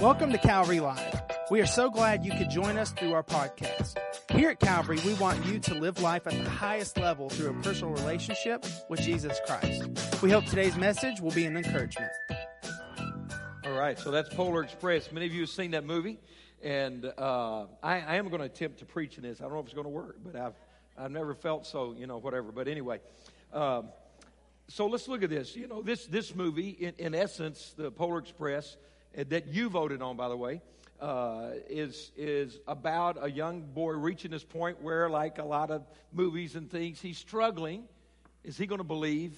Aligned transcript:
Welcome 0.00 0.30
to 0.32 0.38
Calvary 0.38 0.78
Live. 0.78 1.22
We 1.50 1.62
are 1.62 1.66
so 1.66 1.88
glad 1.88 2.22
you 2.22 2.30
could 2.32 2.50
join 2.50 2.76
us 2.76 2.90
through 2.90 3.14
our 3.14 3.22
podcast. 3.22 3.96
Here 4.30 4.50
at 4.50 4.60
Calvary, 4.60 4.98
we 5.06 5.14
want 5.14 5.46
you 5.46 5.58
to 5.60 5.74
live 5.74 6.02
life 6.02 6.26
at 6.26 6.34
the 6.34 6.50
highest 6.50 6.98
level 6.98 7.30
through 7.30 7.48
a 7.48 7.62
personal 7.62 7.94
relationship 7.94 8.66
with 8.90 9.00
Jesus 9.00 9.40
Christ. 9.46 9.88
We 10.20 10.30
hope 10.30 10.44
today's 10.44 10.76
message 10.76 11.22
will 11.22 11.30
be 11.30 11.46
an 11.46 11.56
encouragement. 11.56 12.12
All 13.64 13.72
right, 13.72 13.98
so 13.98 14.10
that's 14.10 14.28
Polar 14.34 14.64
Express. 14.64 15.10
Many 15.10 15.24
of 15.24 15.32
you 15.32 15.40
have 15.40 15.50
seen 15.50 15.70
that 15.70 15.86
movie, 15.86 16.18
and 16.62 17.06
uh, 17.16 17.64
I, 17.82 18.00
I, 18.00 18.16
am 18.16 18.28
going 18.28 18.40
to 18.40 18.46
attempt 18.46 18.80
to 18.80 18.84
preach 18.84 19.16
in 19.16 19.22
this. 19.22 19.40
I 19.40 19.44
don't 19.44 19.54
know 19.54 19.60
if 19.60 19.64
it's 19.64 19.74
going 19.74 19.86
to 19.86 19.90
work, 19.90 20.18
but 20.22 20.36
I've 20.36 20.54
I've 20.98 21.10
never 21.10 21.34
felt 21.34 21.66
so, 21.66 21.94
you 21.98 22.06
know, 22.06 22.18
whatever. 22.18 22.52
But 22.52 22.68
anyway, 22.68 23.00
um, 23.50 23.88
so 24.68 24.88
let's 24.88 25.08
look 25.08 25.22
at 25.22 25.30
this. 25.30 25.56
You 25.56 25.68
know, 25.68 25.80
this 25.80 26.04
this 26.04 26.34
movie, 26.34 26.68
in, 26.68 26.92
in 26.98 27.14
essence, 27.14 27.72
the 27.78 27.90
Polar 27.90 28.18
Express 28.18 28.76
that 29.16 29.48
you 29.48 29.68
voted 29.68 30.02
on, 30.02 30.16
by 30.16 30.28
the 30.28 30.36
way, 30.36 30.60
uh, 31.00 31.50
is 31.68 32.12
is 32.16 32.58
about 32.66 33.18
a 33.20 33.30
young 33.30 33.62
boy 33.62 33.92
reaching 33.92 34.30
this 34.30 34.44
point 34.44 34.80
where, 34.82 35.08
like 35.08 35.38
a 35.38 35.44
lot 35.44 35.70
of 35.70 35.86
movies 36.12 36.54
and 36.54 36.70
things, 36.70 37.00
he's 37.00 37.18
struggling. 37.18 37.84
Is 38.44 38.56
he 38.56 38.66
going 38.66 38.78
to 38.78 38.84
believe? 38.84 39.36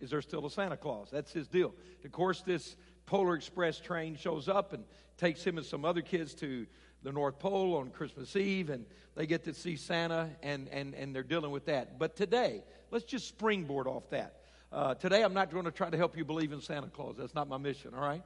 Is 0.00 0.10
there 0.10 0.22
still 0.22 0.46
a 0.46 0.50
Santa 0.50 0.76
Claus? 0.76 1.08
That's 1.10 1.32
his 1.32 1.48
deal. 1.48 1.74
Of 2.04 2.12
course, 2.12 2.42
this 2.42 2.76
Polar 3.06 3.34
Express 3.34 3.80
train 3.80 4.16
shows 4.16 4.48
up 4.48 4.72
and 4.72 4.84
takes 5.16 5.44
him 5.44 5.58
and 5.58 5.66
some 5.66 5.84
other 5.84 6.00
kids 6.00 6.34
to 6.34 6.66
the 7.02 7.12
North 7.12 7.38
Pole 7.38 7.76
on 7.76 7.90
Christmas 7.90 8.36
Eve, 8.36 8.70
and 8.70 8.84
they 9.14 9.26
get 9.26 9.44
to 9.44 9.54
see 9.54 9.76
Santa, 9.76 10.30
and, 10.42 10.68
and, 10.68 10.94
and 10.94 11.14
they're 11.14 11.22
dealing 11.22 11.50
with 11.50 11.66
that. 11.66 11.98
But 11.98 12.16
today, 12.16 12.62
let's 12.90 13.04
just 13.04 13.28
springboard 13.28 13.86
off 13.86 14.08
that. 14.10 14.36
Uh, 14.72 14.94
today, 14.94 15.22
I'm 15.22 15.34
not 15.34 15.50
going 15.50 15.64
to 15.64 15.70
try 15.70 15.90
to 15.90 15.96
help 15.96 16.16
you 16.16 16.24
believe 16.24 16.52
in 16.52 16.60
Santa 16.60 16.88
Claus. 16.88 17.16
That's 17.18 17.34
not 17.34 17.48
my 17.48 17.58
mission, 17.58 17.92
all 17.94 18.02
right? 18.02 18.22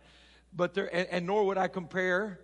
But 0.55 0.75
there, 0.75 0.95
and, 0.95 1.09
and 1.11 1.27
nor 1.27 1.45
would 1.47 1.59
I 1.59 1.69
compare 1.69 2.39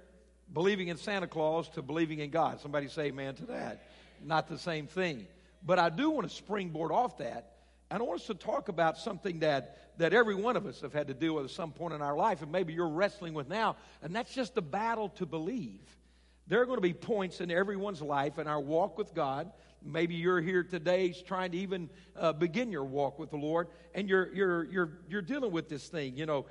believing 0.52 0.88
in 0.88 0.96
Santa 0.96 1.26
Claus 1.26 1.68
to 1.70 1.82
believing 1.82 2.18
in 2.18 2.30
God. 2.30 2.60
Somebody 2.60 2.88
say 2.88 3.06
amen 3.06 3.34
to 3.36 3.46
that. 3.46 3.82
Not 4.24 4.48
the 4.48 4.58
same 4.58 4.86
thing. 4.86 5.26
But 5.64 5.78
I 5.78 5.90
do 5.90 6.10
want 6.10 6.28
to 6.28 6.34
springboard 6.34 6.90
off 6.92 7.18
that. 7.18 7.52
And 7.90 8.00
I 8.00 8.04
want 8.04 8.20
us 8.20 8.26
to 8.28 8.34
talk 8.34 8.68
about 8.68 8.98
something 8.98 9.40
that, 9.40 9.98
that 9.98 10.12
every 10.12 10.34
one 10.34 10.56
of 10.56 10.66
us 10.66 10.80
have 10.80 10.92
had 10.92 11.08
to 11.08 11.14
deal 11.14 11.34
with 11.34 11.46
at 11.46 11.50
some 11.50 11.72
point 11.72 11.92
in 11.92 12.02
our 12.02 12.16
life, 12.16 12.40
and 12.40 12.52
maybe 12.52 12.72
you're 12.72 12.88
wrestling 12.88 13.34
with 13.34 13.48
now, 13.48 13.76
and 14.00 14.14
that's 14.14 14.32
just 14.32 14.54
the 14.54 14.62
battle 14.62 15.08
to 15.10 15.26
believe. 15.26 15.80
There 16.50 16.60
are 16.60 16.66
going 16.66 16.78
to 16.78 16.82
be 16.82 16.92
points 16.92 17.40
in 17.40 17.48
everyone's 17.48 18.02
life 18.02 18.40
in 18.40 18.48
our 18.48 18.58
walk 18.58 18.98
with 18.98 19.14
God. 19.14 19.52
Maybe 19.84 20.16
you're 20.16 20.40
here 20.40 20.64
today 20.64 21.12
trying 21.12 21.52
to 21.52 21.58
even 21.58 21.88
uh, 22.18 22.32
begin 22.32 22.72
your 22.72 22.82
walk 22.82 23.20
with 23.20 23.30
the 23.30 23.36
Lord, 23.36 23.68
and 23.94 24.08
you're, 24.08 24.34
you're, 24.34 24.64
you're, 24.64 24.98
you're 25.08 25.22
dealing 25.22 25.52
with 25.52 25.68
this 25.68 25.86
thing. 25.86 26.16
You 26.16 26.26
know, 26.26 26.46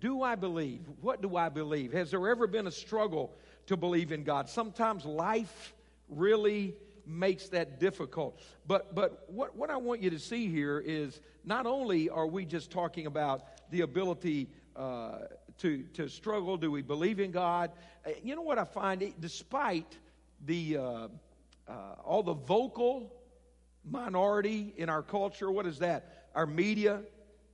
do 0.00 0.22
I 0.22 0.36
believe? 0.36 0.80
What 1.02 1.20
do 1.20 1.36
I 1.36 1.50
believe? 1.50 1.92
Has 1.92 2.12
there 2.12 2.26
ever 2.30 2.46
been 2.46 2.66
a 2.66 2.70
struggle 2.70 3.36
to 3.66 3.76
believe 3.76 4.10
in 4.10 4.24
God? 4.24 4.48
Sometimes 4.48 5.04
life 5.04 5.74
really 6.08 6.74
makes 7.06 7.50
that 7.50 7.78
difficult. 7.78 8.40
But, 8.66 8.94
but 8.94 9.26
what, 9.28 9.54
what 9.54 9.68
I 9.68 9.76
want 9.76 10.02
you 10.02 10.08
to 10.08 10.18
see 10.18 10.48
here 10.48 10.82
is 10.82 11.20
not 11.44 11.66
only 11.66 12.08
are 12.08 12.26
we 12.26 12.46
just 12.46 12.70
talking 12.70 13.04
about 13.04 13.42
the 13.70 13.82
ability 13.82 14.48
uh, 14.74 15.18
to, 15.58 15.82
to 15.94 16.08
struggle, 16.08 16.56
do 16.56 16.70
we 16.70 16.82
believe 16.82 17.20
in 17.20 17.30
God? 17.30 17.70
Uh, 18.06 18.10
you 18.22 18.34
know 18.34 18.42
what 18.42 18.58
I 18.58 18.64
find? 18.64 19.12
Despite 19.20 19.98
the, 20.44 20.76
uh, 20.76 21.08
uh, 21.68 21.72
all 22.04 22.22
the 22.22 22.34
vocal 22.34 23.12
minority 23.84 24.72
in 24.76 24.88
our 24.88 25.02
culture, 25.02 25.50
what 25.50 25.66
is 25.66 25.78
that? 25.80 26.28
Our 26.34 26.46
media, 26.46 27.02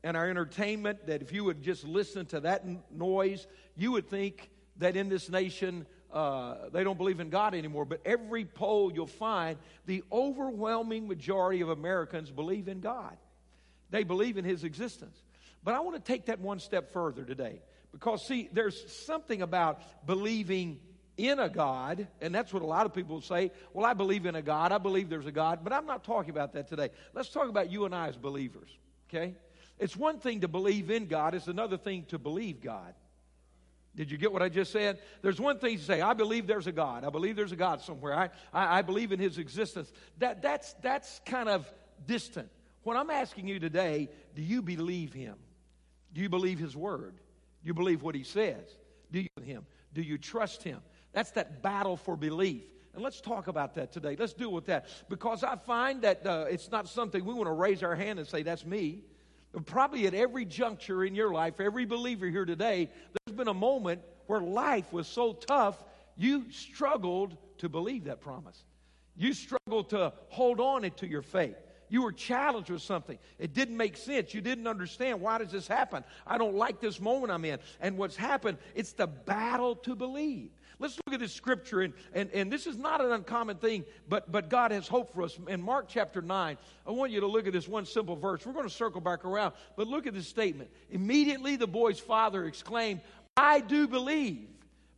and 0.04 0.16
our 0.16 0.28
entertainment 0.28 1.06
that 1.06 1.22
if 1.22 1.32
you 1.32 1.44
would 1.44 1.62
just 1.62 1.84
listen 1.84 2.26
to 2.26 2.40
that 2.40 2.64
noise, 2.92 3.46
you 3.76 3.92
would 3.92 4.08
think 4.08 4.50
that 4.76 4.96
in 4.96 5.08
this 5.08 5.28
nation 5.28 5.86
uh, 6.12 6.68
they 6.72 6.84
don't 6.84 6.96
believe 6.96 7.20
in 7.20 7.30
God 7.30 7.54
anymore. 7.54 7.84
But 7.84 8.00
every 8.04 8.44
poll 8.44 8.92
you'll 8.92 9.06
find, 9.06 9.58
the 9.86 10.04
overwhelming 10.10 11.08
majority 11.08 11.60
of 11.60 11.68
Americans 11.68 12.30
believe 12.30 12.68
in 12.68 12.80
God. 12.80 13.16
They 13.90 14.04
believe 14.04 14.36
in 14.38 14.44
His 14.44 14.64
existence. 14.64 15.22
But 15.64 15.74
I 15.74 15.80
want 15.80 15.96
to 15.96 16.12
take 16.12 16.26
that 16.26 16.40
one 16.40 16.60
step 16.60 16.92
further 16.92 17.24
today. 17.24 17.60
Because, 17.98 18.24
see, 18.26 18.48
there's 18.52 18.92
something 19.06 19.42
about 19.42 19.82
believing 20.06 20.78
in 21.16 21.40
a 21.40 21.48
God, 21.48 22.06
and 22.20 22.32
that's 22.32 22.52
what 22.52 22.62
a 22.62 22.66
lot 22.66 22.86
of 22.86 22.94
people 22.94 23.20
say. 23.20 23.50
Well, 23.72 23.84
I 23.84 23.92
believe 23.92 24.24
in 24.24 24.36
a 24.36 24.42
God. 24.42 24.70
I 24.70 24.78
believe 24.78 25.08
there's 25.08 25.26
a 25.26 25.32
God. 25.32 25.60
But 25.64 25.72
I'm 25.72 25.84
not 25.84 26.04
talking 26.04 26.30
about 26.30 26.52
that 26.52 26.68
today. 26.68 26.90
Let's 27.12 27.28
talk 27.28 27.48
about 27.48 27.72
you 27.72 27.84
and 27.86 27.94
I 27.94 28.06
as 28.06 28.16
believers, 28.16 28.70
okay? 29.08 29.34
It's 29.80 29.96
one 29.96 30.20
thing 30.20 30.42
to 30.42 30.48
believe 30.48 30.90
in 30.90 31.06
God, 31.06 31.34
it's 31.34 31.48
another 31.48 31.76
thing 31.76 32.04
to 32.08 32.18
believe 32.18 32.60
God. 32.60 32.94
Did 33.96 34.12
you 34.12 34.16
get 34.16 34.32
what 34.32 34.42
I 34.42 34.48
just 34.48 34.70
said? 34.70 35.00
There's 35.22 35.40
one 35.40 35.58
thing 35.58 35.76
to 35.76 35.82
say, 35.82 36.00
I 36.00 36.12
believe 36.14 36.46
there's 36.46 36.68
a 36.68 36.72
God. 36.72 37.04
I 37.04 37.10
believe 37.10 37.34
there's 37.34 37.50
a 37.50 37.56
God 37.56 37.80
somewhere. 37.80 38.14
I, 38.14 38.30
I, 38.52 38.78
I 38.78 38.82
believe 38.82 39.10
in 39.10 39.18
his 39.18 39.38
existence. 39.38 39.90
That, 40.18 40.40
that's, 40.40 40.74
that's 40.74 41.20
kind 41.26 41.48
of 41.48 41.68
distant. 42.06 42.48
What 42.84 42.96
I'm 42.96 43.10
asking 43.10 43.48
you 43.48 43.58
today, 43.58 44.08
do 44.36 44.42
you 44.42 44.62
believe 44.62 45.12
him? 45.12 45.34
Do 46.12 46.20
you 46.20 46.28
believe 46.28 46.60
his 46.60 46.76
word? 46.76 47.16
You 47.62 47.74
believe 47.74 48.02
what 48.02 48.14
he 48.14 48.22
says? 48.22 48.64
Do 49.10 49.20
you 49.20 49.28
him? 49.42 49.66
Do 49.94 50.02
you 50.02 50.18
trust 50.18 50.62
him? 50.62 50.80
That's 51.12 51.30
that 51.32 51.62
battle 51.62 51.96
for 51.96 52.16
belief. 52.16 52.62
And 52.94 53.02
let's 53.02 53.20
talk 53.20 53.48
about 53.48 53.74
that 53.74 53.92
today. 53.92 54.16
Let's 54.18 54.32
deal 54.32 54.52
with 54.52 54.66
that. 54.66 54.86
Because 55.08 55.44
I 55.44 55.56
find 55.56 56.02
that 56.02 56.26
uh, 56.26 56.46
it's 56.48 56.70
not 56.70 56.88
something 56.88 57.24
we 57.24 57.34
want 57.34 57.46
to 57.46 57.52
raise 57.52 57.82
our 57.82 57.94
hand 57.94 58.18
and 58.18 58.26
say, 58.26 58.42
that's 58.42 58.64
me. 58.64 59.02
Probably 59.66 60.06
at 60.06 60.14
every 60.14 60.44
juncture 60.44 61.04
in 61.04 61.14
your 61.14 61.32
life, 61.32 61.60
every 61.60 61.86
believer 61.86 62.26
here 62.26 62.44
today, 62.44 62.90
there's 63.26 63.36
been 63.36 63.48
a 63.48 63.54
moment 63.54 64.02
where 64.26 64.40
life 64.40 64.92
was 64.92 65.06
so 65.06 65.32
tough, 65.32 65.82
you 66.16 66.50
struggled 66.50 67.36
to 67.58 67.68
believe 67.68 68.04
that 68.04 68.20
promise. 68.20 68.64
You 69.16 69.32
struggled 69.32 69.90
to 69.90 70.12
hold 70.28 70.60
on 70.60 70.88
to 70.90 71.06
your 71.06 71.22
faith. 71.22 71.56
You 71.88 72.02
were 72.02 72.12
challenged 72.12 72.70
with 72.70 72.82
something. 72.82 73.18
It 73.38 73.54
didn't 73.54 73.76
make 73.76 73.96
sense. 73.96 74.34
You 74.34 74.40
didn't 74.40 74.66
understand. 74.66 75.20
Why 75.20 75.38
does 75.38 75.50
this 75.50 75.66
happen? 75.66 76.04
I 76.26 76.38
don't 76.38 76.54
like 76.54 76.80
this 76.80 77.00
moment 77.00 77.32
I'm 77.32 77.44
in. 77.44 77.58
And 77.80 77.96
what's 77.96 78.16
happened, 78.16 78.58
it's 78.74 78.92
the 78.92 79.06
battle 79.06 79.76
to 79.76 79.94
believe. 79.94 80.50
Let's 80.80 80.96
look 81.06 81.14
at 81.14 81.20
this 81.20 81.32
scripture, 81.32 81.80
and, 81.80 81.92
and, 82.14 82.30
and 82.32 82.52
this 82.52 82.68
is 82.68 82.76
not 82.76 83.04
an 83.04 83.10
uncommon 83.10 83.56
thing, 83.56 83.84
but, 84.08 84.30
but 84.30 84.48
God 84.48 84.70
has 84.70 84.86
hope 84.86 85.12
for 85.12 85.22
us. 85.22 85.36
In 85.48 85.60
Mark 85.60 85.86
chapter 85.88 86.22
9, 86.22 86.56
I 86.86 86.90
want 86.90 87.10
you 87.10 87.18
to 87.20 87.26
look 87.26 87.48
at 87.48 87.52
this 87.52 87.66
one 87.66 87.84
simple 87.84 88.14
verse. 88.14 88.46
We're 88.46 88.52
going 88.52 88.68
to 88.68 88.74
circle 88.74 89.00
back 89.00 89.24
around, 89.24 89.54
but 89.76 89.88
look 89.88 90.06
at 90.06 90.14
this 90.14 90.28
statement. 90.28 90.70
Immediately 90.90 91.56
the 91.56 91.66
boy's 91.66 91.98
father 91.98 92.44
exclaimed, 92.44 93.00
I 93.36 93.58
do 93.58 93.88
believe, 93.88 94.46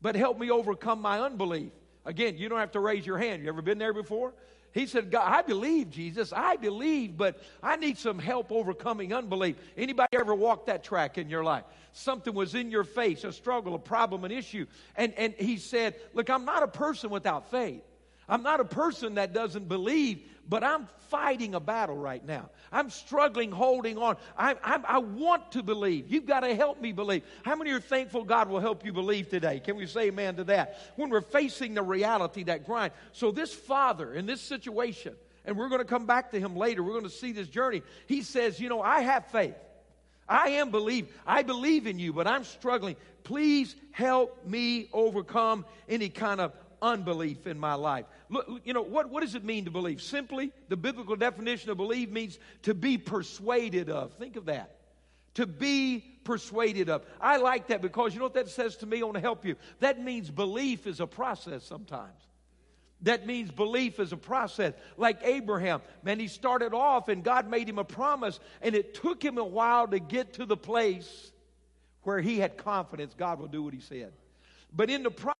but 0.02 0.16
help 0.16 0.38
me 0.38 0.50
overcome 0.50 1.00
my 1.00 1.18
unbelief. 1.20 1.72
Again, 2.04 2.36
you 2.36 2.50
don't 2.50 2.58
have 2.58 2.72
to 2.72 2.80
raise 2.80 3.06
your 3.06 3.18
hand. 3.18 3.42
You 3.42 3.48
ever 3.48 3.62
been 3.62 3.78
there 3.78 3.94
before? 3.94 4.34
He 4.72 4.86
said, 4.86 5.10
God, 5.10 5.24
I 5.26 5.42
believe, 5.42 5.90
Jesus. 5.90 6.32
I 6.32 6.56
believe, 6.56 7.16
but 7.16 7.42
I 7.62 7.76
need 7.76 7.98
some 7.98 8.18
help 8.18 8.52
overcoming 8.52 9.12
unbelief. 9.12 9.56
Anybody 9.76 10.16
ever 10.16 10.34
walked 10.34 10.66
that 10.66 10.84
track 10.84 11.18
in 11.18 11.28
your 11.28 11.42
life? 11.42 11.64
Something 11.92 12.34
was 12.34 12.54
in 12.54 12.70
your 12.70 12.84
face, 12.84 13.24
a 13.24 13.32
struggle, 13.32 13.74
a 13.74 13.78
problem, 13.78 14.24
an 14.24 14.30
issue. 14.30 14.66
And, 14.94 15.12
and 15.14 15.34
he 15.34 15.56
said, 15.56 15.96
Look, 16.14 16.30
I'm 16.30 16.44
not 16.44 16.62
a 16.62 16.68
person 16.68 17.10
without 17.10 17.50
faith. 17.50 17.82
I'm 18.30 18.44
not 18.44 18.60
a 18.60 18.64
person 18.64 19.16
that 19.16 19.32
doesn't 19.32 19.68
believe, 19.68 20.22
but 20.48 20.62
I'm 20.62 20.86
fighting 21.08 21.56
a 21.56 21.60
battle 21.60 21.96
right 21.96 22.24
now. 22.24 22.48
I'm 22.70 22.88
struggling, 22.88 23.50
holding 23.50 23.98
on. 23.98 24.16
I, 24.38 24.54
I, 24.62 24.80
I 24.86 24.98
want 24.98 25.52
to 25.52 25.64
believe. 25.64 26.06
You've 26.08 26.26
got 26.26 26.40
to 26.40 26.54
help 26.54 26.80
me 26.80 26.92
believe. 26.92 27.24
How 27.44 27.56
many 27.56 27.72
are 27.72 27.80
thankful 27.80 28.22
God 28.22 28.48
will 28.48 28.60
help 28.60 28.84
you 28.84 28.92
believe 28.92 29.28
today? 29.28 29.58
Can 29.58 29.76
we 29.76 29.86
say 29.86 30.02
amen 30.02 30.36
to 30.36 30.44
that? 30.44 30.78
When 30.94 31.10
we're 31.10 31.20
facing 31.20 31.74
the 31.74 31.82
reality, 31.82 32.44
that 32.44 32.64
grind. 32.64 32.92
So, 33.12 33.32
this 33.32 33.52
father 33.52 34.14
in 34.14 34.26
this 34.26 34.40
situation, 34.40 35.16
and 35.44 35.58
we're 35.58 35.68
going 35.68 35.80
to 35.80 35.84
come 35.84 36.06
back 36.06 36.30
to 36.30 36.38
him 36.38 36.54
later, 36.54 36.84
we're 36.84 36.92
going 36.92 37.02
to 37.02 37.10
see 37.10 37.32
this 37.32 37.48
journey. 37.48 37.82
He 38.06 38.22
says, 38.22 38.60
You 38.60 38.68
know, 38.68 38.80
I 38.80 39.00
have 39.00 39.26
faith. 39.26 39.56
I 40.28 40.50
am 40.50 40.70
believe. 40.70 41.08
I 41.26 41.42
believe 41.42 41.88
in 41.88 41.98
you, 41.98 42.12
but 42.12 42.28
I'm 42.28 42.44
struggling. 42.44 42.94
Please 43.24 43.74
help 43.90 44.46
me 44.46 44.88
overcome 44.92 45.64
any 45.88 46.08
kind 46.08 46.40
of 46.40 46.52
unbelief 46.82 47.46
in 47.46 47.58
my 47.58 47.74
life. 47.74 48.06
Look, 48.30 48.62
you 48.64 48.72
know, 48.72 48.82
what, 48.82 49.10
what 49.10 49.22
does 49.22 49.34
it 49.34 49.44
mean 49.44 49.64
to 49.64 49.70
believe? 49.72 50.00
Simply, 50.00 50.52
the 50.68 50.76
biblical 50.76 51.16
definition 51.16 51.70
of 51.70 51.76
believe 51.76 52.12
means 52.12 52.38
to 52.62 52.74
be 52.74 52.96
persuaded 52.96 53.90
of. 53.90 54.14
Think 54.14 54.36
of 54.36 54.46
that. 54.46 54.76
To 55.34 55.46
be 55.46 56.04
persuaded 56.22 56.88
of. 56.88 57.04
I 57.20 57.38
like 57.38 57.66
that 57.68 57.82
because 57.82 58.14
you 58.14 58.20
know 58.20 58.26
what 58.26 58.34
that 58.34 58.48
says 58.48 58.76
to 58.78 58.86
me? 58.86 59.00
I 59.00 59.04
want 59.04 59.14
to 59.14 59.20
help 59.20 59.44
you. 59.44 59.56
That 59.80 60.00
means 60.00 60.30
belief 60.30 60.86
is 60.86 61.00
a 61.00 61.06
process 61.06 61.64
sometimes. 61.64 62.14
That 63.02 63.26
means 63.26 63.50
belief 63.50 63.98
is 63.98 64.12
a 64.12 64.16
process. 64.16 64.74
Like 64.96 65.18
Abraham, 65.24 65.80
man, 66.04 66.20
he 66.20 66.28
started 66.28 66.72
off 66.72 67.08
and 67.08 67.24
God 67.24 67.48
made 67.48 67.68
him 67.68 67.78
a 67.78 67.84
promise, 67.84 68.38
and 68.62 68.74
it 68.74 68.94
took 68.94 69.22
him 69.22 69.38
a 69.38 69.44
while 69.44 69.88
to 69.88 69.98
get 69.98 70.34
to 70.34 70.46
the 70.46 70.56
place 70.56 71.32
where 72.02 72.20
he 72.20 72.38
had 72.38 72.56
confidence 72.56 73.14
God 73.16 73.40
will 73.40 73.48
do 73.48 73.62
what 73.62 73.74
he 73.74 73.80
said. 73.80 74.12
But 74.72 74.88
in 74.90 75.02
the 75.02 75.10
process, 75.10 75.34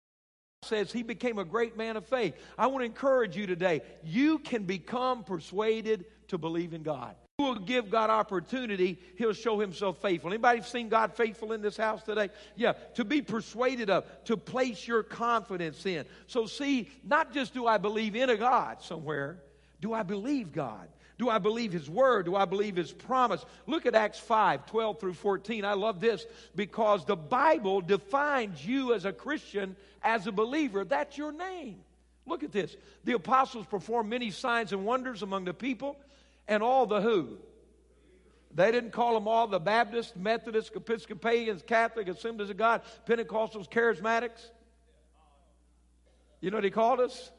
says 0.70 0.90
he 0.90 1.02
became 1.02 1.38
a 1.38 1.44
great 1.44 1.76
man 1.76 1.98
of 1.98 2.06
faith. 2.06 2.34
I 2.56 2.68
want 2.68 2.80
to 2.80 2.86
encourage 2.86 3.36
you 3.36 3.46
today. 3.46 3.82
You 4.02 4.38
can 4.38 4.62
become 4.62 5.24
persuaded 5.24 6.06
to 6.28 6.38
believe 6.38 6.72
in 6.72 6.82
God. 6.82 7.14
Who 7.38 7.44
will 7.44 7.54
give 7.56 7.90
God 7.90 8.10
opportunity, 8.10 8.98
He'll 9.16 9.32
show 9.32 9.58
Himself 9.58 10.00
faithful. 10.02 10.30
Anybody 10.30 10.60
seen 10.60 10.90
God 10.90 11.14
faithful 11.14 11.52
in 11.52 11.62
this 11.62 11.76
house 11.76 12.02
today? 12.02 12.28
Yeah, 12.54 12.74
to 12.94 13.04
be 13.04 13.22
persuaded 13.22 13.88
of, 13.88 14.04
to 14.26 14.36
place 14.36 14.86
your 14.86 15.02
confidence 15.02 15.84
in. 15.86 16.04
So, 16.26 16.44
see, 16.44 16.90
not 17.02 17.32
just 17.32 17.54
do 17.54 17.66
I 17.66 17.78
believe 17.78 18.14
in 18.14 18.28
a 18.28 18.36
God 18.36 18.82
somewhere, 18.82 19.38
do 19.80 19.94
I 19.94 20.02
believe 20.02 20.52
God? 20.52 20.88
Do 21.20 21.28
I 21.28 21.36
believe 21.36 21.70
His 21.70 21.90
Word? 21.90 22.24
Do 22.24 22.34
I 22.34 22.46
believe 22.46 22.76
His 22.76 22.92
promise? 22.92 23.44
Look 23.66 23.84
at 23.84 23.94
Acts 23.94 24.18
5 24.18 24.64
12 24.64 24.98
through 24.98 25.12
14. 25.12 25.66
I 25.66 25.74
love 25.74 26.00
this 26.00 26.24
because 26.56 27.04
the 27.04 27.14
Bible 27.14 27.82
defines 27.82 28.66
you 28.66 28.94
as 28.94 29.04
a 29.04 29.12
Christian, 29.12 29.76
as 30.02 30.26
a 30.26 30.32
believer. 30.32 30.82
That's 30.82 31.18
your 31.18 31.30
name. 31.30 31.80
Look 32.24 32.42
at 32.42 32.52
this. 32.52 32.74
The 33.04 33.12
apostles 33.12 33.66
performed 33.66 34.08
many 34.08 34.30
signs 34.30 34.72
and 34.72 34.86
wonders 34.86 35.20
among 35.20 35.44
the 35.44 35.52
people, 35.52 35.98
and 36.48 36.62
all 36.62 36.86
the 36.86 37.02
who? 37.02 37.36
They 38.54 38.72
didn't 38.72 38.92
call 38.92 39.12
them 39.12 39.28
all 39.28 39.46
the 39.46 39.60
Baptists, 39.60 40.16
Methodists, 40.16 40.74
Episcopalians, 40.74 41.62
Catholic, 41.66 42.08
Assemblies 42.08 42.48
of 42.48 42.56
God, 42.56 42.80
Pentecostals, 43.06 43.68
Charismatics. 43.68 44.40
You 46.40 46.50
know 46.50 46.56
what 46.56 46.64
he 46.64 46.70
called 46.70 47.00
us? 47.00 47.30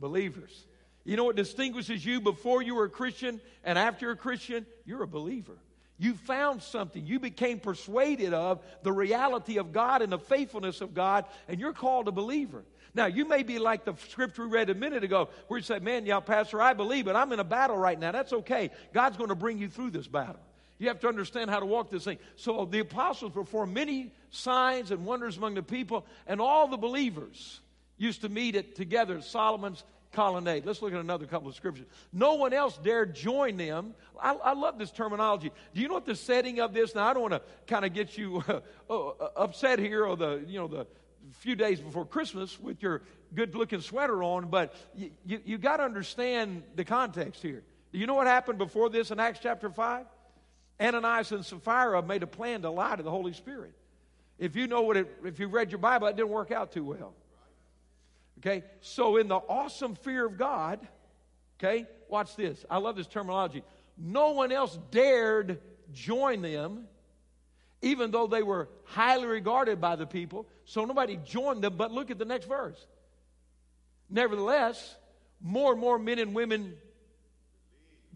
Believers. 0.00 0.64
You 1.08 1.16
know 1.16 1.24
what 1.24 1.36
distinguishes 1.36 2.04
you 2.04 2.20
before 2.20 2.60
you 2.60 2.74
were 2.74 2.84
a 2.84 2.90
Christian 2.90 3.40
and 3.64 3.78
after 3.78 4.04
you're 4.04 4.12
a 4.12 4.16
Christian? 4.16 4.66
You're 4.84 5.04
a 5.04 5.08
believer. 5.08 5.56
You 5.96 6.12
found 6.12 6.62
something. 6.62 7.06
You 7.06 7.18
became 7.18 7.60
persuaded 7.60 8.34
of 8.34 8.60
the 8.82 8.92
reality 8.92 9.56
of 9.56 9.72
God 9.72 10.02
and 10.02 10.12
the 10.12 10.18
faithfulness 10.18 10.82
of 10.82 10.92
God, 10.92 11.24
and 11.48 11.58
you're 11.58 11.72
called 11.72 12.08
a 12.08 12.12
believer. 12.12 12.62
Now, 12.92 13.06
you 13.06 13.26
may 13.26 13.42
be 13.42 13.58
like 13.58 13.86
the 13.86 13.94
scripture 14.10 14.42
we 14.46 14.50
read 14.50 14.68
a 14.68 14.74
minute 14.74 15.02
ago, 15.02 15.30
where 15.46 15.56
you 15.56 15.64
say, 15.64 15.78
Man, 15.78 16.04
yeah, 16.04 16.20
Pastor, 16.20 16.60
I 16.60 16.74
believe, 16.74 17.06
but 17.06 17.16
I'm 17.16 17.32
in 17.32 17.40
a 17.40 17.44
battle 17.44 17.78
right 17.78 17.98
now. 17.98 18.12
That's 18.12 18.34
okay. 18.34 18.70
God's 18.92 19.16
going 19.16 19.30
to 19.30 19.34
bring 19.34 19.56
you 19.56 19.70
through 19.70 19.92
this 19.92 20.06
battle. 20.06 20.42
You 20.78 20.88
have 20.88 21.00
to 21.00 21.08
understand 21.08 21.48
how 21.48 21.60
to 21.60 21.66
walk 21.66 21.88
this 21.88 22.04
thing. 22.04 22.18
So 22.36 22.66
the 22.66 22.80
apostles 22.80 23.32
performed 23.32 23.72
many 23.72 24.12
signs 24.28 24.90
and 24.90 25.06
wonders 25.06 25.38
among 25.38 25.54
the 25.54 25.62
people, 25.62 26.04
and 26.26 26.38
all 26.38 26.68
the 26.68 26.76
believers 26.76 27.60
used 27.96 28.20
to 28.20 28.28
meet 28.28 28.54
it 28.54 28.76
together 28.76 29.16
at 29.16 29.24
Solomon's 29.24 29.82
colonnade. 30.12 30.64
Let's 30.64 30.82
look 30.82 30.92
at 30.92 31.00
another 31.00 31.26
couple 31.26 31.48
of 31.48 31.54
scriptures. 31.54 31.86
No 32.12 32.34
one 32.34 32.52
else 32.52 32.78
dared 32.78 33.14
join 33.14 33.56
them. 33.56 33.94
I, 34.20 34.32
I 34.34 34.52
love 34.54 34.78
this 34.78 34.90
terminology. 34.90 35.50
Do 35.74 35.80
you 35.80 35.88
know 35.88 35.94
what 35.94 36.06
the 36.06 36.16
setting 36.16 36.60
of 36.60 36.72
this? 36.72 36.94
Now, 36.94 37.08
I 37.08 37.12
don't 37.12 37.22
want 37.22 37.34
to 37.34 37.42
kind 37.66 37.84
of 37.84 37.92
get 37.92 38.16
you 38.16 38.42
uh, 38.48 38.60
uh, 38.90 39.12
upset 39.36 39.78
here 39.78 40.04
or 40.04 40.16
the, 40.16 40.44
you 40.46 40.58
know, 40.58 40.68
the 40.68 40.86
few 41.38 41.54
days 41.54 41.80
before 41.80 42.04
Christmas 42.06 42.58
with 42.58 42.82
your 42.82 43.02
good 43.34 43.54
looking 43.54 43.80
sweater 43.80 44.22
on, 44.22 44.48
but 44.48 44.74
you, 44.94 45.10
you, 45.26 45.40
you 45.44 45.58
got 45.58 45.78
to 45.78 45.82
understand 45.82 46.62
the 46.74 46.84
context 46.84 47.42
here. 47.42 47.62
Do 47.92 47.98
you 47.98 48.06
know 48.06 48.14
what 48.14 48.26
happened 48.26 48.58
before 48.58 48.90
this 48.90 49.10
in 49.10 49.20
Acts 49.20 49.40
chapter 49.42 49.70
5? 49.70 50.06
Ananias 50.80 51.32
and 51.32 51.44
Sapphira 51.44 52.02
made 52.02 52.22
a 52.22 52.26
plan 52.26 52.62
to 52.62 52.70
lie 52.70 52.96
to 52.96 53.02
the 53.02 53.10
Holy 53.10 53.32
Spirit. 53.32 53.72
If 54.38 54.54
you 54.54 54.66
know 54.66 54.82
what 54.82 54.96
it, 54.96 55.08
if 55.24 55.40
you 55.40 55.48
read 55.48 55.70
your 55.70 55.80
Bible, 55.80 56.06
it 56.06 56.16
didn't 56.16 56.30
work 56.30 56.52
out 56.52 56.72
too 56.72 56.84
well. 56.84 57.14
Okay, 58.38 58.62
so 58.80 59.16
in 59.16 59.26
the 59.26 59.36
awesome 59.36 59.96
fear 59.96 60.24
of 60.24 60.38
God, 60.38 60.86
okay, 61.58 61.86
watch 62.08 62.36
this. 62.36 62.64
I 62.70 62.78
love 62.78 62.96
this 62.96 63.08
terminology. 63.08 63.64
No 63.96 64.30
one 64.30 64.52
else 64.52 64.78
dared 64.92 65.60
join 65.92 66.42
them, 66.42 66.86
even 67.82 68.12
though 68.12 68.28
they 68.28 68.44
were 68.44 68.68
highly 68.84 69.26
regarded 69.26 69.80
by 69.80 69.96
the 69.96 70.06
people. 70.06 70.46
So 70.64 70.84
nobody 70.84 71.18
joined 71.24 71.64
them, 71.64 71.76
but 71.76 71.90
look 71.90 72.12
at 72.12 72.18
the 72.18 72.24
next 72.24 72.46
verse. 72.46 72.86
Nevertheless, 74.08 74.96
more 75.40 75.72
and 75.72 75.80
more 75.80 75.98
men 75.98 76.20
and 76.20 76.32
women 76.32 76.76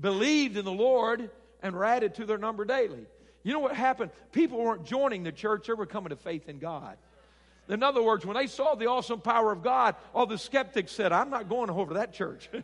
believed 0.00 0.56
in 0.56 0.64
the 0.64 0.72
Lord 0.72 1.30
and 1.62 1.74
were 1.74 1.84
added 1.84 2.14
to 2.16 2.26
their 2.26 2.38
number 2.38 2.64
daily. 2.64 3.06
You 3.42 3.52
know 3.52 3.58
what 3.58 3.74
happened? 3.74 4.12
People 4.30 4.58
weren't 4.58 4.84
joining 4.84 5.24
the 5.24 5.32
church, 5.32 5.66
they 5.66 5.72
were 5.72 5.86
coming 5.86 6.10
to 6.10 6.16
faith 6.16 6.48
in 6.48 6.60
God. 6.60 6.96
In 7.68 7.82
other 7.82 8.02
words, 8.02 8.26
when 8.26 8.36
they 8.36 8.48
saw 8.48 8.74
the 8.74 8.86
awesome 8.86 9.20
power 9.20 9.52
of 9.52 9.62
God, 9.62 9.94
all 10.14 10.26
the 10.26 10.38
skeptics 10.38 10.92
said, 10.92 11.12
I'm 11.12 11.30
not 11.30 11.48
going 11.48 11.70
over 11.70 11.92
to 11.92 11.94
that 11.94 12.12
church. 12.12 12.50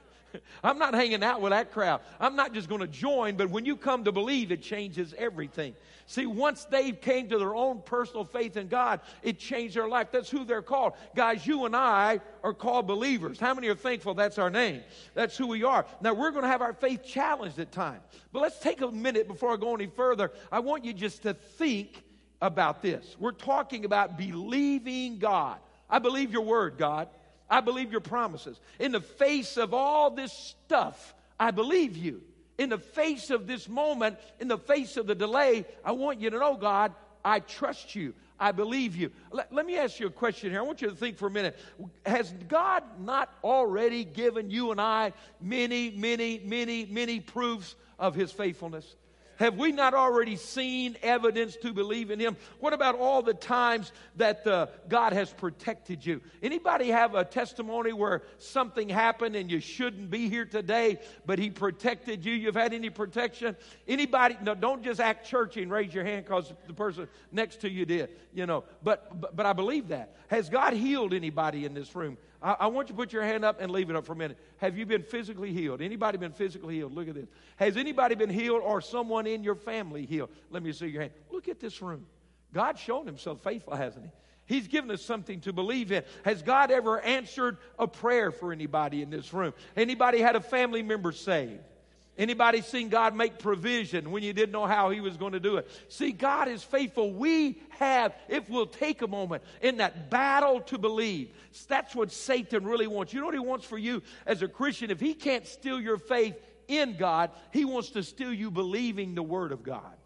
I'm 0.62 0.78
not 0.78 0.94
hanging 0.94 1.22
out 1.22 1.40
with 1.40 1.50
that 1.50 1.72
crowd. 1.72 2.00
I'm 2.20 2.36
not 2.36 2.52
just 2.52 2.68
going 2.68 2.80
to 2.80 2.86
join, 2.86 3.36
but 3.36 3.48
when 3.50 3.64
you 3.64 3.76
come 3.76 4.04
to 4.04 4.12
believe, 4.12 4.52
it 4.52 4.62
changes 4.62 5.14
everything. 5.16 5.74
See, 6.06 6.26
once 6.26 6.64
they 6.64 6.92
came 6.92 7.28
to 7.28 7.38
their 7.38 7.54
own 7.54 7.82
personal 7.82 8.24
faith 8.24 8.56
in 8.56 8.68
God, 8.68 9.00
it 9.22 9.38
changed 9.38 9.76
their 9.76 9.88
life. 9.88 10.08
That's 10.10 10.30
who 10.30 10.44
they're 10.44 10.62
called. 10.62 10.94
Guys, 11.14 11.46
you 11.46 11.64
and 11.64 11.76
I 11.76 12.20
are 12.42 12.54
called 12.54 12.86
believers. 12.86 13.38
How 13.38 13.54
many 13.54 13.68
are 13.68 13.74
thankful 13.74 14.14
that's 14.14 14.38
our 14.38 14.50
name? 14.50 14.82
That's 15.14 15.36
who 15.36 15.46
we 15.46 15.64
are. 15.64 15.86
Now, 16.00 16.14
we're 16.14 16.30
going 16.30 16.42
to 16.42 16.48
have 16.48 16.62
our 16.62 16.74
faith 16.74 17.04
challenged 17.04 17.58
at 17.58 17.72
times. 17.72 18.02
But 18.32 18.42
let's 18.42 18.58
take 18.58 18.80
a 18.80 18.90
minute 18.90 19.28
before 19.28 19.52
I 19.52 19.56
go 19.56 19.74
any 19.74 19.86
further. 19.86 20.32
I 20.50 20.60
want 20.60 20.84
you 20.84 20.92
just 20.92 21.22
to 21.22 21.34
think 21.34 22.02
about 22.40 22.82
this. 22.82 23.16
We're 23.18 23.32
talking 23.32 23.84
about 23.84 24.16
believing 24.16 25.18
God. 25.18 25.58
I 25.90 25.98
believe 25.98 26.32
your 26.32 26.42
word, 26.42 26.78
God. 26.78 27.08
I 27.50 27.60
believe 27.60 27.90
your 27.90 28.00
promises. 28.00 28.60
In 28.78 28.92
the 28.92 29.00
face 29.00 29.56
of 29.56 29.72
all 29.72 30.10
this 30.10 30.32
stuff, 30.32 31.14
I 31.40 31.50
believe 31.50 31.96
you. 31.96 32.22
In 32.58 32.68
the 32.68 32.78
face 32.78 33.30
of 33.30 33.46
this 33.46 33.68
moment, 33.68 34.18
in 34.40 34.48
the 34.48 34.58
face 34.58 34.96
of 34.96 35.06
the 35.06 35.14
delay, 35.14 35.64
I 35.84 35.92
want 35.92 36.20
you 36.20 36.30
to 36.30 36.38
know, 36.38 36.56
God, 36.56 36.92
I 37.24 37.40
trust 37.40 37.94
you. 37.94 38.14
I 38.40 38.52
believe 38.52 38.94
you. 38.94 39.10
Let, 39.32 39.52
let, 39.52 39.66
me 39.66 39.76
ask 39.78 39.98
you 39.98 40.06
a 40.06 40.10
question 40.10 40.50
here. 40.50 40.60
I 40.60 40.62
want 40.62 40.80
you 40.80 40.88
to 40.88 40.94
think 40.94 41.16
for 41.16 41.26
a 41.26 41.30
minute. 41.30 41.58
Has 42.06 42.32
God 42.48 42.84
not 43.00 43.32
already 43.42 44.04
given 44.04 44.50
you 44.50 44.70
and 44.70 44.80
I 44.80 45.12
many, 45.40 45.90
many, 45.90 46.40
many, 46.44 46.86
many 46.86 47.18
proofs 47.18 47.74
of 47.98 48.14
his 48.14 48.30
faithfulness? 48.30 48.94
Have 49.38 49.56
we 49.56 49.72
not 49.72 49.94
already 49.94 50.36
seen 50.36 50.96
evidence 51.02 51.56
to 51.62 51.72
believe 51.72 52.10
in 52.10 52.18
him? 52.18 52.36
What 52.58 52.72
about 52.72 52.96
all 52.98 53.22
the 53.22 53.34
times 53.34 53.92
that 54.16 54.46
uh, 54.46 54.66
God 54.88 55.12
has 55.12 55.32
protected 55.32 56.04
you? 56.04 56.20
Anybody 56.42 56.88
have 56.88 57.14
a 57.14 57.24
testimony 57.24 57.92
where 57.92 58.22
something 58.38 58.88
happened 58.88 59.36
and 59.36 59.50
you 59.50 59.60
shouldn't 59.60 60.10
be 60.10 60.28
here 60.28 60.44
today, 60.44 60.98
but 61.24 61.38
he 61.38 61.50
protected 61.50 62.24
you? 62.24 62.32
You've 62.32 62.56
had 62.56 62.74
any 62.74 62.90
protection? 62.90 63.56
Anybody? 63.86 64.36
No, 64.42 64.54
don't 64.54 64.82
just 64.82 65.00
act 65.00 65.26
churchy 65.26 65.62
and 65.62 65.70
raise 65.70 65.94
your 65.94 66.04
hand 66.04 66.24
because 66.24 66.52
the 66.66 66.74
person 66.74 67.08
next 67.30 67.60
to 67.60 67.70
you 67.70 67.86
did. 67.86 68.10
You 68.34 68.46
know, 68.46 68.64
but, 68.82 69.20
but 69.20 69.36
but 69.36 69.46
I 69.46 69.52
believe 69.52 69.88
that. 69.88 70.16
Has 70.26 70.48
God 70.48 70.72
healed 70.72 71.14
anybody 71.14 71.64
in 71.64 71.74
this 71.74 71.94
room? 71.94 72.18
I, 72.42 72.56
I, 72.60 72.66
want 72.68 72.88
you 72.88 72.94
to 72.94 72.96
put 72.96 73.12
your 73.12 73.22
hand 73.22 73.44
up 73.44 73.60
and 73.60 73.70
leave 73.70 73.90
it 73.90 73.96
up 73.96 74.04
for 74.04 74.12
a 74.12 74.16
minute. 74.16 74.38
Have 74.58 74.78
you 74.78 74.86
been 74.86 75.02
physically 75.02 75.52
healed? 75.52 75.82
Anybody 75.82 76.18
been 76.18 76.32
physically 76.32 76.76
healed? 76.76 76.94
Look 76.94 77.08
at 77.08 77.14
this. 77.14 77.28
Has 77.56 77.76
anybody 77.76 78.14
been 78.14 78.30
healed 78.30 78.62
or 78.62 78.80
someone 78.80 79.26
in 79.26 79.42
your 79.42 79.56
family 79.56 80.06
healed? 80.06 80.30
Let 80.50 80.62
me 80.62 80.72
see 80.72 80.86
your 80.86 81.02
hand. 81.02 81.12
Look 81.30 81.48
at 81.48 81.60
this 81.60 81.82
room. 81.82 82.06
God's 82.52 82.80
shown 82.80 83.06
himself 83.06 83.42
faithful, 83.42 83.74
hasn't 83.74 84.06
he? 84.06 84.10
He's 84.46 84.66
given 84.66 84.90
us 84.90 85.02
something 85.02 85.40
to 85.42 85.52
believe 85.52 85.92
in. 85.92 86.04
Has 86.24 86.40
God 86.40 86.70
ever 86.70 87.00
answered 87.00 87.58
a 87.78 87.86
prayer 87.86 88.30
for 88.30 88.50
anybody 88.50 89.02
in 89.02 89.10
this 89.10 89.34
room? 89.34 89.52
Anybody 89.76 90.20
had 90.20 90.36
a 90.36 90.40
family 90.40 90.82
member 90.82 91.12
saved? 91.12 91.60
Anybody 92.18 92.62
seen 92.62 92.88
God 92.88 93.14
make 93.14 93.38
provision 93.38 94.10
when 94.10 94.24
you 94.24 94.32
didn't 94.32 94.50
know 94.50 94.66
how 94.66 94.90
He 94.90 95.00
was 95.00 95.16
going 95.16 95.34
to 95.34 95.40
do 95.40 95.56
it? 95.56 95.70
See, 95.88 96.10
God 96.10 96.48
is 96.48 96.64
faithful. 96.64 97.12
We 97.12 97.62
have, 97.70 98.12
if 98.28 98.50
we'll 98.50 98.66
take 98.66 99.02
a 99.02 99.06
moment 99.06 99.44
in 99.62 99.76
that 99.76 100.10
battle 100.10 100.60
to 100.62 100.78
believe, 100.78 101.30
that's 101.68 101.94
what 101.94 102.10
Satan 102.10 102.64
really 102.64 102.88
wants. 102.88 103.12
You 103.12 103.20
know 103.20 103.26
what 103.26 103.34
he 103.34 103.40
wants 103.40 103.64
for 103.64 103.78
you 103.78 104.02
as 104.26 104.42
a 104.42 104.48
Christian? 104.48 104.90
If 104.90 104.98
he 104.98 105.14
can't 105.14 105.46
steal 105.46 105.80
your 105.80 105.96
faith 105.96 106.34
in 106.66 106.96
God, 106.96 107.30
he 107.52 107.64
wants 107.64 107.90
to 107.90 108.02
steal 108.02 108.34
you 108.34 108.50
believing 108.50 109.14
the 109.14 109.22
Word 109.22 109.52
of 109.52 109.62
God 109.62 109.97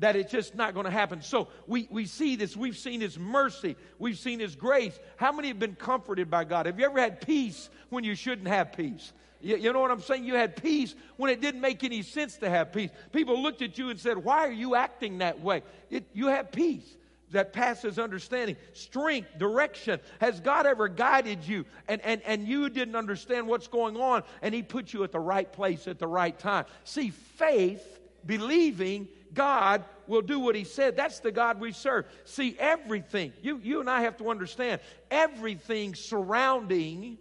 that 0.00 0.16
it's 0.16 0.32
just 0.32 0.54
not 0.54 0.74
going 0.74 0.84
to 0.84 0.90
happen. 0.90 1.22
So 1.22 1.48
we, 1.66 1.86
we 1.90 2.06
see 2.06 2.34
this. 2.34 2.56
We've 2.56 2.76
seen 2.76 3.00
His 3.00 3.18
mercy. 3.18 3.76
We've 3.98 4.18
seen 4.18 4.40
His 4.40 4.56
grace. 4.56 4.98
How 5.16 5.30
many 5.30 5.48
have 5.48 5.58
been 5.58 5.76
comforted 5.76 6.30
by 6.30 6.44
God? 6.44 6.66
Have 6.66 6.78
you 6.78 6.86
ever 6.86 6.98
had 6.98 7.20
peace 7.20 7.70
when 7.90 8.02
you 8.02 8.14
shouldn't 8.14 8.48
have 8.48 8.72
peace? 8.72 9.12
You, 9.42 9.56
you, 9.56 9.72
know 9.72 9.80
what 9.80 9.90
I'm 9.90 10.00
saying? 10.00 10.24
You 10.24 10.34
had 10.34 10.56
peace 10.56 10.94
when 11.16 11.30
it 11.30 11.40
didn't 11.40 11.60
make 11.60 11.84
any 11.84 12.02
sense 12.02 12.36
to 12.38 12.50
have 12.50 12.72
peace. 12.72 12.90
People 13.12 13.42
looked 13.42 13.62
at 13.62 13.78
you 13.78 13.90
and 13.90 14.00
said, 14.00 14.18
Why 14.18 14.38
are 14.38 14.52
you 14.52 14.74
acting 14.74 15.18
that 15.18 15.40
way? 15.40 15.62
It, 15.90 16.04
you 16.14 16.28
have 16.28 16.50
peace 16.50 16.96
that 17.30 17.52
passes 17.52 17.98
understanding, 17.98 18.56
strength, 18.72 19.38
direction. 19.38 20.00
Has 20.20 20.40
God 20.40 20.66
ever 20.66 20.88
guided 20.88 21.46
you 21.46 21.64
and, 21.88 22.00
and, 22.02 22.22
and 22.22 22.48
you 22.48 22.68
didn't 22.70 22.96
understand 22.96 23.46
what's 23.46 23.68
going 23.68 23.96
on 23.96 24.24
and 24.40 24.54
He 24.54 24.62
put 24.62 24.92
you 24.92 25.04
at 25.04 25.12
the 25.12 25.20
right 25.20 25.50
place 25.50 25.86
at 25.86 25.98
the 25.98 26.08
right 26.08 26.36
time? 26.38 26.64
See, 26.84 27.10
faith, 27.10 28.00
believing 28.26 29.08
God 29.34 29.84
will 30.06 30.22
do 30.22 30.40
what 30.40 30.54
He 30.54 30.64
said. 30.64 30.96
That's 30.96 31.20
the 31.20 31.32
God 31.32 31.60
we 31.60 31.72
serve. 31.72 32.06
See, 32.24 32.56
everything, 32.58 33.32
you, 33.42 33.60
you 33.62 33.80
and 33.80 33.88
I 33.88 34.02
have 34.02 34.16
to 34.18 34.30
understand, 34.30 34.80
everything 35.10 35.94
surrounding 35.94 37.18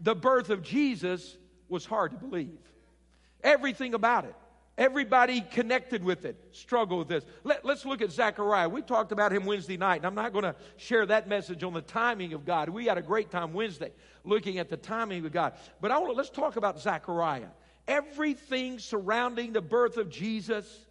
the 0.00 0.14
birth 0.14 0.50
of 0.50 0.62
Jesus 0.62 1.36
was 1.68 1.84
hard 1.84 2.12
to 2.12 2.18
believe. 2.18 2.58
Everything 3.42 3.94
about 3.94 4.24
it. 4.24 4.34
Everybody 4.78 5.40
connected 5.40 6.04
with 6.04 6.26
it 6.26 6.36
struggled 6.52 6.98
with 6.98 7.08
this. 7.08 7.24
Let, 7.44 7.64
us 7.64 7.86
look 7.86 8.02
at 8.02 8.10
Zechariah. 8.12 8.68
We 8.68 8.82
talked 8.82 9.10
about 9.10 9.32
him 9.32 9.46
Wednesday 9.46 9.78
night, 9.78 9.96
and 9.96 10.04
I'm 10.04 10.14
not 10.14 10.34
going 10.34 10.44
to 10.44 10.54
share 10.76 11.06
that 11.06 11.26
message 11.28 11.64
on 11.64 11.72
the 11.72 11.80
timing 11.80 12.34
of 12.34 12.44
God. 12.44 12.68
We 12.68 12.84
had 12.84 12.98
a 12.98 13.02
great 13.02 13.30
time 13.30 13.54
Wednesday 13.54 13.92
looking 14.22 14.58
at 14.58 14.68
the 14.68 14.76
timing 14.76 15.24
of 15.24 15.32
God. 15.32 15.54
But 15.80 15.92
I 15.92 15.98
want 15.98 16.12
to 16.12 16.16
let's 16.16 16.28
talk 16.28 16.56
about 16.56 16.78
Zechariah. 16.78 17.48
Everything 17.88 18.78
surrounding 18.78 19.52
the 19.52 19.62
birth 19.62 19.96
of 19.96 20.10
Jesus 20.10 20.85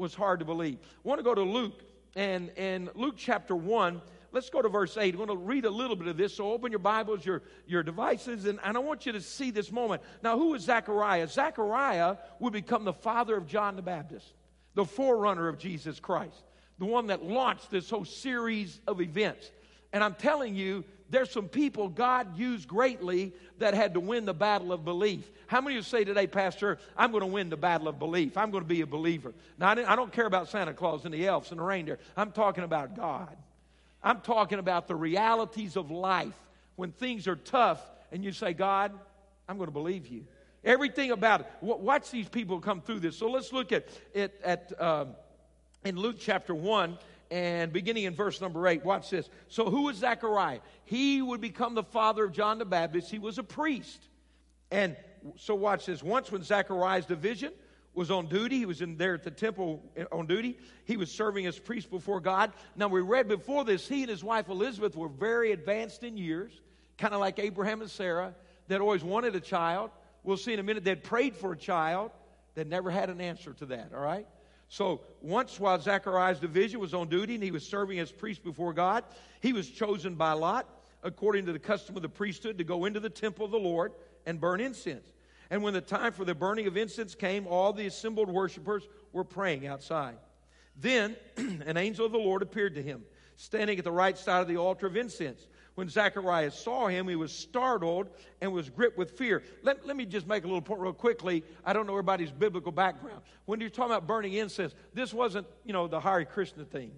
was 0.00 0.14
hard 0.14 0.40
to 0.40 0.44
believe. 0.46 0.78
I 0.82 1.08
want 1.08 1.20
to 1.20 1.22
go 1.22 1.34
to 1.34 1.42
Luke 1.42 1.84
and, 2.16 2.50
and 2.56 2.90
Luke 2.94 3.14
chapter 3.18 3.54
1. 3.54 4.00
Let's 4.32 4.48
go 4.48 4.62
to 4.62 4.68
verse 4.68 4.96
8. 4.96 5.14
I 5.14 5.18
want 5.18 5.30
to 5.30 5.36
read 5.36 5.66
a 5.66 5.70
little 5.70 5.94
bit 5.94 6.08
of 6.08 6.16
this. 6.16 6.34
So 6.34 6.50
open 6.52 6.72
your 6.72 6.78
Bibles, 6.78 7.24
your, 7.24 7.42
your 7.66 7.82
devices, 7.82 8.46
and, 8.46 8.58
and 8.64 8.76
I 8.76 8.80
want 8.80 9.04
you 9.04 9.12
to 9.12 9.20
see 9.20 9.50
this 9.50 9.70
moment. 9.70 10.02
Now, 10.22 10.38
who 10.38 10.54
is 10.54 10.62
Zechariah? 10.62 11.28
Zechariah 11.28 12.16
would 12.38 12.52
become 12.52 12.84
the 12.84 12.92
father 12.92 13.36
of 13.36 13.46
John 13.46 13.76
the 13.76 13.82
Baptist, 13.82 14.26
the 14.74 14.86
forerunner 14.86 15.48
of 15.48 15.58
Jesus 15.58 16.00
Christ, 16.00 16.42
the 16.78 16.86
one 16.86 17.08
that 17.08 17.22
launched 17.22 17.70
this 17.70 17.90
whole 17.90 18.06
series 18.06 18.80
of 18.86 19.00
events. 19.02 19.50
And 19.92 20.02
I'm 20.02 20.14
telling 20.14 20.54
you, 20.54 20.84
there's 21.10 21.30
some 21.30 21.48
people 21.48 21.88
God 21.88 22.38
used 22.38 22.68
greatly 22.68 23.32
that 23.58 23.74
had 23.74 23.94
to 23.94 24.00
win 24.00 24.24
the 24.24 24.34
battle 24.34 24.72
of 24.72 24.84
belief. 24.84 25.30
How 25.48 25.60
many 25.60 25.76
of 25.76 25.78
you 25.78 25.82
say 25.82 26.04
today, 26.04 26.26
Pastor, 26.26 26.78
I'm 26.96 27.10
going 27.10 27.22
to 27.22 27.26
win 27.26 27.50
the 27.50 27.56
battle 27.56 27.88
of 27.88 27.98
belief? 27.98 28.36
I'm 28.36 28.50
going 28.50 28.62
to 28.62 28.68
be 28.68 28.80
a 28.80 28.86
believer. 28.86 29.34
Now, 29.58 29.70
I 29.70 29.96
don't 29.96 30.12
care 30.12 30.26
about 30.26 30.48
Santa 30.48 30.72
Claus 30.72 31.04
and 31.04 31.12
the 31.12 31.26
elves 31.26 31.50
and 31.50 31.58
the 31.58 31.64
reindeer. 31.64 31.98
I'm 32.16 32.30
talking 32.30 32.64
about 32.64 32.94
God. 32.94 33.36
I'm 34.02 34.20
talking 34.20 34.58
about 34.58 34.86
the 34.86 34.94
realities 34.94 35.76
of 35.76 35.90
life 35.90 36.34
when 36.76 36.92
things 36.92 37.26
are 37.26 37.36
tough 37.36 37.82
and 38.12 38.24
you 38.24 38.32
say, 38.32 38.52
God, 38.52 38.92
I'm 39.48 39.56
going 39.56 39.68
to 39.68 39.72
believe 39.72 40.06
you. 40.06 40.24
Everything 40.64 41.10
about 41.10 41.40
it. 41.40 41.46
Watch 41.60 42.10
these 42.10 42.28
people 42.28 42.60
come 42.60 42.80
through 42.80 43.00
this. 43.00 43.16
So 43.16 43.30
let's 43.30 43.52
look 43.52 43.72
at 43.72 43.88
it 44.14 44.40
at, 44.44 44.80
um, 44.80 45.14
in 45.84 45.96
Luke 45.96 46.16
chapter 46.18 46.54
1 46.54 46.98
and 47.30 47.72
beginning 47.72 48.04
in 48.04 48.14
verse 48.14 48.40
number 48.40 48.66
8. 48.66 48.84
Watch 48.84 49.10
this. 49.10 49.28
So 49.48 49.70
who 49.70 49.82
was 49.82 49.96
Zechariah? 49.96 50.60
He 50.84 51.22
would 51.22 51.40
become 51.40 51.74
the 51.74 51.84
father 51.84 52.24
of 52.24 52.32
John 52.32 52.58
the 52.58 52.64
Baptist. 52.64 53.10
He 53.10 53.18
was 53.18 53.38
a 53.38 53.42
priest. 53.42 54.02
And 54.70 54.96
so 55.36 55.54
watch 55.54 55.86
this. 55.86 56.02
Once 56.02 56.32
when 56.32 56.42
Zechariah's 56.42 57.06
division 57.06 57.52
was 57.94 58.10
on 58.10 58.26
duty, 58.26 58.58
he 58.58 58.66
was 58.66 58.82
in 58.82 58.96
there 58.96 59.14
at 59.14 59.22
the 59.22 59.30
temple 59.30 59.82
on 60.12 60.26
duty. 60.26 60.58
He 60.84 60.96
was 60.96 61.10
serving 61.10 61.46
as 61.46 61.58
priest 61.58 61.90
before 61.90 62.20
God. 62.20 62.52
Now 62.76 62.88
we 62.88 63.00
read 63.00 63.28
before 63.28 63.64
this, 63.64 63.86
he 63.86 64.02
and 64.02 64.10
his 64.10 64.24
wife 64.24 64.48
Elizabeth 64.48 64.96
were 64.96 65.08
very 65.08 65.52
advanced 65.52 66.02
in 66.02 66.16
years, 66.16 66.52
kind 66.98 67.14
of 67.14 67.20
like 67.20 67.38
Abraham 67.38 67.80
and 67.80 67.90
Sarah, 67.90 68.34
that 68.68 68.80
always 68.80 69.02
wanted 69.02 69.34
a 69.36 69.40
child. 69.40 69.90
We'll 70.22 70.36
see 70.36 70.52
in 70.52 70.60
a 70.60 70.62
minute, 70.62 70.84
they'd 70.84 71.02
prayed 71.02 71.36
for 71.36 71.52
a 71.52 71.56
child 71.56 72.12
that 72.54 72.66
never 72.66 72.90
had 72.90 73.10
an 73.10 73.20
answer 73.20 73.52
to 73.54 73.66
that, 73.66 73.92
all 73.94 74.02
right? 74.02 74.26
So 74.70 75.00
once 75.20 75.58
while 75.58 75.80
Zechariah's 75.80 76.38
division 76.38 76.78
was 76.78 76.94
on 76.94 77.08
duty 77.08 77.34
and 77.34 77.42
he 77.42 77.50
was 77.50 77.66
serving 77.66 77.98
as 77.98 78.12
priest 78.12 78.44
before 78.44 78.72
God, 78.72 79.02
he 79.40 79.52
was 79.52 79.68
chosen 79.68 80.14
by 80.14 80.32
Lot, 80.32 80.64
according 81.02 81.44
to 81.46 81.52
the 81.52 81.58
custom 81.58 81.96
of 81.96 82.02
the 82.02 82.08
priesthood, 82.08 82.56
to 82.58 82.64
go 82.64 82.84
into 82.84 83.00
the 83.00 83.10
temple 83.10 83.44
of 83.44 83.50
the 83.50 83.58
Lord 83.58 83.92
and 84.26 84.40
burn 84.40 84.60
incense. 84.60 85.12
And 85.50 85.64
when 85.64 85.74
the 85.74 85.80
time 85.80 86.12
for 86.12 86.24
the 86.24 86.36
burning 86.36 86.68
of 86.68 86.76
incense 86.76 87.16
came, 87.16 87.48
all 87.48 87.72
the 87.72 87.86
assembled 87.86 88.30
worshippers 88.30 88.86
were 89.12 89.24
praying 89.24 89.66
outside. 89.66 90.14
Then 90.76 91.16
an 91.36 91.76
angel 91.76 92.06
of 92.06 92.12
the 92.12 92.18
Lord 92.18 92.40
appeared 92.40 92.76
to 92.76 92.82
him, 92.82 93.02
standing 93.34 93.76
at 93.76 93.84
the 93.84 93.90
right 93.90 94.16
side 94.16 94.40
of 94.40 94.46
the 94.46 94.58
altar 94.58 94.86
of 94.86 94.96
incense. 94.96 95.48
When 95.74 95.88
Zacharias 95.88 96.54
saw 96.54 96.88
him, 96.88 97.08
he 97.08 97.16
was 97.16 97.32
startled 97.32 98.08
and 98.40 98.52
was 98.52 98.68
gripped 98.68 98.98
with 98.98 99.12
fear. 99.12 99.42
Let, 99.62 99.86
let 99.86 99.96
me 99.96 100.04
just 100.04 100.26
make 100.26 100.44
a 100.44 100.46
little 100.46 100.62
point 100.62 100.80
real 100.80 100.92
quickly. 100.92 101.44
I 101.64 101.72
don't 101.72 101.86
know 101.86 101.92
everybody's 101.92 102.30
biblical 102.30 102.72
background. 102.72 103.22
When 103.46 103.60
you're 103.60 103.70
talking 103.70 103.92
about 103.92 104.06
burning 104.06 104.34
incense, 104.34 104.74
this 104.94 105.14
wasn't, 105.14 105.46
you 105.64 105.72
know, 105.72 105.86
the 105.86 106.00
Hare 106.00 106.24
Krishna 106.24 106.64
thing. 106.64 106.92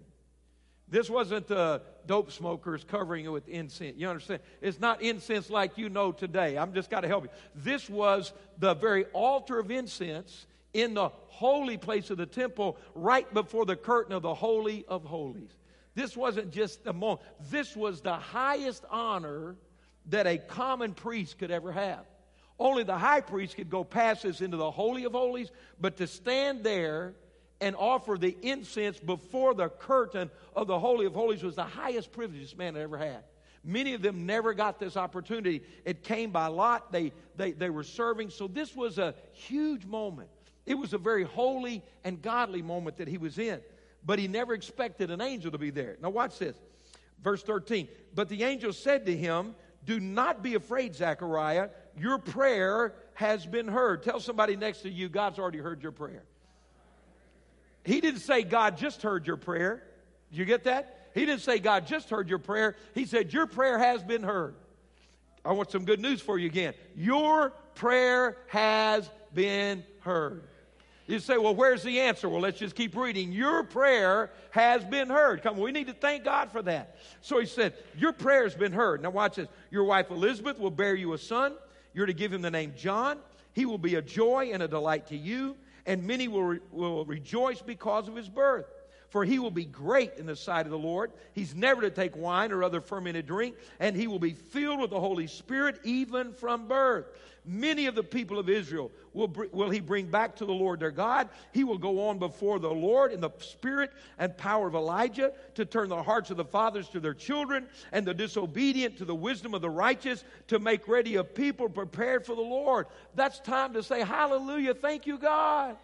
This 0.89 1.09
wasn't 1.09 1.49
the 1.49 1.81
dope 2.07 2.33
smokers 2.33 2.85
covering 2.85 3.25
it 3.25 3.29
with 3.29 3.49
incense. 3.49 3.97
You 3.97 4.09
understand? 4.09 4.41
It's 4.61 4.79
not 4.79 5.01
incense 5.01 5.49
like 5.49 5.79
you 5.79 5.89
know 5.89 6.13
today. 6.13 6.59
I'm 6.59 6.75
just 6.75 6.91
got 6.91 7.01
to 7.01 7.09
help 7.09 7.25
you. 7.25 7.31
This 7.55 7.89
was 7.89 8.33
the 8.59 8.75
very 8.75 9.07
altar 9.15 9.59
of 9.59 9.71
incense 9.71 10.47
in 10.75 10.95
the 10.95 11.09
holy 11.29 11.79
place 11.79 12.11
of 12.11 12.19
the 12.19 12.27
temple, 12.27 12.77
right 12.95 13.33
before 13.33 13.65
the 13.65 13.77
curtain 13.77 14.13
of 14.13 14.23
the 14.23 14.35
Holy 14.35 14.85
of 14.87 15.05
Holies. 15.05 15.51
This 15.95 16.17
wasn't 16.17 16.53
just 16.53 16.87
a 16.87 16.93
moment, 16.93 17.21
this 17.51 17.77
was 17.77 18.01
the 18.01 18.17
highest 18.17 18.85
honor 18.91 19.57
that 20.07 20.27
a 20.27 20.39
common 20.39 20.95
priest 20.95 21.39
could 21.39 21.51
ever 21.51 21.73
have. 21.73 22.05
Only 22.59 22.83
the 22.83 22.99
high 22.99 23.21
priest 23.21 23.57
could 23.57 23.71
go 23.71 23.85
past 23.85 24.23
this 24.23 24.41
into 24.41 24.57
the 24.57 24.71
Holy 24.71 25.05
of 25.05 25.13
Holies, 25.13 25.51
but 25.81 25.97
to 25.99 26.07
stand 26.07 26.65
there 26.65 27.15
and 27.61 27.77
offer 27.77 28.17
the 28.19 28.37
incense 28.43 28.99
before 28.99 29.55
the 29.55 29.69
curtain 29.69 30.31
of 30.57 30.67
the 30.67 30.79
Holy 30.79 31.07
of 31.07 31.15
Holies 31.15 31.43
was 31.43 31.57
the 31.57 31.65
highest 31.65 32.13
privilege 32.13 32.41
this 32.41 32.57
man 32.57 32.75
had 32.75 32.83
ever 32.83 32.99
had. 32.99 33.25
Many 33.65 33.95
of 33.95 34.03
them 34.03 34.27
never 34.27 34.55
got 34.55 34.81
this 34.81 34.97
opportunity. 34.97 35.63
It 35.85 36.03
came 36.03 36.33
by 36.33 36.49
lot. 36.49 36.91
They, 36.91 37.13
they, 37.37 37.53
they 37.53 37.71
were 37.71 37.85
serving. 37.85 38.31
So 38.31 38.49
this 38.49 38.75
was 38.75 38.99
a 38.99 39.15
huge 39.33 39.87
moment. 39.87 40.29
It 40.67 40.75
was 40.75 40.93
a 40.93 40.99
very 40.99 41.23
holy 41.23 41.83
and 42.03 42.21
godly 42.21 42.63
moment 42.63 42.97
that 42.97 43.07
he 43.07 43.19
was 43.19 43.39
in. 43.39 43.61
But 44.05 44.19
he 44.19 44.29
never 44.29 44.55
expected 44.55 45.11
an 45.11 45.21
angel 45.21 45.51
to 45.53 45.59
be 45.59 45.71
there. 45.71 45.97
Now, 46.03 46.11
watch 46.11 46.39
this. 46.39 46.57
Verse 47.23 47.43
13. 47.43 47.89
But 48.15 48.29
the 48.29 48.43
angel 48.43 48.73
said 48.73 49.07
to 49.07 49.17
him, 49.17 49.55
Do 49.85 50.01
not 50.01 50.43
be 50.43 50.55
afraid, 50.55 50.95
Zechariah. 50.95 51.69
Your 51.97 52.19
prayer 52.19 52.95
has 53.15 53.47
been 53.47 53.69
heard. 53.69 54.03
Tell 54.03 54.21
somebody 54.21 54.57
next 54.57 54.81
to 54.83 54.91
you, 54.91 55.09
God's 55.09 55.39
already 55.39 55.59
heard 55.59 55.83
your 55.83 55.93
prayer. 55.93 56.25
He 57.85 58.01
didn't 58.01 58.21
say, 58.21 58.43
God 58.43 58.77
just 58.77 59.03
heard 59.03 59.27
your 59.27 59.37
prayer. 59.37 59.83
You 60.31 60.45
get 60.45 60.65
that? 60.65 61.11
He 61.15 61.27
didn't 61.27 61.43
say, 61.43 61.59
God 61.59 61.87
just 61.87 62.11
heard 62.11 62.29
your 62.29 62.39
prayer. 62.39 62.77
He 62.95 63.05
said, 63.05 63.33
Your 63.33 63.47
prayer 63.47 63.79
has 63.79 64.03
been 64.03 64.23
heard. 64.23 64.55
I 65.45 65.53
want 65.53 65.71
some 65.71 65.85
good 65.85 66.01
news 66.01 66.21
for 66.21 66.39
you 66.39 66.47
again. 66.47 66.75
Your 66.97 67.51
prayer 67.75 68.37
has 68.49 69.11
been 69.35 69.85
heard. 70.01 70.45
You 71.13 71.19
say, 71.19 71.37
well, 71.37 71.55
where's 71.55 71.83
the 71.83 72.01
answer? 72.01 72.27
Well, 72.27 72.41
let's 72.41 72.59
just 72.59 72.75
keep 72.75 72.97
reading. 72.97 73.33
Your 73.33 73.65
prayer 73.65 74.31
has 74.51 74.83
been 74.83 75.11
heard. 75.11 75.43
Come 75.43 75.59
we 75.59 75.71
need 75.71 75.89
to 75.89 75.93
thank 75.93 76.25
God 76.25 76.51
for 76.51 76.63
that. 76.63 76.97
So 77.21 77.39
he 77.39 77.45
said, 77.45 77.75
Your 77.99 78.15
prayer 78.15 78.45
has 78.45 78.55
been 78.55 78.73
heard. 78.73 79.03
Now, 79.03 79.11
watch 79.11 79.37
this. 79.37 79.49
Your 79.71 79.85
wife 79.85 80.11
Elizabeth 80.11 80.59
will 80.59 80.71
bear 80.71 80.95
you 80.95 81.13
a 81.13 81.19
son. 81.19 81.53
You're 81.93 82.07
to 82.07 82.15
give 82.15 82.33
him 82.33 82.41
the 82.41 82.51
name 82.51 82.73
John. 82.79 83.19
He 83.53 83.67
will 83.67 83.77
be 83.77 83.97
a 83.97 84.03
joy 84.03 84.53
and 84.55 84.63
a 84.63 84.69
delight 84.69 85.09
to 85.09 85.17
you 85.17 85.57
and 85.85 86.03
many 86.05 86.29
will, 86.29 86.45
re- 86.45 86.61
will 86.71 87.05
rejoice 87.05 87.61
because 87.61 88.09
of 88.09 88.17
his 88.17 88.29
birth. 88.29 88.67
For 89.13 89.27
he 89.27 89.39
will 89.39 89.51
be 89.51 89.67
great 89.67 90.15
in 90.17 90.25
the 90.25 90.35
sight 90.35 90.65
of 90.65 90.73
the 90.73 90.79
Lord. 90.79 91.13
He's 91.35 91.55
never 91.55 91.83
to 91.83 91.91
take 91.91 92.17
wine 92.17 92.51
or 92.51 92.65
other 92.65 92.81
fermented 92.81 93.27
drink, 93.27 93.57
and 93.79 93.95
he 93.95 94.07
will 94.07 94.19
be 94.19 94.33
filled 94.33 94.81
with 94.81 94.89
the 94.89 94.99
Holy 94.99 95.27
Spirit 95.27 95.81
even 95.85 96.33
from 96.33 96.67
birth. 96.67 97.05
Many 97.45 97.85
of 97.85 97.95
the 97.95 98.03
people 98.03 98.39
of 98.39 98.49
Israel 98.49 98.91
will, 99.13 99.29
br- 99.29 99.45
will 99.53 99.69
he 99.69 99.81
bring 99.81 100.07
back 100.07 100.35
to 100.37 100.47
the 100.47 100.55
Lord 100.55 100.81
their 100.81 100.91
God. 100.91 101.29
He 101.53 101.63
will 101.63 101.77
go 101.77 102.09
on 102.09 102.19
before 102.19 102.59
the 102.59 102.71
Lord 102.71 103.13
in 103.13 103.21
the 103.21 103.29
spirit 103.41 103.91
and 104.19 104.35
power 104.35 104.67
of 104.67 104.75
Elijah 104.75 105.35
to 105.57 105.67
turn 105.67 105.91
the 105.91 106.03
hearts 106.03 106.31
of 106.31 106.39
the 106.39 106.45
fathers 106.47 106.89
to 106.89 106.99
their 106.99 107.13
children 107.13 107.67
and 107.93 108.07
the 108.07 108.15
disobedient 108.15 108.97
to 108.97 109.05
the 109.05 109.15
wisdom 109.15 109.53
of 109.53 109.61
the 109.61 109.69
righteous 109.69 110.25
to 110.47 110.59
make 110.59 110.89
ready 110.89 111.17
a 111.17 111.25
people 111.25 111.69
prepared 111.69 112.25
for 112.25 112.35
the 112.35 112.41
Lord. 112.41 112.87
That's 113.15 113.41
time 113.41 113.75
to 113.75 113.83
say, 113.83 114.05
Hallelujah, 114.05 114.73
thank 114.73 115.07
you, 115.07 115.19
God. 115.19 115.77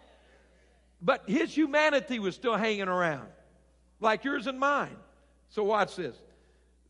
But 1.01 1.29
his 1.29 1.55
humanity 1.55 2.19
was 2.19 2.35
still 2.35 2.55
hanging 2.55 2.87
around, 2.87 3.27
like 3.99 4.23
yours 4.23 4.47
and 4.47 4.59
mine. 4.59 4.95
So 5.49 5.63
watch 5.63 5.95
this. 5.95 6.15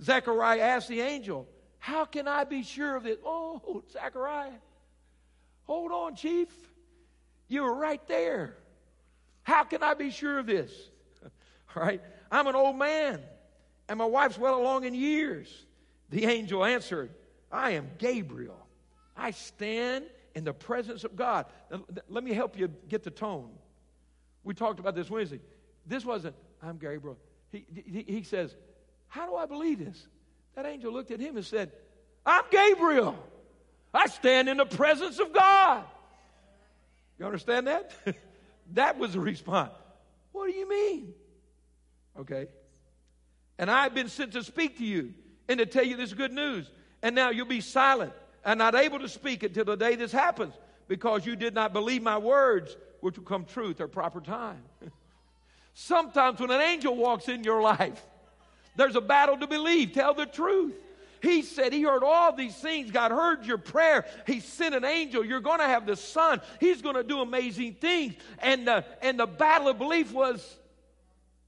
Zechariah 0.01 0.61
asked 0.61 0.87
the 0.87 1.01
angel, 1.01 1.47
How 1.77 2.05
can 2.05 2.27
I 2.27 2.43
be 2.43 2.63
sure 2.63 2.95
of 2.95 3.03
this? 3.03 3.17
Oh, 3.23 3.83
Zechariah, 3.91 4.51
hold 5.63 5.91
on, 5.91 6.15
chief. 6.15 6.49
You 7.47 7.63
were 7.63 7.75
right 7.75 8.05
there. 8.07 8.55
How 9.43 9.63
can 9.63 9.83
I 9.83 9.93
be 9.93 10.11
sure 10.11 10.39
of 10.39 10.45
this? 10.45 10.71
All 11.75 11.83
right. 11.83 12.01
I'm 12.31 12.47
an 12.47 12.55
old 12.55 12.75
man, 12.75 13.21
and 13.87 13.97
my 13.97 14.05
wife's 14.05 14.37
well 14.37 14.59
along 14.61 14.85
in 14.85 14.93
years. 14.93 15.65
The 16.09 16.25
angel 16.25 16.63
answered, 16.63 17.09
I 17.51 17.71
am 17.71 17.89
Gabriel. 17.97 18.67
I 19.17 19.31
stand 19.31 20.05
in 20.35 20.43
the 20.43 20.53
presence 20.53 21.03
of 21.03 21.15
God. 21.15 21.47
Now, 21.71 21.83
let 22.07 22.23
me 22.23 22.33
help 22.33 22.57
you 22.57 22.67
get 22.87 23.03
the 23.03 23.11
tone. 23.11 23.49
We 24.49 24.55
talked 24.55 24.79
about 24.79 24.95
this 24.95 25.11
Wednesday. 25.11 25.41
This 25.85 26.03
wasn't, 26.03 26.35
I'm 26.63 26.79
Gabriel. 26.79 27.19
He, 27.51 27.67
he, 27.71 28.03
he 28.07 28.23
says, 28.23 28.55
How 29.07 29.27
do 29.27 29.35
I 29.35 29.45
believe 29.45 29.77
this? 29.77 30.07
That 30.55 30.65
angel 30.65 30.91
looked 30.91 31.11
at 31.11 31.19
him 31.19 31.37
and 31.37 31.45
said, 31.45 31.71
I'm 32.25 32.45
Gabriel. 32.49 33.15
I 33.93 34.07
stand 34.07 34.49
in 34.49 34.57
the 34.57 34.65
presence 34.65 35.19
of 35.19 35.33
God. 35.33 35.83
You 37.19 37.27
understand 37.27 37.67
that? 37.67 37.93
that 38.73 38.97
was 38.97 39.13
the 39.13 39.19
response. 39.19 39.69
What 40.31 40.47
do 40.47 40.57
you 40.57 40.67
mean? 40.67 41.13
Okay. 42.19 42.47
And 43.59 43.69
I've 43.69 43.93
been 43.93 44.09
sent 44.09 44.31
to 44.31 44.43
speak 44.43 44.79
to 44.79 44.83
you 44.83 45.13
and 45.47 45.59
to 45.59 45.67
tell 45.67 45.85
you 45.85 45.95
this 45.95 46.11
good 46.11 46.33
news. 46.33 46.67
And 47.03 47.13
now 47.13 47.29
you'll 47.29 47.45
be 47.45 47.61
silent 47.61 48.13
and 48.43 48.57
not 48.57 48.73
able 48.73 48.97
to 48.97 49.09
speak 49.09 49.43
until 49.43 49.65
the 49.65 49.77
day 49.77 49.95
this 49.95 50.11
happens 50.11 50.55
because 50.87 51.23
you 51.23 51.35
did 51.35 51.53
not 51.53 51.71
believe 51.71 52.01
my 52.01 52.17
words 52.17 52.75
which 53.01 53.17
will 53.17 53.25
come 53.25 53.45
true 53.45 53.71
at 53.71 53.77
their 53.77 53.87
proper 53.87 54.21
time. 54.21 54.61
Sometimes 55.73 56.39
when 56.39 56.51
an 56.51 56.61
angel 56.61 56.95
walks 56.95 57.27
in 57.27 57.43
your 57.43 57.61
life, 57.61 58.03
there's 58.75 58.95
a 58.95 59.01
battle 59.01 59.37
to 59.37 59.47
believe. 59.47 59.93
Tell 59.93 60.13
the 60.13 60.25
truth. 60.25 60.75
He 61.21 61.41
said 61.41 61.73
he 61.73 61.81
heard 61.81 62.03
all 62.03 62.33
these 62.33 62.55
things. 62.55 62.91
God 62.91 63.11
heard 63.11 63.45
your 63.45 63.57
prayer. 63.57 64.05
He 64.25 64.39
sent 64.39 64.73
an 64.73 64.85
angel. 64.85 65.25
You're 65.25 65.41
going 65.41 65.59
to 65.59 65.65
have 65.65 65.85
the 65.85 65.95
son. 65.95 66.41
He's 66.59 66.81
going 66.81 66.95
to 66.95 67.03
do 67.03 67.19
amazing 67.19 67.75
things. 67.75 68.15
And, 68.39 68.69
uh, 68.69 68.83
and 69.01 69.19
the 69.19 69.27
battle 69.27 69.67
of 69.67 69.77
belief 69.77 70.13
was 70.13 70.57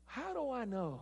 how 0.06 0.34
do 0.34 0.52
I 0.52 0.66
know? 0.66 1.02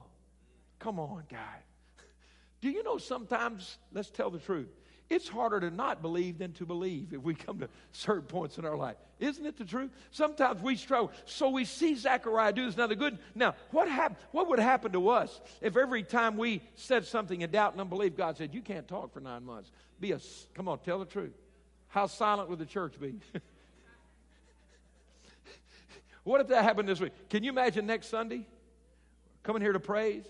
Come 0.78 1.00
on, 1.00 1.24
guy. 1.30 1.58
Do 2.62 2.70
you 2.70 2.84
know 2.84 2.98
sometimes, 2.98 3.78
let's 3.92 4.10
tell 4.12 4.30
the 4.30 4.38
truth, 4.38 4.70
it's 5.10 5.28
harder 5.28 5.60
to 5.60 5.72
not 5.72 6.04
believe 6.04 6.38
than 6.38 6.54
to 6.54 6.66
believe 6.66 7.14
if 7.14 7.22
we 7.24 7.34
come 7.34 7.60
to 7.60 7.70
certain 7.92 8.28
points 8.28 8.60
in 8.60 8.66
our 8.66 8.78
life. 8.78 8.96
Isn't 9.20 9.46
it 9.46 9.58
the 9.58 9.66
truth? 9.66 9.90
Sometimes 10.12 10.62
we 10.62 10.76
struggle. 10.76 11.12
So 11.26 11.50
we 11.50 11.66
see 11.66 11.96
Zechariah 11.96 12.54
do 12.54 12.68
this. 12.68 12.78
Now, 12.78 12.86
the 12.86 12.96
good, 12.96 13.18
now, 13.34 13.56
what, 13.72 13.90
hap- 13.90 14.20
what 14.32 14.48
would 14.50 14.60
happen 14.60 14.92
to 14.92 15.10
us 15.10 15.42
if 15.62 15.76
every 15.76 16.04
time 16.04 16.38
we 16.38 16.62
said 16.76 17.06
something 17.06 17.42
in 17.42 17.50
doubt 17.50 17.72
and 17.72 17.82
unbelief, 17.82 18.16
God 18.16 18.38
said, 18.38 18.54
You 18.54 18.62
can't 18.62 18.88
talk 18.88 19.12
for 19.12 19.20
nine 19.20 19.44
months? 19.44 19.72
Be 20.00 20.12
a, 20.12 20.20
come 20.54 20.68
on, 20.68 20.78
tell 20.80 21.00
the 21.00 21.06
truth. 21.06 21.34
How 21.88 22.06
silent 22.06 22.50
would 22.50 22.60
the 22.60 22.66
church 22.68 22.94
be? 23.00 23.16
what 26.24 26.40
if 26.40 26.48
that 26.50 26.64
happened 26.64 26.88
this 26.88 27.00
week? 27.00 27.14
Can 27.30 27.44
you 27.44 27.50
imagine 27.50 27.88
next 27.88 28.10
Sunday? 28.10 28.46
Coming 29.42 29.64
here 29.64 29.74
to 29.74 29.80
praise? 29.80 30.26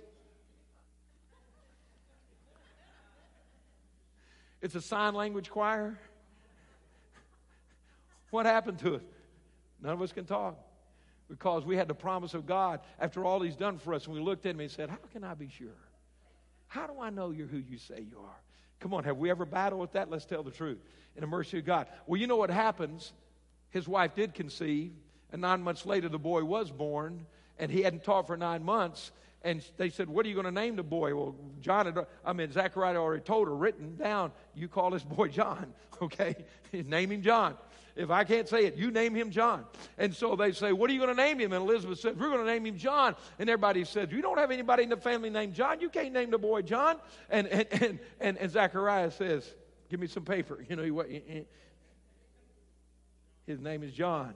It's 4.61 4.75
a 4.75 4.81
sign 4.81 5.13
language 5.13 5.49
choir. 5.49 5.97
What 8.31 8.45
happened 8.45 8.79
to 8.79 8.95
us? 8.95 9.01
None 9.81 9.93
of 9.93 10.01
us 10.01 10.11
can 10.11 10.25
talk 10.25 10.57
because 11.29 11.65
we 11.65 11.77
had 11.77 11.87
the 11.87 11.95
promise 11.95 12.33
of 12.33 12.45
God 12.45 12.81
after 12.99 13.23
all 13.23 13.41
He's 13.41 13.55
done 13.55 13.77
for 13.77 13.93
us. 13.93 14.05
And 14.05 14.13
we 14.13 14.19
looked 14.19 14.45
at 14.45 14.55
Him 14.55 14.59
and 14.59 14.69
said, 14.71 14.89
How 14.89 14.97
can 15.11 15.23
I 15.23 15.33
be 15.33 15.49
sure? 15.49 15.67
How 16.67 16.85
do 16.87 16.99
I 16.99 17.09
know 17.09 17.31
you're 17.31 17.47
who 17.47 17.57
you 17.57 17.77
say 17.77 18.05
you 18.09 18.17
are? 18.19 18.41
Come 18.79 18.93
on, 18.93 19.03
have 19.03 19.17
we 19.17 19.29
ever 19.29 19.45
battled 19.45 19.81
with 19.81 19.93
that? 19.93 20.09
Let's 20.09 20.25
tell 20.25 20.43
the 20.43 20.51
truth. 20.51 20.79
In 21.15 21.21
the 21.21 21.27
mercy 21.27 21.59
of 21.59 21.65
God. 21.65 21.87
Well, 22.05 22.19
you 22.19 22.27
know 22.27 22.37
what 22.37 22.49
happens? 22.49 23.11
His 23.71 23.87
wife 23.87 24.15
did 24.15 24.33
conceive, 24.33 24.93
and 25.31 25.41
nine 25.41 25.61
months 25.61 25.85
later, 25.85 26.07
the 26.09 26.19
boy 26.19 26.43
was 26.43 26.71
born, 26.71 27.25
and 27.57 27.71
he 27.71 27.81
hadn't 27.81 28.03
taught 28.03 28.27
for 28.27 28.37
nine 28.37 28.63
months. 28.63 29.11
And 29.41 29.63
they 29.77 29.89
said, 29.89 30.09
What 30.09 30.25
are 30.25 30.29
you 30.29 30.35
going 30.35 30.45
to 30.45 30.51
name 30.51 30.75
the 30.75 30.83
boy? 30.83 31.15
Well, 31.15 31.35
John 31.61 31.85
had, 31.85 32.05
I 32.25 32.33
mean, 32.33 32.51
Zechariah 32.51 32.97
already 32.97 33.23
told 33.23 33.47
her, 33.47 33.55
written 33.55 33.95
down, 33.95 34.31
you 34.53 34.67
call 34.67 34.91
this 34.91 35.03
boy 35.03 35.29
John, 35.29 35.73
okay? 36.01 36.35
name 36.73 37.11
him 37.11 37.21
John. 37.21 37.55
If 37.95 38.11
I 38.11 38.23
can't 38.23 38.47
say 38.47 38.65
it, 38.65 38.75
you 38.75 38.91
name 38.91 39.13
him 39.13 39.29
John. 39.29 39.65
And 39.97 40.15
so 40.15 40.35
they 40.35 40.51
say, 40.51 40.71
What 40.71 40.89
are 40.89 40.93
you 40.93 40.99
going 40.99 41.15
to 41.15 41.21
name 41.21 41.39
him? 41.39 41.53
And 41.53 41.63
Elizabeth 41.63 41.99
said, 41.99 42.19
We're 42.19 42.29
going 42.29 42.45
to 42.45 42.51
name 42.51 42.65
him 42.65 42.77
John. 42.77 43.15
And 43.39 43.49
everybody 43.49 43.83
said, 43.83 44.11
You 44.11 44.21
don't 44.21 44.37
have 44.37 44.51
anybody 44.51 44.83
in 44.83 44.89
the 44.89 44.97
family 44.97 45.29
named 45.29 45.53
John. 45.53 45.81
You 45.81 45.89
can't 45.89 46.13
name 46.13 46.31
the 46.31 46.37
boy 46.37 46.61
John. 46.61 46.97
And, 47.29 47.47
and, 47.47 47.67
and, 47.71 47.99
and, 48.19 48.37
and 48.37 48.51
Zechariah 48.51 49.11
says, 49.11 49.53
Give 49.89 49.99
me 49.99 50.07
some 50.07 50.23
paper. 50.23 50.63
You 50.69 50.75
know, 50.75 51.03
he, 51.03 51.45
his 53.47 53.59
name 53.59 53.83
is 53.83 53.91
John. 53.91 54.33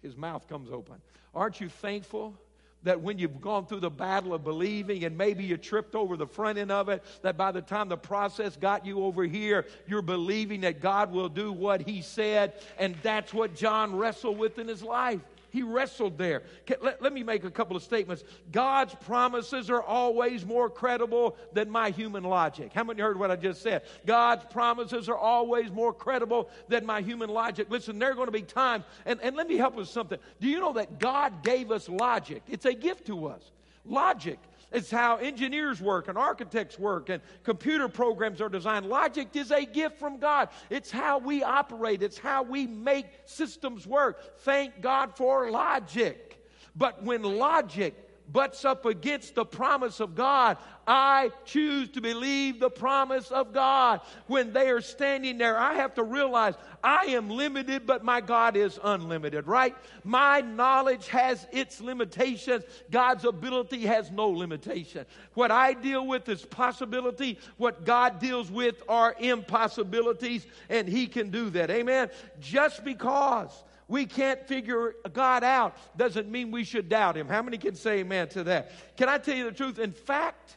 His 0.00 0.16
mouth 0.16 0.48
comes 0.48 0.70
open. 0.70 0.96
Aren't 1.34 1.60
you 1.60 1.68
thankful? 1.68 2.38
That 2.84 3.00
when 3.00 3.18
you've 3.18 3.40
gone 3.40 3.66
through 3.66 3.80
the 3.80 3.90
battle 3.90 4.34
of 4.34 4.44
believing 4.44 5.04
and 5.04 5.16
maybe 5.16 5.44
you 5.44 5.56
tripped 5.56 5.94
over 5.94 6.16
the 6.16 6.26
front 6.26 6.58
end 6.58 6.70
of 6.70 6.88
it, 6.88 7.02
that 7.22 7.36
by 7.36 7.52
the 7.52 7.62
time 7.62 7.88
the 7.88 7.96
process 7.96 8.56
got 8.56 8.84
you 8.84 9.04
over 9.04 9.24
here, 9.24 9.66
you're 9.86 10.02
believing 10.02 10.62
that 10.62 10.80
God 10.80 11.12
will 11.12 11.28
do 11.28 11.52
what 11.52 11.82
He 11.82 12.02
said. 12.02 12.54
And 12.78 12.94
that's 13.02 13.32
what 13.32 13.54
John 13.54 13.96
wrestled 13.96 14.38
with 14.38 14.58
in 14.58 14.68
his 14.68 14.82
life. 14.82 15.20
He 15.52 15.62
wrestled 15.62 16.16
there. 16.16 16.44
Let, 16.80 17.02
let, 17.02 17.12
me 17.12 17.22
make 17.22 17.44
a 17.44 17.50
couple 17.50 17.76
of 17.76 17.82
statements. 17.82 18.24
God's 18.50 18.94
promises 18.94 19.68
are 19.68 19.82
always 19.82 20.46
more 20.46 20.70
credible 20.70 21.36
than 21.52 21.68
my 21.68 21.90
human 21.90 22.24
logic. 22.24 22.72
How 22.72 22.84
many 22.84 23.02
heard 23.02 23.18
what 23.18 23.30
I 23.30 23.36
just 23.36 23.60
said? 23.60 23.82
God's 24.06 24.46
promises 24.46 25.10
are 25.10 25.16
always 25.16 25.70
more 25.70 25.92
credible 25.92 26.48
than 26.68 26.86
my 26.86 27.02
human 27.02 27.28
logic. 27.28 27.66
Listen, 27.68 27.98
there 27.98 28.12
are 28.12 28.14
going 28.14 28.28
to 28.28 28.32
be 28.32 28.40
times, 28.40 28.84
and, 29.04 29.20
and 29.20 29.36
let 29.36 29.46
me 29.46 29.58
help 29.58 29.74
with 29.74 29.88
something. 29.88 30.18
Do 30.40 30.48
you 30.48 30.58
know 30.58 30.72
that 30.72 30.98
God 30.98 31.44
gave 31.44 31.70
us 31.70 31.86
logic? 31.86 32.42
It's 32.48 32.64
a 32.64 32.72
gift 32.72 33.06
to 33.08 33.26
us. 33.26 33.42
Logic. 33.84 34.38
It's 34.72 34.90
how 34.90 35.16
engineers 35.16 35.80
work 35.80 36.08
and 36.08 36.16
architects 36.16 36.78
work 36.78 37.08
and 37.08 37.22
computer 37.42 37.88
programs 37.88 38.40
are 38.40 38.48
designed. 38.48 38.86
Logic 38.86 39.28
is 39.34 39.50
a 39.50 39.64
gift 39.64 39.98
from 39.98 40.18
God. 40.18 40.48
It's 40.70 40.90
how 40.90 41.18
we 41.18 41.42
operate, 41.42 42.02
it's 42.02 42.18
how 42.18 42.42
we 42.42 42.66
make 42.66 43.06
systems 43.26 43.86
work. 43.86 44.40
Thank 44.40 44.80
God 44.80 45.16
for 45.16 45.50
logic. 45.50 46.42
But 46.74 47.02
when 47.02 47.22
logic 47.22 47.94
butts 48.30 48.64
up 48.64 48.86
against 48.86 49.34
the 49.34 49.44
promise 49.44 50.00
of 50.00 50.14
God, 50.14 50.56
I 50.86 51.30
choose 51.44 51.90
to 51.90 52.00
believe 52.00 52.58
the 52.58 52.70
promise 52.70 53.30
of 53.30 53.52
God. 53.52 54.00
When 54.26 54.52
they 54.52 54.70
are 54.70 54.80
standing 54.80 55.38
there, 55.38 55.56
I 55.56 55.74
have 55.74 55.94
to 55.94 56.02
realize 56.02 56.54
I 56.82 57.06
am 57.06 57.30
limited, 57.30 57.86
but 57.86 58.04
my 58.04 58.20
God 58.20 58.56
is 58.56 58.80
unlimited, 58.82 59.46
right? 59.46 59.76
My 60.02 60.40
knowledge 60.40 61.08
has 61.08 61.46
its 61.52 61.80
limitations. 61.80 62.64
God's 62.90 63.24
ability 63.24 63.86
has 63.86 64.10
no 64.10 64.28
limitation. 64.28 65.06
What 65.34 65.50
I 65.50 65.74
deal 65.74 66.06
with 66.06 66.28
is 66.28 66.44
possibility. 66.44 67.38
What 67.58 67.84
God 67.84 68.18
deals 68.18 68.50
with 68.50 68.82
are 68.88 69.14
impossibilities, 69.18 70.46
and 70.68 70.88
He 70.88 71.06
can 71.06 71.30
do 71.30 71.50
that. 71.50 71.70
Amen? 71.70 72.10
Just 72.40 72.84
because 72.84 73.50
we 73.92 74.06
can't 74.06 74.48
figure 74.48 74.94
God 75.12 75.44
out 75.44 75.76
doesn't 75.98 76.30
mean 76.30 76.50
we 76.50 76.64
should 76.64 76.88
doubt 76.88 77.14
Him. 77.14 77.28
How 77.28 77.42
many 77.42 77.58
can 77.58 77.74
say 77.74 77.98
amen 77.98 78.28
to 78.28 78.44
that? 78.44 78.72
Can 78.96 79.10
I 79.10 79.18
tell 79.18 79.36
you 79.36 79.44
the 79.44 79.52
truth? 79.52 79.78
In 79.78 79.92
fact, 79.92 80.56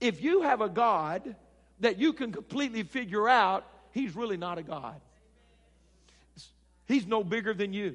if 0.00 0.22
you 0.22 0.40
have 0.40 0.62
a 0.62 0.70
God 0.70 1.36
that 1.80 1.98
you 1.98 2.14
can 2.14 2.32
completely 2.32 2.82
figure 2.82 3.28
out, 3.28 3.66
He's 3.90 4.16
really 4.16 4.38
not 4.38 4.56
a 4.56 4.62
God. 4.62 4.98
He's 6.86 7.06
no 7.06 7.22
bigger 7.22 7.52
than 7.52 7.74
you. 7.74 7.94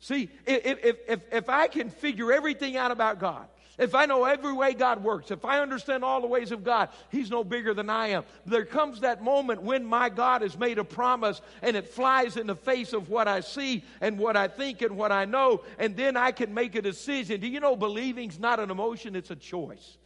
See, 0.00 0.30
if, 0.46 0.78
if, 0.82 0.98
if, 1.06 1.20
if 1.30 1.48
I 1.50 1.68
can 1.68 1.90
figure 1.90 2.32
everything 2.32 2.78
out 2.78 2.92
about 2.92 3.20
God, 3.20 3.46
if 3.78 3.94
I 3.94 4.06
know 4.06 4.24
every 4.24 4.52
way 4.52 4.72
God 4.74 5.02
works, 5.02 5.30
if 5.30 5.44
I 5.44 5.58
understand 5.60 6.04
all 6.04 6.20
the 6.20 6.26
ways 6.26 6.52
of 6.52 6.62
God, 6.62 6.90
He's 7.10 7.30
no 7.30 7.42
bigger 7.42 7.74
than 7.74 7.90
I 7.90 8.08
am. 8.08 8.24
There 8.46 8.64
comes 8.64 9.00
that 9.00 9.22
moment 9.22 9.62
when 9.62 9.84
my 9.84 10.08
God 10.08 10.42
has 10.42 10.56
made 10.56 10.78
a 10.78 10.84
promise 10.84 11.40
and 11.62 11.76
it 11.76 11.88
flies 11.88 12.36
in 12.36 12.46
the 12.46 12.54
face 12.54 12.92
of 12.92 13.08
what 13.08 13.26
I 13.26 13.40
see 13.40 13.84
and 14.00 14.18
what 14.18 14.36
I 14.36 14.48
think 14.48 14.82
and 14.82 14.96
what 14.96 15.10
I 15.12 15.24
know, 15.24 15.62
and 15.78 15.96
then 15.96 16.16
I 16.16 16.30
can 16.30 16.54
make 16.54 16.74
a 16.76 16.82
decision. 16.82 17.40
Do 17.40 17.48
you 17.48 17.60
know 17.60 17.74
believing's 17.74 18.38
not 18.38 18.60
an 18.60 18.70
emotion, 18.70 19.16
it's 19.16 19.30
a 19.30 19.36
choice. 19.36 19.98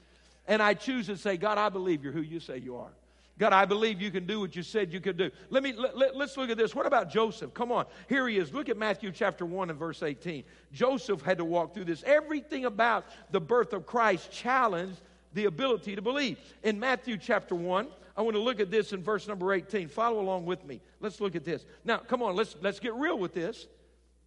And 0.47 0.63
I 0.63 0.73
choose 0.75 1.07
to 1.07 1.17
say, 1.17 1.37
God, 1.37 1.59
I 1.59 1.69
believe 1.69 2.03
you're 2.03 2.13
who 2.13 2.23
you 2.23 2.41
say 2.41 2.59
you 2.59 2.77
are. 2.77 2.93
God, 3.39 3.53
I 3.53 3.65
believe 3.65 4.03
you 4.03 4.11
can 4.11 4.27
do 4.27 4.41
what 4.41 4.57
you 4.57 4.65
said 4.65 4.93
you 4.93 5.01
could 5.01 5.17
do. 5.17 5.31
Let 5.49 5.63
me 5.63 5.73
let, 5.73 5.97
let, 5.97 6.17
let's 6.17 6.37
look 6.37 6.51
at 6.51 6.59
this. 6.59 6.75
What 6.75 6.87
about 6.87 7.09
Joseph? 7.09 7.55
Come 7.55 7.71
on. 7.71 7.87
Here 8.09 8.27
he 8.27 8.37
is. 8.37 8.53
Look 8.53 8.69
at 8.69 8.77
Matthew 8.77 9.13
chapter 9.13 9.47
1 9.47 9.71
and 9.71 9.79
verse 9.79 10.03
18. 10.03 10.43
Joseph 10.73 11.23
had 11.23 11.39
to 11.39 11.45
walk 11.45 11.73
through 11.73 11.85
this. 11.85 12.03
Everything 12.05 12.65
about 12.65 13.07
the 13.31 13.41
birth 13.41 13.73
of 13.73 13.87
Christ 13.87 14.33
challenged 14.33 15.01
the 15.35 15.45
ability 15.45 15.95
to 15.95 16.03
believe. 16.03 16.39
In 16.65 16.81
Matthew 16.81 17.17
chapter 17.17 17.55
1, 17.55 17.87
I 18.17 18.23
want 18.23 18.35
to 18.35 18.43
look 18.43 18.59
at 18.59 18.73
this 18.73 18.93
in 18.93 19.05
verse 19.05 19.29
number 19.29 19.53
18. 19.53 19.87
Follow 19.89 20.21
along 20.21 20.45
with 20.45 20.65
me. 20.65 20.81
Let's 20.99 21.21
look 21.21 21.37
at 21.37 21.45
this. 21.45 21.65
Now, 21.85 21.99
come 21.99 22.23
on, 22.23 22.35
let's 22.35 22.57
let's 22.61 22.81
get 22.81 22.95
real 22.95 23.19
with 23.19 23.35
this. 23.35 23.69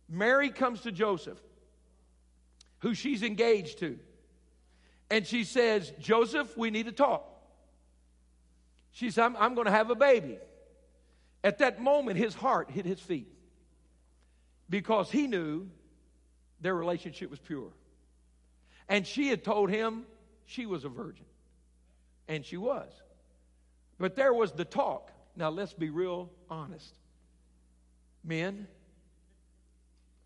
Mary 0.08 0.50
comes 0.52 0.82
to 0.82 0.92
Joseph, 0.92 1.40
who 2.80 2.94
she's 2.94 3.24
engaged 3.24 3.80
to. 3.80 4.00
And 5.10 5.28
she 5.28 5.44
says, 5.44 5.92
Joseph, 6.00 6.58
we 6.58 6.72
need 6.72 6.86
to 6.86 6.94
talk. 6.94 7.28
She 8.92 9.12
said, 9.12 9.26
I'm, 9.26 9.38
I'm 9.38 9.56
going 9.56 9.66
to 9.66 9.72
have 9.72 9.90
a 9.90 9.96
baby. 9.96 10.38
At 11.44 11.60
that 11.60 11.82
moment, 11.82 12.18
his 12.18 12.36
heart 12.36 12.70
hit 12.70 12.86
his 12.86 13.00
feet 13.00 13.28
because 14.70 15.10
he 15.10 15.28
knew 15.28 15.70
their 16.60 16.76
relationship 16.76 17.30
was 17.30 17.40
pure. 17.40 17.72
And 18.88 19.08
she 19.08 19.30
had 19.30 19.44
told 19.44 19.70
him 19.70 20.06
she 20.46 20.66
was 20.66 20.86
a 20.86 20.90
virgin. 20.90 21.26
And 22.28 22.46
she 22.46 22.58
was. 22.58 22.92
But 23.98 24.16
there 24.16 24.34
was 24.34 24.52
the 24.52 24.66
talk. 24.66 25.12
Now, 25.36 25.50
let's 25.50 25.74
be 25.74 25.90
real 25.90 26.30
honest. 26.50 26.94
Men, 28.24 28.68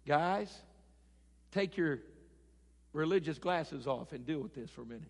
guys, 0.06 0.54
take 1.51 1.78
your 1.78 1.99
religious 2.93 3.38
glasses 3.38 3.88
off 3.88 4.12
and 4.13 4.25
deal 4.25 4.39
with 4.39 4.54
this 4.54 4.69
for 4.69 4.82
a 4.82 4.86
minute. 4.86 5.04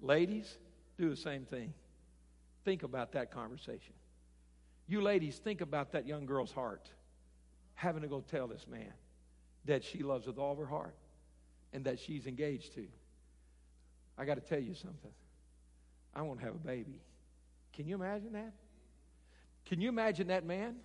Ladies, 0.00 0.56
do 0.98 1.08
the 1.08 1.16
same 1.16 1.44
thing. 1.44 1.72
Think 2.64 2.82
about 2.82 3.12
that 3.12 3.30
conversation. 3.30 3.94
You 4.86 5.00
ladies, 5.00 5.38
think 5.38 5.60
about 5.60 5.92
that 5.92 6.06
young 6.06 6.26
girl's 6.26 6.52
heart 6.52 6.90
having 7.74 8.02
to 8.02 8.08
go 8.08 8.20
tell 8.20 8.46
this 8.46 8.66
man 8.68 8.92
that 9.64 9.84
she 9.84 10.02
loves 10.02 10.26
with 10.26 10.38
all 10.38 10.52
of 10.52 10.58
her 10.58 10.66
heart 10.66 10.96
and 11.72 11.84
that 11.84 11.98
she's 11.98 12.26
engaged 12.26 12.74
to. 12.74 12.86
I 14.18 14.24
got 14.24 14.34
to 14.34 14.40
tell 14.40 14.58
you 14.60 14.74
something. 14.74 15.12
I 16.14 16.22
want 16.22 16.40
to 16.40 16.46
have 16.46 16.54
a 16.54 16.58
baby. 16.58 17.00
Can 17.72 17.86
you 17.86 17.94
imagine 17.94 18.32
that? 18.32 18.52
Can 19.64 19.80
you 19.80 19.88
imagine 19.88 20.28
that 20.28 20.44
man 20.44 20.76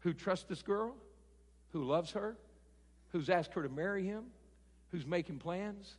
who 0.00 0.12
trusts 0.12 0.46
this 0.46 0.62
girl, 0.62 0.96
who 1.72 1.84
loves 1.84 2.12
her, 2.12 2.36
who's 3.10 3.28
asked 3.28 3.52
her 3.54 3.62
to 3.62 3.68
marry 3.68 4.04
him, 4.04 4.24
who's 4.90 5.06
making 5.06 5.38
plans, 5.38 5.96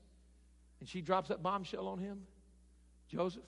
and 0.79 0.89
she 0.89 1.01
drops 1.01 1.29
that 1.29 1.43
bombshell 1.43 1.88
on 1.88 1.99
him? 1.99 2.21
Joseph, 3.08 3.43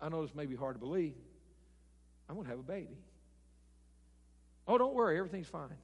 I 0.00 0.08
know 0.08 0.24
this 0.24 0.34
may 0.34 0.46
be 0.46 0.56
hard 0.56 0.74
to 0.74 0.78
believe. 0.78 1.14
I'm 2.28 2.34
going 2.34 2.46
to 2.46 2.50
have 2.50 2.58
a 2.58 2.62
baby. 2.62 2.96
Oh, 4.68 4.78
don't 4.78 4.94
worry, 4.94 5.16
everything's 5.18 5.48
fine. 5.48 5.76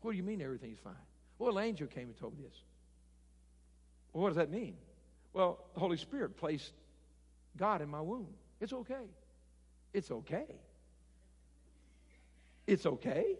What 0.00 0.12
do 0.12 0.16
you 0.16 0.22
mean 0.22 0.40
everything's 0.40 0.78
fine? 0.78 0.94
Well, 1.38 1.58
an 1.58 1.64
angel 1.64 1.88
came 1.88 2.08
and 2.08 2.16
told 2.16 2.36
me 2.36 2.44
this. 2.44 2.56
Well, 4.12 4.22
what 4.22 4.28
does 4.28 4.36
that 4.36 4.50
mean? 4.50 4.76
Well, 5.32 5.58
the 5.74 5.80
Holy 5.80 5.96
Spirit 5.96 6.36
placed 6.36 6.72
God 7.56 7.82
in 7.82 7.88
my 7.88 8.00
womb. 8.00 8.28
It's 8.60 8.72
okay. 8.72 9.10
It's 9.92 10.10
okay. 10.10 10.46
It's 12.66 12.86
okay. 12.86 13.36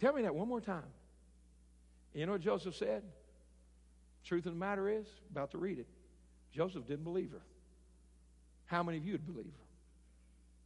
Tell 0.00 0.12
me 0.12 0.22
that 0.22 0.34
one 0.34 0.48
more 0.48 0.60
time. 0.60 0.82
You 2.12 2.26
know 2.26 2.32
what 2.32 2.42
Joseph 2.42 2.76
said? 2.76 3.02
Truth 4.24 4.46
of 4.46 4.52
the 4.52 4.58
matter 4.58 4.88
is, 4.88 5.06
about 5.30 5.50
to 5.52 5.58
read 5.58 5.78
it, 5.78 5.86
Joseph 6.52 6.86
didn't 6.86 7.04
believe 7.04 7.32
her. 7.32 7.42
How 8.74 8.82
many 8.82 8.98
of 8.98 9.06
you 9.06 9.12
would 9.12 9.24
believe 9.24 9.44
her? 9.44 9.66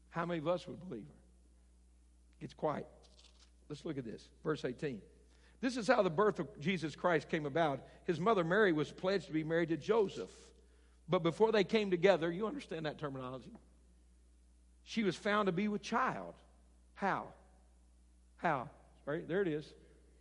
How 0.08 0.24
many 0.24 0.38
of 0.38 0.48
us 0.48 0.66
would 0.66 0.80
believe 0.88 1.02
her? 1.02 1.14
It's 2.40 2.54
quiet. 2.54 2.86
Let's 3.68 3.84
look 3.84 3.98
at 3.98 4.04
this. 4.06 4.30
Verse 4.42 4.64
18. 4.64 5.02
This 5.60 5.76
is 5.76 5.86
how 5.86 6.02
the 6.02 6.08
birth 6.08 6.38
of 6.38 6.48
Jesus 6.58 6.96
Christ 6.96 7.28
came 7.28 7.44
about. 7.44 7.80
His 8.04 8.18
mother 8.18 8.44
Mary 8.44 8.72
was 8.72 8.90
pledged 8.90 9.26
to 9.26 9.34
be 9.34 9.44
married 9.44 9.68
to 9.68 9.76
Joseph. 9.76 10.30
But 11.06 11.22
before 11.22 11.52
they 11.52 11.64
came 11.64 11.90
together, 11.90 12.32
you 12.32 12.46
understand 12.46 12.86
that 12.86 12.96
terminology? 12.96 13.52
She 14.84 15.02
was 15.02 15.14
found 15.14 15.44
to 15.44 15.52
be 15.52 15.68
with 15.68 15.82
child. 15.82 16.32
How? 16.94 17.26
How? 18.38 18.70
Right, 19.04 19.28
there 19.28 19.42
it 19.42 19.48
is. 19.48 19.70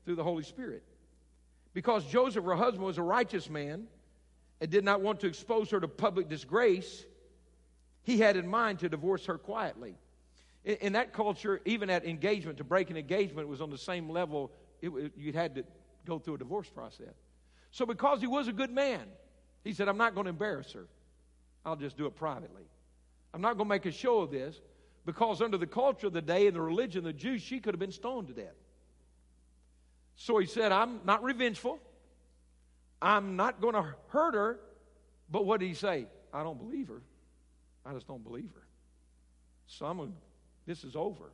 Through 0.04 0.16
the 0.16 0.26
Holy 0.26 0.44
Spirit. 0.44 0.84
Because 1.74 2.06
Joseph, 2.06 2.44
her 2.44 2.56
husband, 2.56 2.86
was 2.86 2.98
a 2.98 3.04
righteous 3.04 3.50
man 3.50 3.88
and 4.60 4.70
did 4.70 4.84
not 4.84 5.00
want 5.00 5.22
to 5.22 5.28
expose 5.28 5.70
her 5.70 5.80
to 5.80 5.88
public 5.88 6.28
disgrace, 6.28 7.06
he 8.08 8.18
had 8.20 8.38
in 8.38 8.48
mind 8.48 8.80
to 8.80 8.88
divorce 8.88 9.26
her 9.26 9.38
quietly. 9.38 9.94
In, 10.64 10.76
in 10.76 10.94
that 10.94 11.12
culture, 11.12 11.60
even 11.66 11.90
at 11.90 12.06
engagement, 12.06 12.58
to 12.60 12.64
break 12.64 12.90
an 12.90 12.96
engagement 12.96 13.50
was 13.50 13.60
on 13.60 13.70
the 13.70 13.78
same 13.78 14.10
level, 14.10 14.50
it, 14.82 15.12
you 15.18 15.34
had 15.34 15.56
to 15.56 15.66
go 16.06 16.18
through 16.18 16.36
a 16.36 16.38
divorce 16.38 16.70
process. 16.70 17.14
So, 17.72 17.86
because 17.86 18.22
he 18.22 18.28
was 18.28 18.48
a 18.48 18.54
good 18.54 18.72
man, 18.72 19.02
he 19.66 19.74
said, 19.74 19.90
I'm 19.90 19.98
not 19.98 20.16
going 20.16 20.24
to 20.24 20.30
embarrass 20.30 20.72
her. 20.72 20.88
I'll 21.66 21.76
just 21.76 21.98
do 21.98 22.06
it 22.06 22.16
privately. 22.16 22.64
I'm 23.34 23.42
not 23.42 23.58
going 23.58 23.68
to 23.68 23.76
make 23.76 23.86
a 23.86 23.92
show 23.92 24.20
of 24.20 24.32
this 24.32 24.62
because, 25.06 25.42
under 25.42 25.58
the 25.58 25.68
culture 25.68 26.08
of 26.08 26.14
the 26.14 26.22
day 26.22 26.48
and 26.48 26.56
the 26.56 26.62
religion 26.62 27.00
of 27.00 27.04
the 27.04 27.14
Jews, 27.14 27.42
she 27.42 27.60
could 27.60 27.74
have 27.74 27.80
been 27.80 27.92
stoned 27.92 28.30
to 28.30 28.34
death. 28.34 28.56
So 30.16 30.38
he 30.38 30.46
said, 30.46 30.72
I'm 30.72 31.02
not 31.04 31.24
revengeful. 31.24 31.78
I'm 33.02 33.36
not 33.36 33.60
going 33.60 33.74
to 33.74 33.96
hurt 34.08 34.34
her. 34.34 34.62
But 35.30 35.46
what 35.46 35.60
did 35.60 35.68
he 35.68 35.74
say? 35.74 36.08
I 36.34 36.44
don't 36.44 36.58
believe 36.58 36.88
her. 36.88 37.02
I 37.88 37.94
just 37.94 38.08
don't 38.08 38.24
believe 38.24 38.52
her. 38.54 38.68
So 39.68 39.86
I'm 39.86 40.14
this 40.66 40.84
is 40.84 40.96
over. 40.96 41.32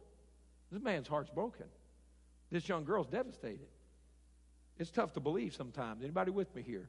This 0.71 0.81
man's 0.81 1.07
heart's 1.07 1.29
broken. 1.29 1.65
This 2.51 2.69
young 2.69 2.83
girl's 2.83 3.07
devastated. 3.07 3.67
It's 4.77 4.91
tough 4.91 5.13
to 5.13 5.19
believe 5.19 5.53
sometimes. 5.53 6.03
Anybody 6.03 6.31
with 6.31 6.53
me 6.55 6.61
here? 6.61 6.87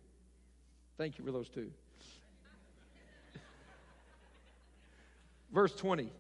Thank 0.97 1.19
you 1.19 1.25
for 1.25 1.33
those 1.33 1.49
two. 1.49 1.71
Verse 5.53 5.75
20. 5.75 6.11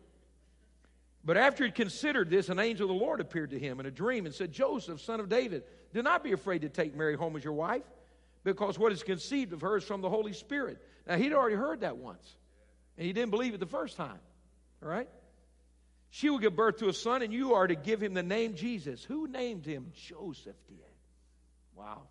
But 1.25 1.37
after 1.39 1.65
he 1.65 1.71
considered 1.71 2.29
this, 2.29 2.49
an 2.51 2.59
angel 2.59 2.91
of 2.91 2.97
the 2.97 3.05
Lord 3.05 3.21
appeared 3.21 3.51
to 3.51 3.59
him 3.59 3.81
in 3.81 3.87
a 3.87 3.91
dream 3.91 4.27
and 4.27 4.35
said, 4.35 4.53
Joseph, 4.53 5.01
son 5.01 5.21
of 5.21 5.29
David, 5.29 5.63
do 5.95 6.03
not 6.03 6.23
be 6.23 6.33
afraid 6.33 6.63
to 6.63 6.69
take 6.69 6.95
Mary 6.95 7.17
home 7.17 7.35
as 7.37 7.45
your 7.45 7.55
wife, 7.55 7.85
because 8.45 8.79
what 8.79 8.93
is 8.93 9.03
conceived 9.03 9.55
of 9.55 9.63
her 9.63 9.79
is 9.79 9.85
from 9.85 10.03
the 10.03 10.11
Holy 10.11 10.35
Spirit. 10.35 10.83
Now, 11.07 11.17
he'd 11.17 11.33
already 11.33 11.57
heard 11.57 11.81
that 11.81 11.97
once, 11.97 12.37
and 12.97 13.07
he 13.07 13.13
didn't 13.13 13.31
believe 13.31 13.55
it 13.55 13.61
the 13.61 13.67
first 13.67 13.97
time. 13.97 14.19
All 14.83 14.89
right? 14.89 15.09
She 16.11 16.31
will 16.31 16.39
give 16.39 16.55
birth 16.55 16.79
to 16.79 16.89
a 16.89 16.93
son, 16.93 17.23
and 17.23 17.33
you 17.33 17.55
are 17.55 17.67
to 17.67 17.75
give 17.75 18.03
him 18.03 18.15
the 18.15 18.23
name 18.23 18.55
Jesus. 18.55 19.03
Who 19.03 19.27
named 19.27 19.67
him? 19.67 19.91
Joseph 19.95 20.57
did. 20.69 20.79
Wow. 21.75 22.03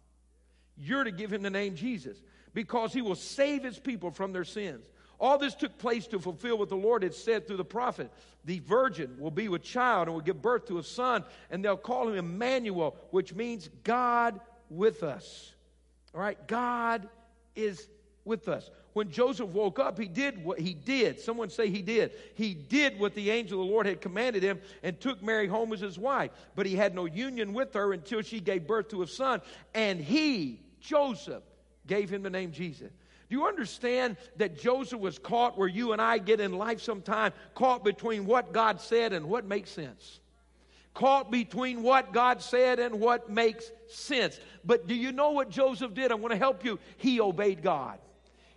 You're 0.76 1.06
to 1.06 1.12
give 1.12 1.32
him 1.32 1.42
the 1.42 1.50
name 1.50 1.76
Jesus 1.76 2.22
because 2.54 2.92
he 2.94 3.02
will 3.02 3.16
save 3.16 3.64
his 3.64 3.80
people 3.80 4.12
from 4.12 4.34
their 4.34 4.44
sins. 4.44 4.86
All 5.20 5.38
this 5.38 5.56
took 5.56 5.78
place 5.78 6.08
to 6.08 6.20
fulfill 6.20 6.58
what 6.58 6.70
the 6.70 6.76
Lord 6.76 7.04
had 7.04 7.14
said 7.14 7.48
through 7.48 7.58
the 7.58 7.64
prophet. 7.64 8.12
The 8.44 8.60
virgin 8.60 9.16
will 9.20 9.32
be 9.32 9.48
with 9.48 9.64
child 9.64 10.08
and 10.08 10.16
will 10.16 10.22
give 10.22 10.42
birth 10.42 10.68
to 10.68 10.80
a 10.80 10.84
son, 10.84 11.24
and 11.50 11.64
they'll 11.64 11.78
call 11.78 12.10
him 12.10 12.18
Emmanuel, 12.18 12.98
which 13.12 13.34
means 13.34 13.70
God 13.84 14.40
with 14.70 15.02
us. 15.02 15.54
All 16.14 16.20
right? 16.20 16.46
God 16.48 17.08
is 17.56 17.88
with 18.26 18.50
us. 18.50 18.70
When 18.94 19.10
Joseph 19.10 19.50
woke 19.50 19.80
up, 19.80 20.00
he 20.00 20.08
did 20.08 20.44
what 20.44 20.60
he 20.60 20.74
did. 20.74 21.20
Someone 21.20 21.50
say 21.50 21.70
he 21.70 21.82
did. 21.82 22.12
He 22.36 22.54
did 22.54 23.00
what 23.00 23.16
the 23.16 23.32
angel 23.32 23.60
of 23.60 23.68
the 23.68 23.74
Lord 23.74 23.88
had 23.88 24.02
commanded 24.02 24.44
him 24.44 24.62
and 24.84 25.00
took 25.00 25.22
Mary 25.24 25.48
home 25.48 25.74
as 25.74 25.80
his 25.80 25.98
wife. 25.98 26.32
But 26.56 26.68
he 26.68 26.76
had 26.76 26.94
no 26.94 27.06
union 27.06 27.54
with 27.54 27.74
her 27.74 27.94
until 27.94 28.22
she 28.22 28.40
gave 28.40 28.68
birth 28.68 28.90
to 28.90 29.02
a 29.02 29.08
son. 29.08 29.42
And 29.74 30.00
he, 30.00 30.60
Joseph, 30.80 31.44
gave 31.88 32.10
him 32.10 32.22
the 32.22 32.30
name 32.30 32.52
Jesus. 32.52 32.92
Do 33.30 33.36
you 33.36 33.48
understand 33.48 34.18
that 34.38 34.60
Joseph 34.60 35.00
was 35.00 35.18
caught 35.18 35.58
where 35.58 35.68
you 35.68 35.94
and 35.94 36.02
I 36.02 36.20
get 36.20 36.40
in 36.40 36.54
life 36.54 36.82
sometime, 36.82 37.34
caught 37.56 37.84
between 37.84 38.28
what 38.28 38.54
God 38.54 38.80
said 38.80 39.12
and 39.12 39.28
what 39.28 39.46
makes 39.46 39.72
sense? 39.72 40.20
Caught 40.94 41.32
between 41.32 41.82
what 41.82 42.14
God 42.14 42.44
said 42.44 42.78
and 42.78 43.00
what 43.00 43.28
makes 43.28 43.72
sense. 43.88 44.40
But 44.64 44.86
do 44.86 44.94
you 44.94 45.12
know 45.12 45.32
what 45.32 45.50
Joseph 45.50 45.96
did? 45.96 46.12
I 46.12 46.16
want 46.16 46.32
to 46.34 46.38
help 46.38 46.64
you. 46.64 46.78
He 46.98 47.20
obeyed 47.20 47.64
God. 47.64 47.98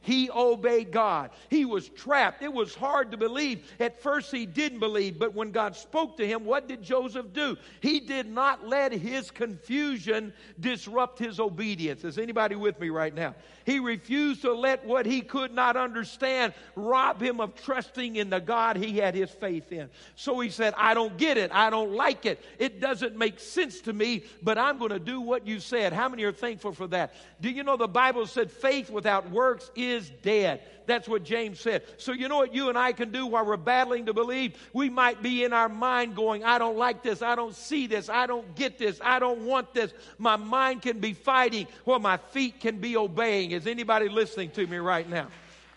He 0.06 0.30
obeyed 0.30 0.92
God. 0.92 1.30
He 1.50 1.64
was 1.64 1.88
trapped. 1.88 2.40
It 2.40 2.52
was 2.52 2.76
hard 2.76 3.10
to 3.10 3.16
believe. 3.16 3.68
At 3.80 4.00
first, 4.00 4.30
he 4.30 4.46
didn't 4.46 4.78
believe, 4.78 5.18
but 5.18 5.34
when 5.34 5.50
God 5.50 5.74
spoke 5.74 6.16
to 6.18 6.26
him, 6.26 6.44
what 6.44 6.68
did 6.68 6.80
Joseph 6.80 7.32
do? 7.32 7.56
He 7.80 7.98
did 7.98 8.28
not 8.28 8.68
let 8.68 8.92
his 8.92 9.32
confusion 9.32 10.32
disrupt 10.60 11.18
his 11.18 11.40
obedience. 11.40 12.04
Is 12.04 12.18
anybody 12.18 12.54
with 12.54 12.78
me 12.78 12.88
right 12.88 13.12
now? 13.12 13.34
He 13.64 13.80
refused 13.80 14.42
to 14.42 14.52
let 14.52 14.86
what 14.86 15.06
he 15.06 15.22
could 15.22 15.52
not 15.52 15.76
understand 15.76 16.54
rob 16.76 17.20
him 17.20 17.40
of 17.40 17.56
trusting 17.56 18.14
in 18.14 18.30
the 18.30 18.38
God 18.38 18.76
he 18.76 18.98
had 18.98 19.16
his 19.16 19.32
faith 19.32 19.72
in. 19.72 19.90
So 20.14 20.38
he 20.38 20.50
said, 20.50 20.72
I 20.76 20.94
don't 20.94 21.16
get 21.16 21.36
it. 21.36 21.50
I 21.52 21.68
don't 21.68 21.94
like 21.94 22.26
it. 22.26 22.40
It 22.60 22.80
doesn't 22.80 23.16
make 23.16 23.40
sense 23.40 23.80
to 23.80 23.92
me, 23.92 24.22
but 24.40 24.56
I'm 24.56 24.78
going 24.78 24.92
to 24.92 25.00
do 25.00 25.20
what 25.20 25.48
you 25.48 25.58
said. 25.58 25.92
How 25.92 26.08
many 26.08 26.22
are 26.22 26.30
thankful 26.30 26.74
for 26.74 26.86
that? 26.88 27.14
Do 27.40 27.50
you 27.50 27.64
know 27.64 27.76
the 27.76 27.88
Bible 27.88 28.28
said 28.28 28.52
faith 28.52 28.88
without 28.88 29.28
works 29.32 29.68
is 29.74 29.95
dead? 30.22 30.60
That's 30.86 31.08
what 31.08 31.24
James 31.24 31.60
said. 31.60 31.82
So, 31.96 32.12
you 32.12 32.28
know 32.28 32.36
what 32.36 32.54
you 32.54 32.68
and 32.68 32.78
I 32.78 32.92
can 32.92 33.10
do 33.10 33.26
while 33.26 33.44
we're 33.44 33.56
battling 33.56 34.06
to 34.06 34.14
believe? 34.14 34.56
We 34.72 34.88
might 34.88 35.22
be 35.22 35.44
in 35.44 35.52
our 35.52 35.68
mind 35.68 36.14
going, 36.14 36.44
I 36.44 36.58
don't 36.58 36.76
like 36.76 37.02
this. 37.02 37.22
I 37.22 37.34
don't 37.34 37.54
see 37.54 37.86
this. 37.86 38.08
I 38.08 38.26
don't 38.26 38.54
get 38.54 38.78
this. 38.78 39.00
I 39.02 39.18
don't 39.18 39.40
want 39.40 39.74
this. 39.74 39.92
My 40.18 40.36
mind 40.36 40.82
can 40.82 41.00
be 41.00 41.12
fighting 41.12 41.66
while 41.84 41.98
my 41.98 42.16
feet 42.16 42.60
can 42.60 42.78
be 42.78 42.96
obeying. 42.96 43.50
Is 43.50 43.66
anybody 43.66 44.08
listening 44.08 44.50
to 44.50 44.66
me 44.66 44.76
right 44.76 45.08
now? 45.08 45.26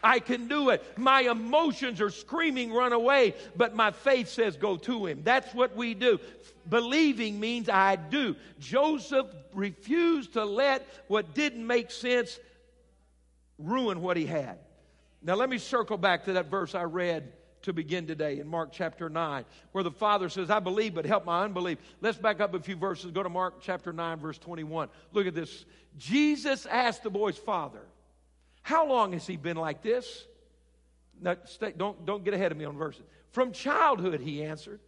I 0.01 0.19
can 0.19 0.47
do 0.47 0.69
it. 0.69 0.83
My 0.97 1.21
emotions 1.21 1.99
are 1.99 2.09
screaming, 2.09 2.71
run 2.71 2.93
away, 2.93 3.35
but 3.57 3.75
my 3.75 3.91
faith 3.91 4.29
says, 4.29 4.55
go 4.55 4.77
to 4.77 5.05
him. 5.05 5.21
That's 5.23 5.53
what 5.53 5.75
we 5.75 5.93
do. 5.93 6.19
Believing 6.69 7.39
means 7.39 7.67
I 7.67 7.95
do. 7.95 8.35
Joseph 8.59 9.27
refused 9.53 10.33
to 10.33 10.45
let 10.45 10.87
what 11.07 11.33
didn't 11.33 11.65
make 11.65 11.91
sense 11.91 12.39
ruin 13.59 14.01
what 14.01 14.17
he 14.17 14.25
had. 14.25 14.57
Now, 15.21 15.35
let 15.35 15.49
me 15.49 15.57
circle 15.57 15.97
back 15.97 16.25
to 16.25 16.33
that 16.33 16.49
verse 16.49 16.73
I 16.73 16.83
read 16.83 17.33
to 17.63 17.73
begin 17.73 18.07
today 18.07 18.39
in 18.39 18.47
Mark 18.47 18.69
chapter 18.71 19.09
9, 19.09 19.43
where 19.73 19.83
the 19.83 19.91
Father 19.91 20.29
says, 20.29 20.49
I 20.49 20.59
believe, 20.59 20.95
but 20.95 21.05
help 21.05 21.25
my 21.25 21.43
unbelief. 21.43 21.77
Let's 21.99 22.17
back 22.17 22.39
up 22.39 22.53
a 22.53 22.59
few 22.59 22.77
verses. 22.77 23.11
Go 23.11 23.21
to 23.21 23.29
Mark 23.29 23.55
chapter 23.61 23.91
9, 23.91 24.19
verse 24.19 24.37
21. 24.37 24.89
Look 25.11 25.27
at 25.27 25.35
this. 25.35 25.65
Jesus 25.97 26.65
asked 26.65 27.03
the 27.03 27.09
boy's 27.09 27.37
father, 27.37 27.81
How 28.61 28.87
long 28.87 29.11
has 29.11 29.27
he 29.27 29.35
been 29.35 29.57
like 29.57 29.81
this? 29.81 30.25
Now, 31.21 31.35
stay, 31.43 31.73
don't, 31.75 32.05
don't 32.05 32.23
get 32.23 32.33
ahead 32.33 32.53
of 32.53 32.57
me 32.57 32.63
on 32.63 32.77
verses. 32.77 33.03
From 33.31 33.51
childhood, 33.51 34.21
he 34.21 34.43
answered. 34.43 34.79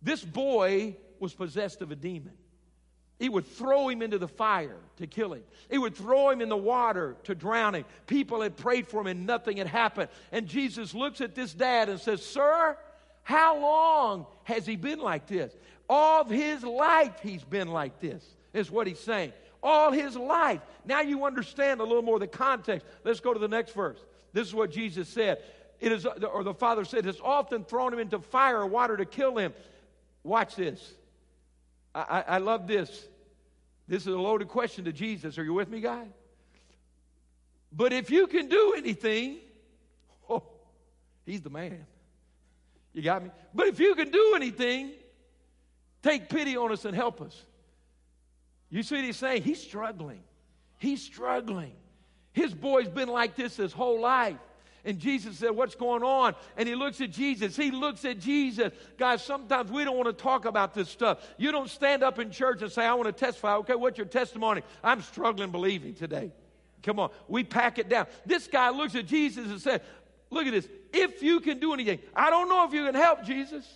This 0.00 0.24
boy 0.24 0.96
was 1.18 1.34
possessed 1.34 1.82
of 1.82 1.90
a 1.90 1.96
demon. 1.96 2.32
He 3.18 3.28
would 3.28 3.46
throw 3.46 3.88
him 3.88 4.00
into 4.00 4.18
the 4.18 4.28
fire 4.28 4.76
to 4.98 5.06
kill 5.06 5.32
him. 5.32 5.42
He 5.70 5.78
would 5.78 5.96
throw 5.96 6.30
him 6.30 6.40
in 6.40 6.48
the 6.48 6.56
water 6.56 7.16
to 7.24 7.34
drown 7.34 7.74
him. 7.74 7.84
People 8.06 8.40
had 8.42 8.56
prayed 8.56 8.86
for 8.86 9.00
him 9.00 9.08
and 9.08 9.26
nothing 9.26 9.56
had 9.56 9.66
happened. 9.66 10.08
And 10.30 10.46
Jesus 10.46 10.94
looks 10.94 11.20
at 11.20 11.34
this 11.34 11.52
dad 11.52 11.88
and 11.88 12.00
says, 12.00 12.24
Sir, 12.24 12.76
how 13.24 13.58
long 13.60 14.26
has 14.44 14.66
he 14.66 14.76
been 14.76 15.00
like 15.00 15.26
this? 15.26 15.52
All 15.88 16.24
his 16.24 16.62
life 16.62 17.18
he's 17.22 17.42
been 17.42 17.68
like 17.68 17.98
this, 18.00 18.24
is 18.52 18.70
what 18.70 18.86
he's 18.86 19.00
saying. 19.00 19.32
All 19.62 19.90
his 19.90 20.14
life. 20.14 20.60
Now 20.84 21.00
you 21.00 21.24
understand 21.24 21.80
a 21.80 21.84
little 21.84 22.02
more 22.02 22.20
the 22.20 22.28
context. 22.28 22.86
Let's 23.04 23.20
go 23.20 23.34
to 23.34 23.40
the 23.40 23.48
next 23.48 23.72
verse. 23.72 23.98
This 24.32 24.46
is 24.46 24.54
what 24.54 24.70
Jesus 24.70 25.08
said. 25.08 25.38
It 25.80 25.90
is, 25.90 26.06
or 26.06 26.44
the 26.44 26.54
Father 26.54 26.84
said, 26.84 27.04
has 27.04 27.20
often 27.22 27.64
thrown 27.64 27.92
him 27.92 27.98
into 27.98 28.20
fire 28.20 28.58
or 28.58 28.66
water 28.66 28.96
to 28.96 29.04
kill 29.04 29.36
him. 29.36 29.52
Watch 30.22 30.56
this. 30.56 30.94
I, 32.08 32.24
I 32.28 32.38
love 32.38 32.66
this. 32.66 33.06
This 33.86 34.02
is 34.02 34.14
a 34.14 34.18
loaded 34.18 34.48
question 34.48 34.84
to 34.84 34.92
Jesus. 34.92 35.38
Are 35.38 35.44
you 35.44 35.54
with 35.54 35.68
me, 35.68 35.80
guy? 35.80 36.06
But 37.72 37.92
if 37.92 38.10
you 38.10 38.26
can 38.26 38.48
do 38.48 38.74
anything, 38.76 39.38
oh, 40.30 40.42
he's 41.24 41.40
the 41.40 41.50
man. 41.50 41.86
You 42.92 43.02
got 43.02 43.22
me? 43.22 43.30
But 43.54 43.68
if 43.68 43.80
you 43.80 43.94
can 43.94 44.10
do 44.10 44.32
anything, 44.34 44.92
take 46.02 46.28
pity 46.28 46.56
on 46.56 46.72
us 46.72 46.84
and 46.84 46.94
help 46.94 47.20
us. 47.20 47.42
You 48.70 48.82
see 48.82 48.96
what 48.96 49.04
he's 49.04 49.16
saying? 49.16 49.42
He's 49.42 49.62
struggling. 49.62 50.20
He's 50.78 51.02
struggling. 51.02 51.72
His 52.32 52.54
boy's 52.54 52.88
been 52.88 53.08
like 53.08 53.36
this 53.36 53.56
his 53.56 53.72
whole 53.72 54.00
life. 54.00 54.36
And 54.84 54.98
Jesus 54.98 55.38
said, 55.38 55.50
What's 55.50 55.74
going 55.74 56.02
on? 56.02 56.34
And 56.56 56.68
he 56.68 56.74
looks 56.74 57.00
at 57.00 57.10
Jesus. 57.10 57.56
He 57.56 57.70
looks 57.70 58.04
at 58.04 58.18
Jesus. 58.18 58.72
Guys, 58.96 59.22
sometimes 59.24 59.70
we 59.70 59.84
don't 59.84 59.96
want 59.96 60.08
to 60.08 60.22
talk 60.22 60.44
about 60.44 60.74
this 60.74 60.88
stuff. 60.88 61.26
You 61.36 61.52
don't 61.52 61.68
stand 61.68 62.02
up 62.02 62.18
in 62.18 62.30
church 62.30 62.62
and 62.62 62.70
say, 62.70 62.84
I 62.84 62.94
want 62.94 63.06
to 63.06 63.12
testify. 63.12 63.56
Okay, 63.56 63.74
what's 63.74 63.98
your 63.98 64.06
testimony? 64.06 64.62
I'm 64.82 65.02
struggling 65.02 65.50
believing 65.50 65.94
today. 65.94 66.32
Come 66.82 66.98
on, 67.00 67.10
we 67.26 67.44
pack 67.44 67.78
it 67.78 67.88
down. 67.88 68.06
This 68.24 68.46
guy 68.46 68.70
looks 68.70 68.94
at 68.94 69.06
Jesus 69.06 69.50
and 69.50 69.60
said, 69.60 69.82
Look 70.30 70.46
at 70.46 70.52
this. 70.52 70.68
If 70.92 71.22
you 71.22 71.40
can 71.40 71.58
do 71.58 71.72
anything, 71.72 72.00
I 72.14 72.30
don't 72.30 72.48
know 72.48 72.64
if 72.64 72.72
you 72.72 72.84
can 72.84 72.94
help 72.94 73.24
Jesus. 73.24 73.66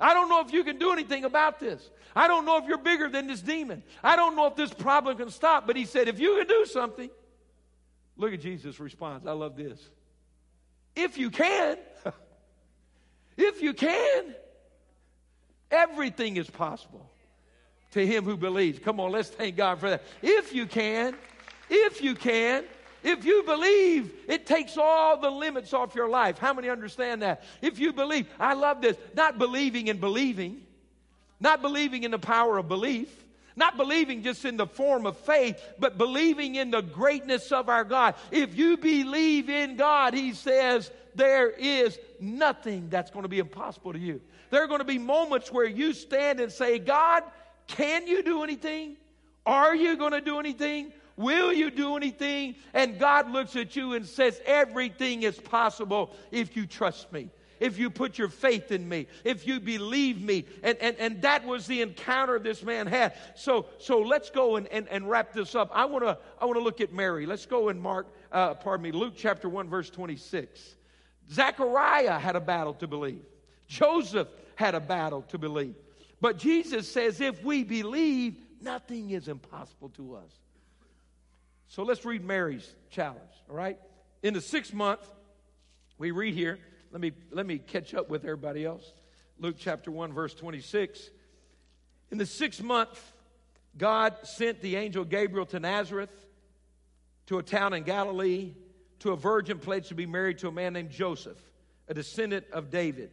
I 0.00 0.14
don't 0.14 0.28
know 0.28 0.40
if 0.40 0.52
you 0.52 0.62
can 0.64 0.78
do 0.78 0.92
anything 0.92 1.24
about 1.24 1.58
this. 1.58 1.90
I 2.14 2.28
don't 2.28 2.44
know 2.44 2.58
if 2.58 2.66
you're 2.66 2.78
bigger 2.78 3.08
than 3.08 3.26
this 3.26 3.40
demon. 3.40 3.82
I 4.02 4.16
don't 4.16 4.36
know 4.36 4.46
if 4.46 4.56
this 4.56 4.72
problem 4.72 5.16
can 5.16 5.30
stop. 5.30 5.66
But 5.66 5.76
he 5.76 5.84
said, 5.84 6.08
if 6.08 6.20
you 6.20 6.36
can 6.38 6.46
do 6.46 6.66
something, 6.66 7.10
look 8.16 8.32
at 8.32 8.40
Jesus' 8.40 8.78
response. 8.78 9.26
I 9.26 9.32
love 9.32 9.56
this. 9.56 9.80
If 10.98 11.16
you 11.16 11.30
can, 11.30 11.78
if 13.36 13.62
you 13.62 13.72
can, 13.72 14.34
everything 15.70 16.36
is 16.36 16.50
possible 16.50 17.08
to 17.92 18.04
him 18.04 18.24
who 18.24 18.36
believes. 18.36 18.80
Come 18.80 18.98
on, 18.98 19.12
let's 19.12 19.30
thank 19.30 19.56
God 19.56 19.78
for 19.78 19.90
that. 19.90 20.02
If 20.22 20.52
you 20.52 20.66
can, 20.66 21.14
if 21.70 22.02
you 22.02 22.16
can, 22.16 22.64
if 23.04 23.24
you 23.24 23.44
believe, 23.44 24.12
it 24.26 24.44
takes 24.44 24.76
all 24.76 25.20
the 25.20 25.30
limits 25.30 25.72
off 25.72 25.94
your 25.94 26.08
life. 26.08 26.36
How 26.36 26.52
many 26.52 26.68
understand 26.68 27.22
that? 27.22 27.44
If 27.62 27.78
you 27.78 27.92
believe, 27.92 28.26
I 28.40 28.54
love 28.54 28.82
this. 28.82 28.96
Not 29.14 29.38
believing 29.38 29.86
in 29.86 29.98
believing, 29.98 30.62
not 31.38 31.62
believing 31.62 32.02
in 32.02 32.10
the 32.10 32.18
power 32.18 32.58
of 32.58 32.66
belief, 32.66 33.08
not 33.58 33.76
believing 33.76 34.22
just 34.22 34.44
in 34.44 34.56
the 34.56 34.66
form 34.66 35.04
of 35.04 35.16
faith, 35.18 35.62
but 35.78 35.98
believing 35.98 36.54
in 36.54 36.70
the 36.70 36.80
greatness 36.80 37.52
of 37.52 37.68
our 37.68 37.84
God. 37.84 38.14
If 38.30 38.56
you 38.56 38.76
believe 38.76 39.50
in 39.50 39.76
God, 39.76 40.14
He 40.14 40.32
says, 40.32 40.90
there 41.14 41.50
is 41.50 41.98
nothing 42.20 42.88
that's 42.88 43.10
going 43.10 43.24
to 43.24 43.28
be 43.28 43.40
impossible 43.40 43.92
to 43.92 43.98
you. 43.98 44.20
There 44.50 44.62
are 44.62 44.68
going 44.68 44.78
to 44.78 44.84
be 44.84 44.98
moments 44.98 45.52
where 45.52 45.66
you 45.66 45.92
stand 45.92 46.40
and 46.40 46.50
say, 46.50 46.78
God, 46.78 47.24
can 47.66 48.06
you 48.06 48.22
do 48.22 48.42
anything? 48.44 48.96
Are 49.44 49.74
you 49.74 49.96
going 49.96 50.12
to 50.12 50.20
do 50.20 50.38
anything? 50.38 50.92
Will 51.16 51.52
you 51.52 51.70
do 51.70 51.96
anything? 51.96 52.54
And 52.72 52.98
God 52.98 53.30
looks 53.30 53.56
at 53.56 53.74
you 53.74 53.94
and 53.94 54.06
says, 54.06 54.40
Everything 54.46 55.24
is 55.24 55.36
possible 55.38 56.14
if 56.30 56.56
you 56.56 56.64
trust 56.66 57.12
me 57.12 57.30
if 57.60 57.78
you 57.78 57.90
put 57.90 58.18
your 58.18 58.28
faith 58.28 58.70
in 58.70 58.88
me, 58.88 59.06
if 59.24 59.46
you 59.46 59.60
believe 59.60 60.20
me. 60.20 60.44
And, 60.62 60.78
and, 60.78 60.96
and 60.98 61.22
that 61.22 61.44
was 61.44 61.66
the 61.66 61.82
encounter 61.82 62.38
this 62.38 62.62
man 62.62 62.86
had. 62.86 63.14
So, 63.34 63.66
so 63.78 64.00
let's 64.00 64.30
go 64.30 64.56
and, 64.56 64.66
and, 64.68 64.88
and 64.88 65.08
wrap 65.08 65.32
this 65.32 65.54
up. 65.54 65.70
I 65.72 65.84
want 65.86 66.04
to 66.04 66.18
I 66.40 66.44
wanna 66.44 66.60
look 66.60 66.80
at 66.80 66.92
Mary. 66.92 67.26
Let's 67.26 67.46
go 67.46 67.68
and 67.68 67.80
Mark, 67.80 68.06
uh, 68.32 68.54
pardon 68.54 68.84
me, 68.84 68.92
Luke 68.92 69.14
chapter 69.16 69.48
1, 69.48 69.68
verse 69.68 69.90
26. 69.90 70.76
Zechariah 71.30 72.18
had 72.18 72.36
a 72.36 72.40
battle 72.40 72.74
to 72.74 72.86
believe. 72.86 73.22
Joseph 73.66 74.28
had 74.54 74.74
a 74.74 74.80
battle 74.80 75.22
to 75.28 75.38
believe. 75.38 75.74
But 76.20 76.38
Jesus 76.38 76.90
says, 76.90 77.20
if 77.20 77.44
we 77.44 77.62
believe, 77.64 78.36
nothing 78.60 79.10
is 79.10 79.28
impossible 79.28 79.90
to 79.90 80.16
us. 80.16 80.32
So 81.68 81.82
let's 81.82 82.04
read 82.04 82.24
Mary's 82.24 82.74
challenge, 82.90 83.20
all 83.48 83.56
right? 83.56 83.78
In 84.22 84.34
the 84.34 84.40
sixth 84.40 84.72
month, 84.72 85.06
we 85.98 86.10
read 86.10 86.34
here, 86.34 86.58
let 86.90 87.00
me, 87.00 87.12
let 87.30 87.46
me 87.46 87.58
catch 87.58 87.94
up 87.94 88.08
with 88.08 88.24
everybody 88.24 88.64
else. 88.64 88.92
Luke 89.38 89.56
chapter 89.58 89.90
1, 89.90 90.12
verse 90.12 90.34
26. 90.34 91.10
In 92.10 92.18
the 92.18 92.26
sixth 92.26 92.62
month, 92.62 93.12
God 93.76 94.16
sent 94.24 94.60
the 94.60 94.76
angel 94.76 95.04
Gabriel 95.04 95.46
to 95.46 95.60
Nazareth, 95.60 96.10
to 97.26 97.38
a 97.38 97.42
town 97.42 97.74
in 97.74 97.82
Galilee, 97.82 98.54
to 99.00 99.12
a 99.12 99.16
virgin 99.16 99.58
pledged 99.58 99.88
to 99.88 99.94
be 99.94 100.06
married 100.06 100.38
to 100.38 100.48
a 100.48 100.52
man 100.52 100.72
named 100.72 100.90
Joseph, 100.90 101.38
a 101.86 101.94
descendant 101.94 102.46
of 102.52 102.70
David. 102.70 103.10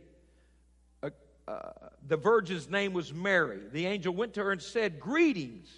Uh, 1.04 1.10
uh, 1.48 1.72
the 2.08 2.18
virgin's 2.18 2.70
name 2.70 2.94
was 2.94 3.14
Mary. 3.14 3.60
The 3.72 3.86
angel 3.86 4.14
went 4.14 4.34
to 4.36 4.44
her 4.44 4.52
and 4.52 4.62
said, 4.62 5.00
Greetings, 5.00 5.70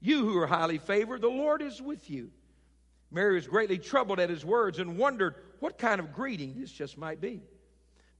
you 0.00 0.24
who 0.24 0.38
are 0.38 0.46
highly 0.46 0.78
favored, 0.78 1.20
the 1.20 1.28
Lord 1.28 1.60
is 1.60 1.82
with 1.82 2.08
you. 2.08 2.30
Mary 3.10 3.34
was 3.34 3.46
greatly 3.46 3.78
troubled 3.78 4.20
at 4.20 4.30
his 4.30 4.44
words 4.44 4.78
and 4.78 4.96
wondered 4.96 5.34
what 5.58 5.78
kind 5.78 6.00
of 6.00 6.12
greeting 6.12 6.54
this 6.60 6.70
just 6.70 6.96
might 6.96 7.20
be. 7.20 7.42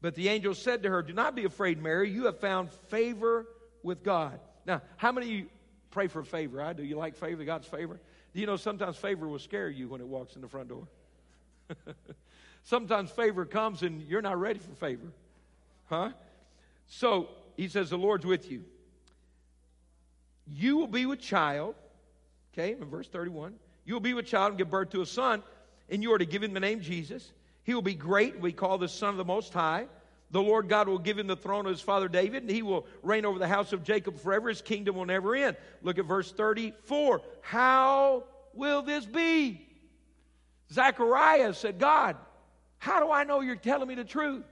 But 0.00 0.14
the 0.14 0.29
angel 0.29 0.55
said 0.55 0.83
to 0.83 0.90
her, 0.90 1.03
Do 1.03 1.12
not 1.12 1.35
be 1.35 1.44
afraid, 1.44 1.83
Mary. 1.83 2.11
You 2.11 2.26
have 2.26 2.40
found 2.40 2.70
favor 2.88 3.46
with 3.83 4.03
God. 4.03 4.40
Now, 4.66 4.83
how 4.96 5.12
many 5.12 5.26
of 5.26 5.33
you 5.33 5.46
pray 5.90 6.09
for 6.09 6.22
favor? 6.22 6.62
I 6.62 6.72
do. 6.72 6.83
You 6.83 6.96
like 6.96 7.16
favor, 7.16 7.44
God's 7.44 7.66
favor? 7.66 8.00
Do 8.35 8.40
you 8.40 8.46
know 8.46 8.57
sometimes 8.57 8.96
favor 8.96 9.29
will 9.29 9.38
scare 9.38 9.68
you 9.68 9.88
when 9.88 10.00
it 10.00 10.07
walks 10.07 10.37
in 10.37 10.42
the 10.42 10.48
front 10.48 10.68
door? 10.68 10.88
sometimes 12.62 13.11
favor 13.11 13.44
comes 13.44 13.83
and 13.83 14.03
you're 14.03 14.22
not 14.22 14.38
ready 14.38 14.59
for 14.59 14.74
favor. 14.74 15.12
Huh? 15.87 16.11
So 16.87 17.29
he 17.57 17.68
says, 17.68 17.90
The 17.90 17.98
Lord's 17.98 18.26
with 18.26 18.50
you. 18.50 18.64
You 20.46 20.79
will 20.79 20.87
be 20.87 21.07
with 21.07 21.20
child. 21.20 21.74
Okay, 22.53 22.72
in 22.72 22.85
verse 22.87 23.09
31. 23.09 23.55
You 23.90 23.94
will 23.94 24.00
be 24.00 24.14
with 24.14 24.26
child 24.26 24.50
and 24.50 24.59
give 24.59 24.70
birth 24.70 24.90
to 24.90 25.03
a 25.03 25.07
son 25.07 25.42
and 25.88 26.00
you 26.00 26.12
are 26.12 26.18
to 26.18 26.24
give 26.24 26.44
him 26.44 26.55
the 26.55 26.61
name 26.61 26.81
Jesus. 26.81 27.33
He 27.64 27.74
will 27.74 27.83
be 27.83 27.94
great. 27.94 28.38
We 28.38 28.53
call 28.53 28.79
the 28.79 28.87
Son 28.87 29.09
of 29.09 29.16
the 29.16 29.24
Most 29.24 29.53
High. 29.53 29.88
The 30.31 30.40
Lord 30.40 30.68
God 30.68 30.87
will 30.87 31.00
give 31.00 31.18
him 31.18 31.26
the 31.26 31.35
throne 31.35 31.66
of 31.66 31.72
his 31.72 31.81
father 31.81 32.07
David, 32.07 32.44
and 32.44 32.50
he 32.53 32.62
will 32.62 32.87
reign 33.03 33.24
over 33.24 33.40
the 33.40 33.48
house 33.48 33.72
of 33.72 33.83
Jacob 33.83 34.16
forever. 34.20 34.48
His 34.48 34.62
kingdom 34.62 34.94
will 34.94 35.07
never 35.07 35.35
end. 35.35 35.57
Look 35.83 35.98
at 35.98 36.05
verse 36.05 36.31
34. 36.31 37.20
How 37.40 38.22
will 38.55 38.83
this 38.83 39.05
be? 39.07 39.66
Zechariah 40.72 41.53
said, 41.53 41.81
God, 41.81 42.14
how 42.79 43.05
do 43.05 43.11
I 43.11 43.24
know 43.24 43.40
you're 43.40 43.57
telling 43.57 43.88
me 43.88 43.96
the 43.96 44.05
truth? 44.05 44.44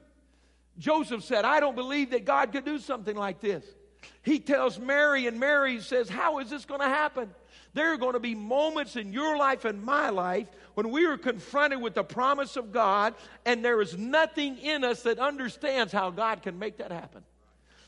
Joseph 0.79 1.23
said, 1.23 1.45
I 1.45 1.61
don't 1.61 1.77
believe 1.77 2.11
that 2.11 2.25
God 2.25 2.51
could 2.51 2.65
do 2.65 2.81
something 2.81 3.15
like 3.15 3.39
this. 3.39 3.65
He 4.23 4.41
tells 4.41 4.81
Mary, 4.81 5.29
and 5.29 5.39
Mary 5.39 5.81
says, 5.81 6.09
How 6.09 6.41
is 6.41 6.51
this 6.51 6.65
going 6.65 6.81
to 6.81 6.89
happen? 6.89 7.31
There 7.75 7.93
are 7.93 7.97
going 7.97 8.15
to 8.15 8.21
be 8.21 8.35
moments 8.35 8.97
in 8.97 9.13
your 9.13 9.37
life 9.37 9.65
and 9.65 9.83
my 9.83 10.09
life 10.09 10.49
when 10.75 10.91
we 10.91 11.07
are 11.07 11.19
confronted 11.19 11.81
with 11.81 11.95
the 11.95 12.05
promise 12.05 12.57
of 12.57 12.73
God, 12.73 13.15
and 13.45 13.65
there 13.65 13.81
is 13.81 13.97
nothing 13.97 14.59
in 14.59 14.85
us 14.85 15.03
that 15.03 15.19
understands 15.19 15.93
how 15.93 16.11
God 16.11 16.43
can 16.43 16.59
make 16.59 16.79
that 16.79 16.93
happen. 16.93 17.23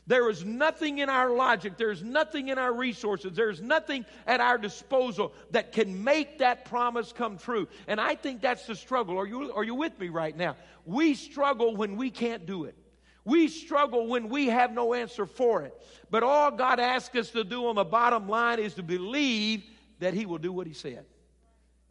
There 0.07 0.29
is 0.29 0.45
nothing 0.45 0.99
in 0.99 1.09
our 1.09 1.31
logic, 1.31 1.77
there's 1.77 2.03
nothing 2.03 2.49
in 2.49 2.59
our 2.59 2.73
resources, 2.73 3.33
there's 3.33 3.61
nothing 3.61 4.05
at 4.27 4.41
our 4.41 4.59
disposal 4.59 5.33
that 5.53 5.71
can 5.71 6.03
make 6.03 6.39
that 6.39 6.65
promise 6.65 7.13
come 7.13 7.39
true. 7.39 7.69
And 7.87 8.01
I 8.01 8.17
think 8.17 8.41
that's 8.41 8.67
the 8.67 8.75
struggle. 8.75 9.19
Are 9.19 9.27
you, 9.27 9.53
are 9.53 9.63
you 9.63 9.77
with 9.77 9.99
me 10.01 10.09
right 10.09 10.37
now? 10.37 10.57
We 10.85 11.15
struggle 11.15 11.77
when 11.77 11.97
we 11.97 12.11
can't 12.11 12.45
do 12.45 12.65
it. 12.65 12.75
We 13.25 13.49
struggle 13.49 14.07
when 14.07 14.29
we 14.29 14.47
have 14.47 14.73
no 14.73 14.95
answer 14.95 15.27
for 15.27 15.63
it. 15.63 15.75
But 16.11 16.23
all 16.23 16.51
God 16.51 16.81
asks 16.81 17.15
us 17.17 17.31
to 17.31 17.45
do 17.45 17.67
on 17.67 17.77
the 17.77 17.85
bottom 17.85 18.29
line 18.29 18.59
is 18.59 18.75
to 18.75 18.83
believe 18.83 19.63
that 19.99 20.15
He 20.15 20.27
will 20.27 20.39
do 20.39 20.53
what 20.53 20.67
He 20.67 20.73
said. 20.73 21.05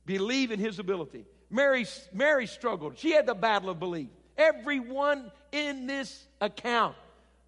Believe 0.06 0.52
in 0.52 0.60
His 0.60 0.80
ability. 0.80 1.26
Mary, 1.50 1.86
Mary 2.13 2.48
struggled. 2.48 2.98
She 2.98 3.12
had 3.12 3.26
the 3.26 3.36
battle 3.36 3.70
of 3.70 3.80
belief. 3.80 4.10
Everyone 4.38 5.32
in 5.52 5.88
this 5.88 6.26
account, 6.42 6.96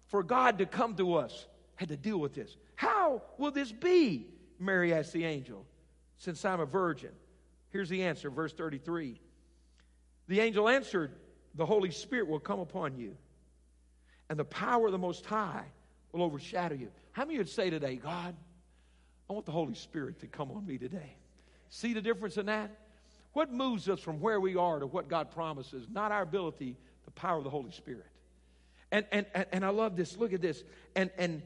for 0.08 0.22
God 0.22 0.58
to 0.58 0.66
come 0.66 0.94
to 0.96 1.14
us, 1.14 1.46
had 1.76 1.88
to 1.88 1.96
deal 1.96 2.18
with 2.18 2.34
this. 2.34 2.56
How 2.74 3.22
will 3.38 3.50
this 3.50 3.72
be? 3.72 4.26
Mary 4.58 4.92
asked 4.94 5.12
the 5.12 5.24
angel, 5.24 5.66
since 6.18 6.44
I'm 6.44 6.60
a 6.60 6.66
virgin. 6.66 7.10
Here's 7.70 7.88
the 7.88 8.04
answer, 8.04 8.30
verse 8.30 8.52
33. 8.52 9.20
The 10.28 10.40
angel 10.40 10.68
answered, 10.68 11.12
The 11.54 11.66
Holy 11.66 11.90
Spirit 11.90 12.28
will 12.28 12.38
come 12.38 12.60
upon 12.60 12.96
you 12.96 13.16
and 14.32 14.38
the 14.38 14.46
power 14.46 14.86
of 14.86 14.92
the 14.92 14.98
Most 14.98 15.26
High 15.26 15.66
will 16.10 16.22
overshadow 16.22 16.74
you. 16.74 16.88
How 17.10 17.26
many 17.26 17.36
would 17.36 17.50
say 17.50 17.68
today, 17.68 17.96
God, 17.96 18.34
I 19.28 19.32
want 19.34 19.44
the 19.44 19.52
Holy 19.52 19.74
Spirit 19.74 20.20
to 20.20 20.26
come 20.26 20.50
on 20.52 20.66
me 20.66 20.78
today? 20.78 21.16
See 21.68 21.92
the 21.92 22.00
difference 22.00 22.38
in 22.38 22.46
that? 22.46 22.70
What 23.34 23.52
moves 23.52 23.90
us 23.90 24.00
from 24.00 24.20
where 24.20 24.40
we 24.40 24.56
are 24.56 24.78
to 24.78 24.86
what 24.86 25.08
God 25.08 25.32
promises? 25.32 25.86
Not 25.92 26.12
our 26.12 26.22
ability, 26.22 26.78
the 27.04 27.10
power 27.10 27.36
of 27.36 27.44
the 27.44 27.50
Holy 27.50 27.72
Spirit. 27.72 28.06
And, 28.90 29.04
and, 29.12 29.26
and, 29.34 29.44
and 29.52 29.64
I 29.66 29.68
love 29.68 29.96
this. 29.96 30.16
Look 30.16 30.32
at 30.32 30.40
this. 30.40 30.64
And, 30.96 31.10
and 31.18 31.42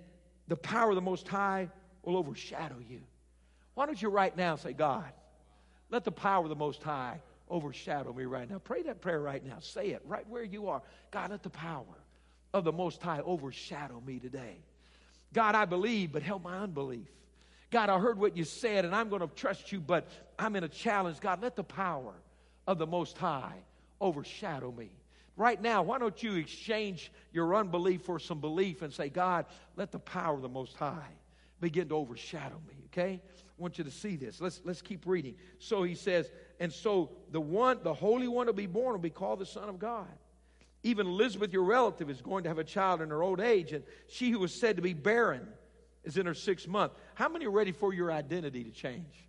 the 0.47 0.55
power 0.55 0.91
of 0.91 0.95
the 0.95 1.03
Most 1.03 1.27
High 1.27 1.69
will 2.05 2.17
overshadow 2.17 2.77
you. 2.89 3.01
Why 3.75 3.87
don't 3.87 4.01
you 4.01 4.11
right 4.11 4.37
now 4.37 4.55
say, 4.55 4.73
God, 4.73 5.11
let 5.91 6.05
the 6.05 6.13
power 6.13 6.45
of 6.45 6.51
the 6.51 6.55
Most 6.55 6.85
High 6.85 7.21
overshadow 7.51 8.13
me 8.13 8.27
right 8.27 8.49
now? 8.49 8.61
Pray 8.61 8.83
that 8.83 9.01
prayer 9.01 9.21
right 9.21 9.45
now. 9.45 9.57
Say 9.59 9.89
it 9.89 10.03
right 10.05 10.29
where 10.29 10.45
you 10.45 10.69
are. 10.69 10.83
God, 11.11 11.33
let 11.33 11.43
the 11.43 11.51
power 11.51 11.83
of 12.57 12.65
the 12.65 12.73
Most 12.73 13.03
High 13.03 13.21
overshadow 13.21 14.03
me 14.07 14.19
today. 14.19 14.57
God, 15.33 15.55
I 15.55 15.67
believe, 15.67 16.13
but 16.13 16.23
help 16.23 16.43
my 16.43 16.59
unbelief. 16.59 17.09
God, 17.71 17.91
I 17.91 17.99
heard 17.99 18.19
what 18.19 18.37
you 18.37 18.45
said, 18.45 18.85
and 18.85 18.95
I'm 18.95 19.09
going 19.09 19.21
to 19.21 19.29
trust 19.29 19.73
you, 19.73 19.81
but 19.81 20.09
I'm 20.39 20.57
in 20.57 20.65
a 20.65 20.69
challenge. 20.69 21.21
God, 21.21 21.43
let 21.43 21.57
the 21.57 21.65
power 21.65 22.15
of 22.67 22.79
the 22.79 22.87
Most 22.87 23.19
High 23.19 23.57
overshadow 24.01 24.73
me. 24.73 24.91
Right 25.37 25.61
now, 25.61 25.83
why 25.83 25.99
don't 25.99 26.23
you 26.23 26.37
exchange 26.37 27.13
your 27.33 27.55
unbelief 27.55 28.03
for 28.03 28.19
some 28.19 28.41
belief 28.41 28.81
and 28.81 28.93
say, 28.93 29.11
God, 29.11 29.45
let 29.77 29.93
the 29.93 29.99
power 29.99 30.35
of 30.35 30.43
the 30.43 30.49
Most 30.49 30.77
High 30.77 31.13
begin 31.61 31.89
to 31.89 31.97
overshadow 31.97 32.59
me, 32.67 32.75
okay? 32.87 33.21
I 33.23 33.63
want 33.63 33.77
you 33.77 33.85
to 33.85 33.91
see 33.91 34.17
this. 34.17 34.41
Let's, 34.41 34.63
let's 34.65 34.81
keep 34.81 35.05
reading. 35.05 35.35
So 35.59 35.83
he 35.83 35.95
says, 35.95 36.31
and 36.59 36.73
so 36.73 37.11
the 37.33 37.41
one, 37.41 37.81
the 37.83 37.93
Holy 37.93 38.29
One 38.29 38.47
to 38.47 38.55
be 38.55 38.67
born 38.67 38.93
will 38.93 38.99
be 38.99 39.11
called 39.11 39.41
the 39.41 39.47
Son 39.47 39.69
of 39.69 39.79
God. 39.79 40.07
Even 40.87 41.09
Elizabeth, 41.09 41.53
your 41.53 41.65
relative, 41.65 42.09
is 42.09 42.21
going 42.23 42.45
to 42.45 42.49
have 42.49 42.59
a 42.59 42.65
child 42.65 43.03
in 43.03 43.11
her 43.11 43.21
old 43.21 43.41
age, 43.41 43.73
and 43.73 43.83
she 44.07 44.31
who 44.31 44.39
was 44.39 44.55
said 44.55 44.77
to 44.77 44.83
be 44.83 44.93
barren 44.93 45.49
is 46.05 46.17
in 46.17 46.27
her 46.27 46.35
sixth 46.35 46.69
month. 46.69 46.93
How 47.15 47.29
many 47.29 47.47
are 47.47 47.51
ready 47.51 47.73
for 47.73 47.93
your 47.93 48.13
identity 48.13 48.63
to 48.63 48.71
change? 48.71 49.27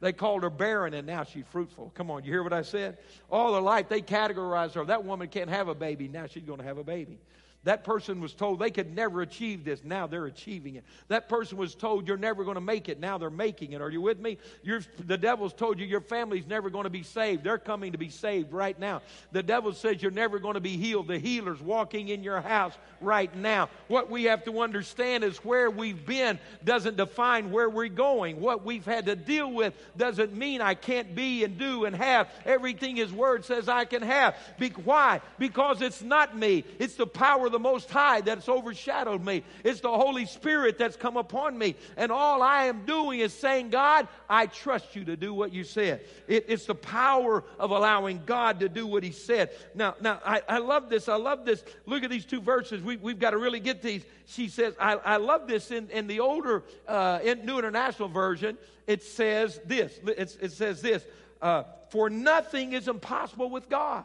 They 0.00 0.12
called 0.12 0.42
her 0.42 0.50
barren 0.50 0.92
and 0.92 1.06
now 1.06 1.24
she's 1.24 1.46
fruitful. 1.50 1.92
Come 1.94 2.10
on, 2.10 2.24
you 2.24 2.30
hear 2.32 2.42
what 2.42 2.52
I 2.52 2.60
said? 2.60 2.98
All 3.30 3.54
her 3.54 3.60
life 3.60 3.88
they 3.88 4.02
categorized 4.02 4.74
her. 4.74 4.84
That 4.84 5.04
woman 5.04 5.28
can't 5.28 5.48
have 5.48 5.68
a 5.68 5.74
baby. 5.74 6.08
Now 6.08 6.26
she's 6.26 6.42
going 6.42 6.58
to 6.58 6.64
have 6.64 6.76
a 6.76 6.84
baby. 6.84 7.20
That 7.64 7.84
person 7.84 8.20
was 8.20 8.34
told 8.34 8.58
they 8.58 8.72
could 8.72 8.94
never 8.94 9.22
achieve 9.22 9.64
this. 9.64 9.84
Now 9.84 10.08
they're 10.08 10.26
achieving 10.26 10.74
it. 10.74 10.84
That 11.08 11.28
person 11.28 11.58
was 11.58 11.76
told 11.76 12.08
you're 12.08 12.16
never 12.16 12.42
going 12.42 12.56
to 12.56 12.60
make 12.60 12.88
it. 12.88 12.98
Now 12.98 13.18
they're 13.18 13.30
making 13.30 13.72
it. 13.72 13.80
Are 13.80 13.90
you 13.90 14.00
with 14.00 14.18
me? 14.18 14.38
You're, 14.64 14.82
the 14.98 15.16
devil's 15.16 15.52
told 15.52 15.78
you 15.78 15.86
your 15.86 16.00
family's 16.00 16.46
never 16.46 16.70
going 16.70 16.84
to 16.84 16.90
be 16.90 17.04
saved. 17.04 17.44
They're 17.44 17.58
coming 17.58 17.92
to 17.92 17.98
be 17.98 18.08
saved 18.08 18.52
right 18.52 18.78
now. 18.78 19.02
The 19.30 19.44
devil 19.44 19.72
says 19.74 20.02
you're 20.02 20.10
never 20.10 20.40
going 20.40 20.54
to 20.54 20.60
be 20.60 20.76
healed. 20.76 21.06
The 21.06 21.20
healer's 21.20 21.60
walking 21.60 22.08
in 22.08 22.24
your 22.24 22.40
house 22.40 22.74
right 23.00 23.34
now. 23.36 23.68
What 23.86 24.10
we 24.10 24.24
have 24.24 24.44
to 24.46 24.60
understand 24.60 25.22
is 25.22 25.36
where 25.38 25.70
we've 25.70 26.04
been 26.04 26.40
doesn't 26.64 26.96
define 26.96 27.52
where 27.52 27.70
we're 27.70 27.88
going. 27.88 28.40
What 28.40 28.64
we've 28.64 28.84
had 28.84 29.06
to 29.06 29.14
deal 29.14 29.52
with 29.52 29.72
doesn't 29.96 30.34
mean 30.34 30.60
I 30.60 30.74
can't 30.74 31.14
be 31.14 31.44
and 31.44 31.58
do 31.58 31.84
and 31.84 31.94
have 31.94 32.28
everything 32.44 32.96
His 32.96 33.12
Word 33.12 33.44
says 33.44 33.68
I 33.68 33.84
can 33.84 34.02
have. 34.02 34.34
Be- 34.58 34.70
why? 34.70 35.20
Because 35.38 35.80
it's 35.80 36.02
not 36.02 36.36
me. 36.36 36.64
It's 36.80 36.94
the 36.94 37.06
power 37.06 37.51
the 37.52 37.58
Most 37.58 37.90
High 37.90 38.20
that's 38.20 38.48
overshadowed 38.48 39.24
me. 39.24 39.44
It's 39.62 39.80
the 39.80 39.90
Holy 39.90 40.26
Spirit 40.26 40.78
that's 40.78 40.96
come 40.96 41.16
upon 41.16 41.56
me. 41.56 41.76
And 41.96 42.10
all 42.10 42.42
I 42.42 42.64
am 42.64 42.84
doing 42.84 43.20
is 43.20 43.32
saying, 43.32 43.70
God, 43.70 44.08
I 44.28 44.46
trust 44.46 44.96
you 44.96 45.04
to 45.04 45.16
do 45.16 45.32
what 45.32 45.52
you 45.52 45.62
said. 45.62 46.00
It, 46.26 46.46
it's 46.48 46.66
the 46.66 46.74
power 46.74 47.44
of 47.58 47.70
allowing 47.70 48.22
God 48.26 48.60
to 48.60 48.68
do 48.68 48.86
what 48.86 49.04
He 49.04 49.12
said. 49.12 49.50
Now, 49.74 49.94
now 50.00 50.20
I, 50.24 50.42
I 50.48 50.58
love 50.58 50.88
this. 50.88 51.08
I 51.08 51.16
love 51.16 51.44
this. 51.44 51.62
Look 51.86 52.02
at 52.02 52.10
these 52.10 52.24
two 52.24 52.40
verses. 52.40 52.82
We, 52.82 52.96
we've 52.96 53.18
got 53.18 53.30
to 53.30 53.38
really 53.38 53.60
get 53.60 53.82
these. 53.82 54.04
She 54.26 54.48
says, 54.48 54.74
I, 54.80 54.94
I 54.94 55.16
love 55.18 55.46
this 55.46 55.70
in, 55.70 55.90
in 55.90 56.06
the 56.06 56.20
older 56.20 56.64
uh, 56.88 57.20
in 57.22 57.46
New 57.46 57.58
International 57.58 58.08
Version. 58.08 58.58
It 58.86 59.02
says 59.02 59.60
this. 59.64 59.92
It 60.06 60.52
says 60.52 60.82
this. 60.82 61.04
Uh, 61.40 61.64
for 61.90 62.08
nothing 62.08 62.72
is 62.72 62.88
impossible 62.88 63.50
with 63.50 63.68
God. 63.68 64.04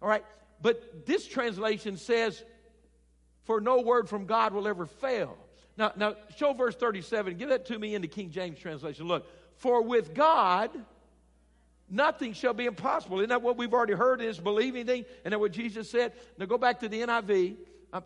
All 0.00 0.08
right. 0.08 0.24
But 0.62 1.06
this 1.06 1.26
translation 1.26 1.96
says, 1.96 2.42
for 3.44 3.60
no 3.60 3.80
word 3.80 4.08
from 4.08 4.26
God 4.26 4.54
will 4.54 4.68
ever 4.68 4.86
fail. 4.86 5.36
Now, 5.76 5.92
now 5.96 6.14
show 6.36 6.52
verse 6.52 6.76
37. 6.76 7.36
Give 7.36 7.48
that 7.48 7.66
to 7.66 7.78
me 7.78 7.94
in 7.94 8.02
the 8.02 8.08
King 8.08 8.30
James 8.30 8.58
translation. 8.58 9.06
Look, 9.06 9.26
for 9.56 9.82
with 9.82 10.14
God, 10.14 10.70
nothing 11.90 12.32
shall 12.32 12.54
be 12.54 12.66
impossible. 12.66 13.18
Isn't 13.18 13.30
that 13.30 13.42
what 13.42 13.56
we've 13.56 13.72
already 13.72 13.94
heard 13.94 14.20
is 14.20 14.38
believing 14.38 14.86
thing? 14.86 15.04
And 15.24 15.32
that 15.32 15.40
what 15.40 15.52
Jesus 15.52 15.90
said? 15.90 16.12
Now 16.38 16.46
go 16.46 16.58
back 16.58 16.80
to 16.80 16.88
the 16.88 17.00
NIV. 17.00 17.56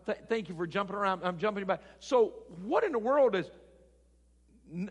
Th- 0.05 0.17
thank 0.27 0.49
you 0.49 0.55
for 0.55 0.65
jumping 0.65 0.95
around. 0.95 1.21
I'm 1.23 1.37
jumping 1.37 1.63
back. 1.65 1.81
So, 1.99 2.33
what 2.63 2.83
in 2.83 2.91
the 2.91 2.99
world 2.99 3.35
is, 3.35 3.49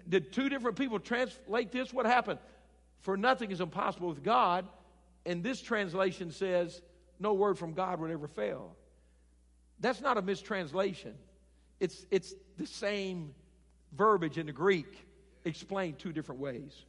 did 0.09 0.33
two 0.33 0.49
different 0.49 0.79
people 0.79 0.99
translate 1.01 1.73
this? 1.73 1.93
What 1.93 2.07
happened? 2.07 2.39
For 3.01 3.17
nothing 3.17 3.51
is 3.51 3.61
impossible 3.61 4.09
with 4.09 4.23
God. 4.23 4.67
And 5.27 5.43
this 5.43 5.61
translation 5.61 6.31
says, 6.31 6.81
no 7.19 7.33
word 7.33 7.59
from 7.59 7.73
God 7.73 8.01
would 8.01 8.11
ever 8.11 8.29
fail. 8.29 8.77
That's 9.81 10.01
not 10.01 10.17
a 10.17 10.23
mistranslation. 10.23 11.15
It's, 11.81 12.07
it's 12.11 12.35
the 12.57 12.67
same 12.67 13.35
verbiage 13.97 14.39
in 14.39 14.47
the 14.47 14.53
Greek 14.53 15.07
explained 15.45 15.99
two 15.99 16.13
different 16.13 16.41
ways. 16.41 16.85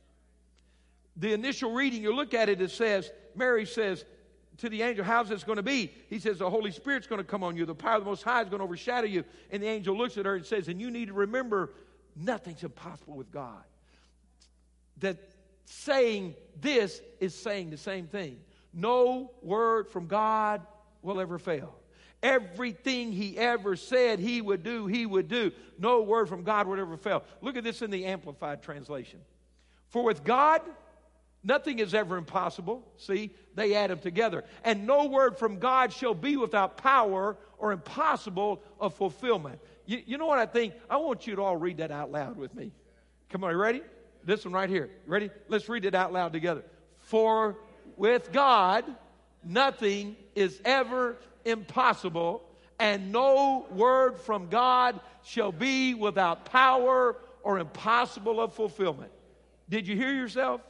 The 1.18 1.34
initial 1.34 1.74
reading, 1.74 2.02
you 2.02 2.16
look 2.16 2.34
at 2.34 2.50
it, 2.50 2.62
it 2.62 2.72
says, 2.72 3.12
Mary 3.36 3.66
says 3.66 4.06
to 4.58 4.70
the 4.70 4.82
angel, 4.82 5.04
How's 5.04 5.30
this 5.30 5.44
going 5.44 5.58
to 5.58 5.64
be? 5.64 5.92
He 6.10 6.20
says, 6.20 6.40
The 6.40 6.50
Holy 6.50 6.72
Spirit's 6.72 7.08
going 7.08 7.20
to 7.20 7.28
come 7.28 7.44
on 7.44 7.56
you. 7.56 7.66
The 7.66 7.76
power 7.76 7.96
of 7.96 8.04
the 8.04 8.10
Most 8.10 8.24
High 8.24 8.42
is 8.42 8.50
going 8.50 8.60
to 8.60 8.66
overshadow 8.66 9.08
you. 9.08 9.24
And 9.52 9.62
the 9.62 9.68
angel 9.68 9.98
looks 9.98 10.18
at 10.18 10.26
her 10.26 10.36
and 10.36 10.46
says, 10.46 10.68
And 10.68 10.80
you 10.80 10.92
need 10.92 11.08
to 11.08 11.14
remember, 11.14 11.72
nothing's 12.16 12.64
impossible 12.64 13.16
with 13.16 13.32
God. 13.32 13.64
That 15.00 15.18
saying 15.66 16.36
this 16.60 17.02
is 17.20 17.36
saying 17.36 17.72
the 17.72 17.78
same 17.78 18.08
thing. 18.08 18.40
No 18.78 19.32
word 19.42 19.90
from 19.90 20.06
God 20.06 20.62
will 21.02 21.20
ever 21.20 21.40
fail. 21.40 21.74
Everything 22.22 23.12
he 23.12 23.36
ever 23.36 23.76
said 23.76 24.20
he 24.20 24.40
would 24.40 24.62
do, 24.62 24.86
he 24.86 25.08
would 25.08 25.28
do. 25.28 25.52
No 25.80 26.04
word 26.04 26.30
from 26.30 26.44
God 26.44 26.68
would 26.68 26.78
ever 26.78 26.96
fail. 26.96 27.24
Look 27.42 27.58
at 27.58 27.64
this 27.64 27.82
in 27.82 27.90
the 27.90 28.06
Amplified 28.06 28.62
Translation. 28.62 29.20
For 29.90 30.04
with 30.04 30.24
God, 30.24 30.62
nothing 31.44 31.80
is 31.80 31.96
ever 31.96 32.18
impossible. 32.18 32.88
See, 32.98 33.32
they 33.56 33.74
add 33.74 33.90
them 33.90 33.98
together. 33.98 34.44
And 34.64 34.86
no 34.86 35.08
word 35.08 35.40
from 35.40 35.58
God 35.58 35.92
shall 35.92 36.14
be 36.14 36.38
without 36.38 36.78
power 36.78 37.36
or 37.58 37.72
impossible 37.72 38.62
of 38.80 38.94
fulfillment. 38.94 39.60
You, 39.88 40.04
you 40.06 40.18
know 40.20 40.28
what 40.28 40.38
I 40.38 40.46
think? 40.46 40.76
I 40.88 40.98
want 40.98 41.26
you 41.26 41.36
to 41.36 41.42
all 41.42 41.58
read 41.58 41.78
that 41.78 41.90
out 41.90 42.12
loud 42.12 42.38
with 42.38 42.54
me. 42.54 42.72
Come 43.30 43.44
on, 43.44 43.52
you 43.52 43.58
ready? 43.58 43.82
This 44.24 44.46
one 44.46 44.54
right 44.54 44.70
here. 44.70 44.92
Ready? 45.08 45.32
Let's 45.48 45.68
read 45.68 45.86
it 45.86 45.96
out 45.96 46.14
loud 46.14 46.32
together. 46.32 46.64
For 46.98 47.58
with 47.98 48.32
God, 48.32 48.86
nothing 49.44 50.16
is 50.36 50.62
ever 50.64 51.18
impossible, 51.44 52.44
and 52.80 53.12
no 53.12 53.66
word 53.72 54.20
from 54.20 54.50
God 54.50 55.00
shall 55.24 55.52
be 55.52 55.94
without 55.94 56.46
power 56.46 57.18
or 57.44 57.60
impossible 57.60 58.40
of 58.40 58.54
fulfillment. 58.54 59.12
Did 59.70 59.88
you 59.88 59.96
hear 59.96 60.14
yourself? 60.14 60.62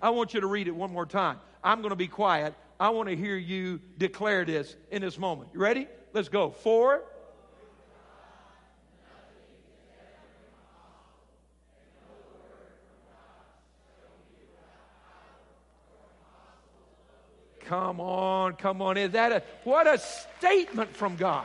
I 0.00 0.10
want 0.10 0.32
you 0.32 0.40
to 0.40 0.46
read 0.46 0.68
it 0.68 0.74
one 0.74 0.92
more 0.92 1.06
time. 1.06 1.38
I'm 1.62 1.80
going 1.80 1.90
to 1.90 1.96
be 1.96 2.06
quiet. 2.06 2.54
I 2.78 2.90
want 2.90 3.08
to 3.08 3.16
hear 3.16 3.36
you 3.36 3.80
declare 3.98 4.44
this 4.44 4.76
in 4.90 5.02
this 5.02 5.18
moment. 5.18 5.50
You 5.52 5.60
ready? 5.60 5.88
Let's 6.12 6.28
go. 6.28 6.50
For 6.50 7.02
Come 17.68 18.00
on, 18.00 18.54
come 18.54 18.80
on. 18.80 18.96
Is 18.96 19.12
that 19.12 19.30
a 19.30 19.42
what 19.64 19.86
a 19.86 19.98
statement 19.98 20.96
from 20.96 21.16
God? 21.16 21.44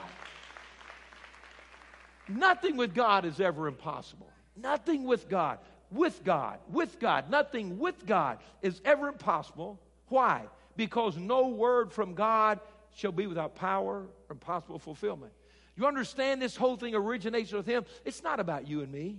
Nothing 2.29 2.77
with 2.77 2.95
God 2.95 3.25
is 3.25 3.41
ever 3.41 3.67
impossible. 3.67 4.29
Nothing 4.55 5.03
with 5.03 5.27
God. 5.27 5.59
With 5.91 6.23
God, 6.23 6.59
with 6.69 6.97
God, 6.99 7.29
nothing 7.29 7.77
with 7.77 8.05
God 8.07 8.39
is 8.61 8.81
ever 8.85 9.09
impossible. 9.09 9.79
Why? 10.07 10.43
Because 10.77 11.17
no 11.17 11.49
word 11.49 11.91
from 11.91 12.15
God 12.15 12.59
shall 12.95 13.11
be 13.11 13.27
without 13.27 13.55
power 13.55 13.97
or 13.97 14.31
impossible 14.31 14.79
fulfillment. 14.79 15.33
You 15.75 15.85
understand 15.85 16.41
this 16.41 16.55
whole 16.55 16.77
thing 16.77 16.95
originates 16.95 17.51
with 17.51 17.67
Him? 17.67 17.85
It's 18.05 18.23
not 18.23 18.39
about 18.39 18.67
you 18.67 18.81
and 18.81 18.91
me. 18.91 19.17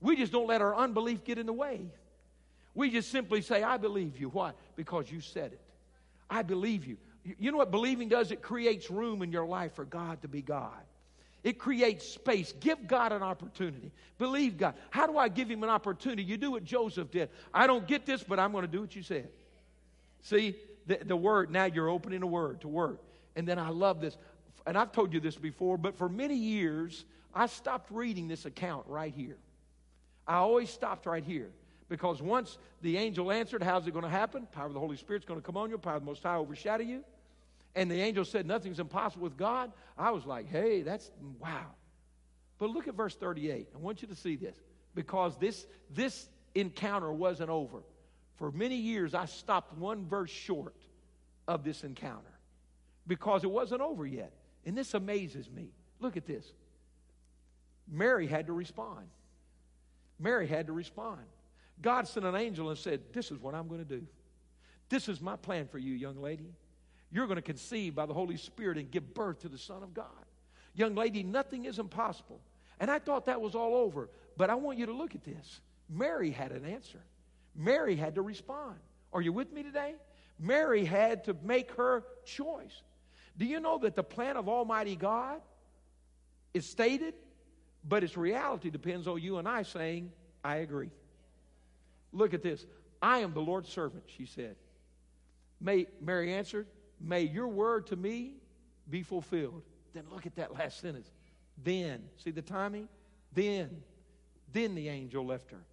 We 0.00 0.16
just 0.16 0.32
don't 0.32 0.46
let 0.46 0.62
our 0.62 0.74
unbelief 0.74 1.24
get 1.24 1.36
in 1.36 1.46
the 1.46 1.52
way. 1.52 1.80
We 2.74 2.90
just 2.90 3.10
simply 3.10 3.42
say, 3.42 3.62
I 3.62 3.76
believe 3.76 4.18
you. 4.18 4.28
Why? 4.28 4.52
Because 4.76 5.10
you 5.10 5.20
said 5.20 5.52
it. 5.52 5.60
I 6.32 6.40
believe 6.42 6.86
you. 6.86 6.96
You 7.38 7.52
know 7.52 7.58
what 7.58 7.70
believing 7.70 8.08
does? 8.08 8.32
It 8.32 8.40
creates 8.40 8.90
room 8.90 9.20
in 9.22 9.30
your 9.30 9.46
life 9.46 9.74
for 9.74 9.84
God 9.84 10.22
to 10.22 10.28
be 10.28 10.40
God. 10.40 10.80
It 11.44 11.58
creates 11.58 12.08
space. 12.08 12.54
Give 12.58 12.86
God 12.86 13.12
an 13.12 13.22
opportunity. 13.22 13.92
Believe 14.16 14.56
God. 14.56 14.74
How 14.88 15.06
do 15.06 15.18
I 15.18 15.28
give 15.28 15.50
him 15.50 15.62
an 15.62 15.68
opportunity? 15.68 16.22
You 16.22 16.38
do 16.38 16.52
what 16.52 16.64
Joseph 16.64 17.10
did. 17.10 17.28
I 17.52 17.66
don't 17.66 17.86
get 17.86 18.06
this, 18.06 18.22
but 18.22 18.38
I'm 18.38 18.50
going 18.52 18.62
to 18.62 18.70
do 18.70 18.80
what 18.80 18.96
you 18.96 19.02
said. 19.02 19.28
See, 20.22 20.56
the, 20.86 21.00
the 21.04 21.16
word, 21.16 21.50
now 21.50 21.66
you're 21.66 21.90
opening 21.90 22.22
a 22.22 22.26
word 22.26 22.62
to 22.62 22.68
work. 22.68 23.02
And 23.36 23.46
then 23.46 23.58
I 23.58 23.68
love 23.68 24.00
this. 24.00 24.16
And 24.66 24.78
I've 24.78 24.92
told 24.92 25.12
you 25.12 25.20
this 25.20 25.36
before, 25.36 25.76
but 25.76 25.98
for 25.98 26.08
many 26.08 26.36
years, 26.36 27.04
I 27.34 27.46
stopped 27.46 27.90
reading 27.90 28.26
this 28.26 28.46
account 28.46 28.86
right 28.86 29.12
here. 29.14 29.36
I 30.26 30.36
always 30.36 30.70
stopped 30.70 31.04
right 31.04 31.24
here. 31.24 31.50
Because 31.92 32.22
once 32.22 32.56
the 32.80 32.96
angel 32.96 33.30
answered, 33.30 33.62
how's 33.62 33.86
it 33.86 33.90
going 33.90 34.02
to 34.02 34.08
happen? 34.08 34.46
Power 34.50 34.64
of 34.64 34.72
the 34.72 34.80
Holy 34.80 34.96
Spirit's 34.96 35.26
going 35.26 35.38
to 35.38 35.44
come 35.44 35.58
on 35.58 35.68
you, 35.68 35.76
power 35.76 35.96
of 35.96 36.00
the 36.00 36.06
Most 36.06 36.22
High 36.22 36.36
overshadow 36.36 36.82
you. 36.82 37.04
And 37.74 37.90
the 37.90 38.00
angel 38.00 38.24
said, 38.24 38.46
nothing's 38.46 38.80
impossible 38.80 39.24
with 39.24 39.36
God. 39.36 39.70
I 39.98 40.10
was 40.10 40.24
like, 40.24 40.48
hey, 40.48 40.80
that's 40.80 41.10
wow. 41.38 41.66
But 42.58 42.70
look 42.70 42.88
at 42.88 42.94
verse 42.94 43.14
38. 43.14 43.68
I 43.74 43.78
want 43.78 44.00
you 44.00 44.08
to 44.08 44.14
see 44.14 44.36
this. 44.36 44.56
Because 44.94 45.36
this, 45.36 45.66
this 45.90 46.30
encounter 46.54 47.12
wasn't 47.12 47.50
over. 47.50 47.82
For 48.36 48.50
many 48.50 48.76
years, 48.76 49.12
I 49.12 49.26
stopped 49.26 49.76
one 49.76 50.06
verse 50.08 50.30
short 50.30 50.74
of 51.46 51.62
this 51.62 51.84
encounter 51.84 52.38
because 53.06 53.44
it 53.44 53.50
wasn't 53.50 53.82
over 53.82 54.06
yet. 54.06 54.32
And 54.64 54.74
this 54.78 54.94
amazes 54.94 55.50
me. 55.50 55.68
Look 56.00 56.16
at 56.16 56.24
this. 56.24 56.46
Mary 57.86 58.26
had 58.26 58.46
to 58.46 58.54
respond. 58.54 59.08
Mary 60.18 60.46
had 60.46 60.68
to 60.68 60.72
respond. 60.72 61.20
God 61.82 62.08
sent 62.08 62.24
an 62.24 62.36
angel 62.36 62.70
and 62.70 62.78
said, 62.78 63.00
This 63.12 63.30
is 63.30 63.38
what 63.38 63.54
I'm 63.54 63.68
going 63.68 63.84
to 63.84 63.96
do. 63.98 64.06
This 64.88 65.08
is 65.08 65.20
my 65.20 65.36
plan 65.36 65.66
for 65.68 65.78
you, 65.78 65.94
young 65.94 66.20
lady. 66.20 66.54
you're 67.10 67.26
going 67.26 67.36
to 67.36 67.42
conceive 67.42 67.94
by 67.94 68.06
the 68.06 68.14
Holy 68.14 68.36
Spirit 68.36 68.78
and 68.78 68.90
give 68.90 69.14
birth 69.14 69.40
to 69.40 69.48
the 69.48 69.58
Son 69.58 69.82
of 69.82 69.92
God. 69.92 70.06
Young 70.74 70.94
lady, 70.94 71.22
nothing 71.22 71.64
is 71.66 71.78
impossible. 71.78 72.40
And 72.80 72.90
I 72.90 72.98
thought 72.98 73.26
that 73.26 73.40
was 73.40 73.54
all 73.54 73.74
over. 73.74 74.08
But 74.36 74.50
I 74.50 74.54
want 74.54 74.78
you 74.78 74.86
to 74.86 74.92
look 74.92 75.14
at 75.14 75.24
this. 75.24 75.60
Mary 75.90 76.30
had 76.30 76.52
an 76.52 76.64
answer. 76.64 77.00
Mary 77.54 77.96
had 77.96 78.14
to 78.14 78.22
respond. 78.22 78.76
Are 79.12 79.20
you 79.20 79.32
with 79.32 79.52
me 79.52 79.62
today? 79.62 79.94
Mary 80.38 80.84
had 80.84 81.24
to 81.24 81.36
make 81.42 81.72
her 81.72 82.04
choice. 82.24 82.82
Do 83.36 83.44
you 83.44 83.60
know 83.60 83.78
that 83.78 83.94
the 83.94 84.02
plan 84.02 84.36
of 84.36 84.48
Almighty 84.48 84.96
God 84.96 85.40
is 86.54 86.66
stated, 86.66 87.14
but 87.86 88.04
its 88.04 88.16
reality 88.16 88.70
depends 88.70 89.06
on 89.06 89.20
you 89.20 89.38
and 89.38 89.48
I 89.48 89.62
saying, 89.62 90.12
I 90.44 90.56
agree. 90.56 90.90
Look 92.12 92.34
at 92.34 92.42
this. 92.42 92.66
I 93.00 93.18
am 93.18 93.32
the 93.32 93.40
Lord's 93.40 93.68
servant, 93.68 94.04
she 94.06 94.26
said. 94.26 94.56
May, 95.60 95.86
Mary 96.00 96.32
answered, 96.32 96.66
May 97.00 97.22
your 97.22 97.48
word 97.48 97.86
to 97.88 97.96
me 97.96 98.34
be 98.88 99.02
fulfilled. 99.02 99.62
Then 99.94 100.04
look 100.10 100.26
at 100.26 100.36
that 100.36 100.54
last 100.54 100.80
sentence. 100.80 101.10
Then, 101.62 102.02
see 102.16 102.30
the 102.30 102.42
timing? 102.42 102.88
Then, 103.32 103.82
then 104.52 104.74
the 104.74 104.88
angel 104.88 105.26
left 105.26 105.50
her. 105.50 105.64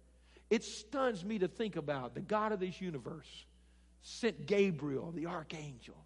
It 0.48 0.64
stuns 0.64 1.24
me 1.24 1.38
to 1.38 1.48
think 1.48 1.76
about 1.76 2.14
the 2.14 2.20
God 2.20 2.52
of 2.52 2.60
this 2.60 2.80
universe 2.80 3.46
sent 4.02 4.46
Gabriel, 4.46 5.12
the 5.12 5.26
archangel, 5.26 5.96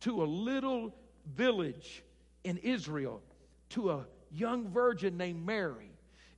to 0.00 0.22
a 0.22 0.26
little 0.26 0.94
village 1.34 2.02
in 2.42 2.58
Israel 2.58 3.22
to 3.70 3.90
a 3.90 4.06
young 4.30 4.68
virgin 4.68 5.16
named 5.16 5.44
Mary 5.44 5.90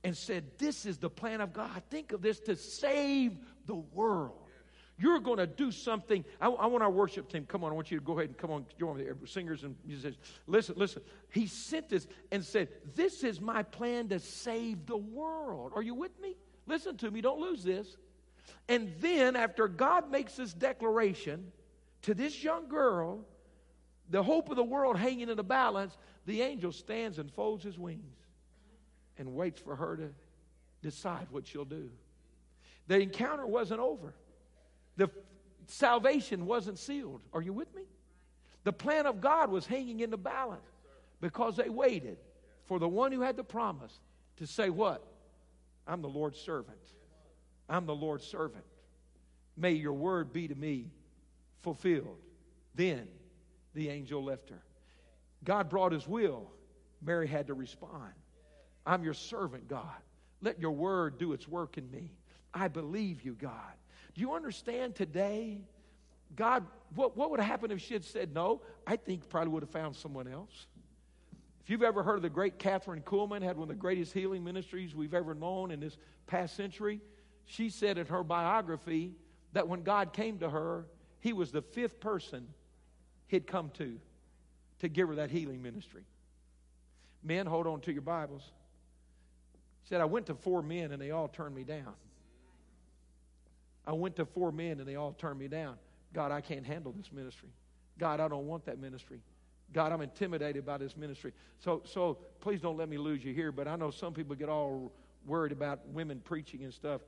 and 0.07 0.15
said, 0.15 0.45
This 0.57 0.85
is 0.85 0.97
the 0.97 1.09
plan 1.09 1.41
of 1.41 1.51
God. 1.51 1.83
Think 1.89 2.13
of 2.13 2.21
this 2.21 2.39
to 2.41 2.55
save 2.55 3.37
the 3.65 3.75
world. 3.75 4.39
You're 4.97 5.19
going 5.19 5.37
to 5.37 5.45
do 5.45 5.69
something. 5.69 6.23
I, 6.39 6.47
I, 6.47 6.65
want 6.67 6.81
our 6.81 6.89
worship 6.89 7.29
team. 7.29 7.45
Come 7.45 7.65
on, 7.65 7.71
I 7.73 7.75
want 7.75 7.91
you 7.91 7.99
to 7.99 8.05
go 8.05 8.13
ahead 8.13 8.29
and 8.29 8.37
come 8.37 8.49
on, 8.49 8.65
join 8.79 8.97
me, 8.97 9.05
singers 9.25 9.63
and 9.63 9.75
musicians. 9.85 10.17
Listen, 10.47 10.75
listen. 10.77 11.01
He 11.29 11.45
sent 11.45 11.89
this 11.89 12.07
and 12.31 12.43
said, 12.43 12.69
This 12.95 13.25
is 13.25 13.41
my 13.41 13.63
plan 13.63 14.07
to 14.07 14.19
save 14.19 14.85
the 14.85 14.95
world. 14.95 15.73
Are 15.75 15.83
you 15.83 15.93
with 15.93 16.17
me? 16.21 16.37
Listen 16.67 16.95
to 16.97 17.11
me, 17.11 17.19
don't 17.19 17.41
lose 17.41 17.61
this. 17.65 17.97
And 18.69 18.93
then, 19.01 19.35
after 19.35 19.67
God 19.67 20.09
makes 20.09 20.37
this 20.37 20.53
declaration 20.53 21.51
to 22.03 22.13
this 22.13 22.41
young 22.41 22.69
girl, 22.69 23.25
the 24.09 24.23
hope 24.23 24.49
of 24.49 24.55
the 24.55 24.63
world 24.63 24.97
hanging 24.97 25.27
in 25.27 25.35
the 25.35 25.43
balance, 25.43 25.97
the 26.25 26.43
angel 26.43 26.71
stands 26.71 27.19
and 27.19 27.29
folds 27.29 27.61
his 27.61 27.77
wings 27.77 28.15
and 29.17 29.33
waits 29.33 29.61
for 29.61 29.75
her 29.75 29.95
to 29.97 30.09
decide 30.81 31.27
what 31.31 31.47
she'll 31.47 31.65
do. 31.65 31.89
The 32.87 32.99
encounter 32.99 33.45
wasn't 33.45 33.79
over. 33.79 34.13
The 34.95 35.09
salvation 35.67 36.45
wasn't 36.45 36.79
sealed. 36.79 37.21
Are 37.33 37.41
you 37.41 37.53
with 37.53 37.73
me? 37.75 37.83
The 38.63 38.73
plan 38.73 39.05
of 39.05 39.21
God 39.21 39.49
was 39.49 39.65
hanging 39.65 39.99
in 39.99 40.09
the 40.09 40.17
balance 40.17 40.61
because 41.21 41.55
they 41.55 41.69
waited 41.69 42.17
for 42.65 42.79
the 42.79 42.87
one 42.87 43.11
who 43.11 43.21
had 43.21 43.37
the 43.37 43.43
promise 43.43 43.99
to 44.37 44.47
say, 44.47 44.69
What? 44.69 45.03
I'm 45.87 46.01
the 46.01 46.09
Lord's 46.09 46.39
servant. 46.39 46.77
I'm 47.69 47.85
the 47.85 47.95
Lord's 47.95 48.25
servant. 48.25 48.65
May 49.55 49.71
your 49.71 49.93
word 49.93 50.33
be 50.33 50.47
to 50.47 50.55
me 50.55 50.91
fulfilled. 51.61 52.19
Then 52.75 53.07
the 53.73 53.89
angel 53.89 54.23
left 54.23 54.49
her. 54.49 54.61
God 55.43 55.69
brought 55.69 55.91
his 55.91 56.07
will. 56.07 56.51
Mary 57.01 57.27
had 57.27 57.47
to 57.47 57.53
respond. 57.53 58.13
I'm 58.87 59.03
your 59.03 59.13
servant, 59.13 59.67
God. 59.67 59.83
Let 60.41 60.59
your 60.59 60.71
word 60.71 61.17
do 61.19 61.33
its 61.33 61.47
work 61.47 61.77
in 61.77 61.91
me. 61.91 62.13
I 62.53 62.69
believe 62.69 63.23
you, 63.23 63.33
God. 63.33 63.51
Do 64.15 64.21
you 64.21 64.33
understand 64.33 64.95
today? 64.95 65.59
God, 66.35 66.65
what, 66.95 67.17
what 67.17 67.29
would 67.29 67.39
have 67.39 67.49
happened 67.49 67.73
if 67.73 67.81
she 67.81 67.93
had 67.93 68.05
said 68.05 68.33
no? 68.33 68.61
I 68.85 68.95
think 68.95 69.29
probably 69.29 69.51
would 69.51 69.63
have 69.63 69.69
found 69.69 69.95
someone 69.95 70.27
else. 70.27 70.67
If 71.61 71.69
you've 71.69 71.83
ever 71.83 72.01
heard 72.01 72.15
of 72.15 72.21
the 72.21 72.29
great 72.29 72.59
Kathryn 72.59 73.03
Kuhlman, 73.03 73.41
had 73.41 73.57
one 73.57 73.63
of 73.63 73.67
the 73.67 73.75
greatest 73.75 74.13
healing 74.13 74.43
ministries 74.43 74.95
we've 74.95 75.13
ever 75.13 75.35
known 75.35 75.69
in 75.71 75.81
this 75.81 75.97
past 76.25 76.55
century, 76.55 77.01
she 77.45 77.69
said 77.69 77.97
in 77.97 78.07
her 78.07 78.23
biography 78.23 79.11
that 79.51 79.67
when 79.67 79.83
God 79.83 80.13
came 80.13 80.39
to 80.39 80.49
her, 80.49 80.85
he 81.19 81.33
was 81.33 81.51
the 81.51 81.61
fifth 81.61 81.99
person 81.99 82.47
he'd 83.27 83.47
come 83.47 83.69
to 83.71 83.99
to 84.79 84.87
give 84.87 85.09
her 85.09 85.15
that 85.15 85.29
healing 85.29 85.61
ministry. 85.61 86.03
Men, 87.21 87.45
hold 87.47 87.67
on 87.67 87.81
to 87.81 87.91
your 87.91 88.01
Bibles. 88.01 88.49
Said, 89.87 90.01
I 90.01 90.05
went 90.05 90.25
to 90.25 90.35
four 90.35 90.61
men 90.61 90.91
and 90.91 91.01
they 91.01 91.11
all 91.11 91.29
turned 91.29 91.55
me 91.55 91.63
down. 91.63 91.93
I 93.85 93.93
went 93.93 94.17
to 94.17 94.25
four 94.25 94.51
men 94.51 94.79
and 94.79 94.87
they 94.87 94.95
all 94.95 95.13
turned 95.13 95.39
me 95.39 95.47
down. 95.47 95.77
God, 96.13 96.31
I 96.31 96.41
can't 96.41 96.65
handle 96.65 96.91
this 96.91 97.11
ministry. 97.11 97.49
God, 97.97 98.19
I 98.19 98.27
don't 98.27 98.47
want 98.47 98.65
that 98.65 98.79
ministry. 98.79 99.21
God, 99.73 99.93
I'm 99.93 100.01
intimidated 100.01 100.65
by 100.65 100.77
this 100.77 100.97
ministry. 100.97 101.31
So, 101.59 101.81
so 101.85 102.17
please 102.41 102.59
don't 102.59 102.77
let 102.77 102.89
me 102.89 102.97
lose 102.97 103.23
you 103.23 103.33
here. 103.33 103.51
But 103.51 103.67
I 103.67 103.77
know 103.77 103.89
some 103.89 104.13
people 104.13 104.35
get 104.35 104.49
all 104.49 104.91
worried 105.25 105.53
about 105.53 105.87
women 105.87 106.21
preaching 106.23 106.63
and 106.63 106.73
stuff. 106.73 107.01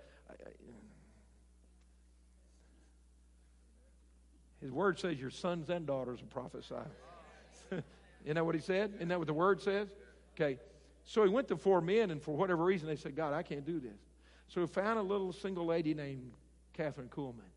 His 4.62 4.72
word 4.72 5.00
says 5.00 5.20
your 5.20 5.30
sons 5.30 5.70
and 5.70 5.86
daughters 5.86 6.22
will 6.22 6.28
prophesy. 6.28 6.76
Isn't 7.72 8.36
that 8.36 8.46
what 8.46 8.56
he 8.56 8.62
said? 8.62 8.94
Isn't 8.96 9.10
that 9.10 9.18
what 9.18 9.28
the 9.28 9.34
word 9.34 9.62
says? 9.62 9.90
Okay. 10.36 10.60
So 11.10 11.24
he 11.24 11.30
went 11.30 11.48
to 11.48 11.58
four 11.58 11.82
men, 11.82 12.12
and 12.12 12.22
for 12.22 12.36
whatever 12.36 12.64
reason, 12.64 12.88
they 12.88 12.96
said, 12.96 13.16
God, 13.16 13.34
I 13.34 13.42
can't 13.42 13.66
do 13.66 13.80
this. 13.80 13.98
So 14.48 14.62
he 14.62 14.68
found 14.68 15.00
a 15.00 15.02
little 15.02 15.34
single 15.34 15.66
lady 15.66 15.96
named 15.96 16.34
Kathryn 16.78 17.10
Kuhlman. 17.10 17.50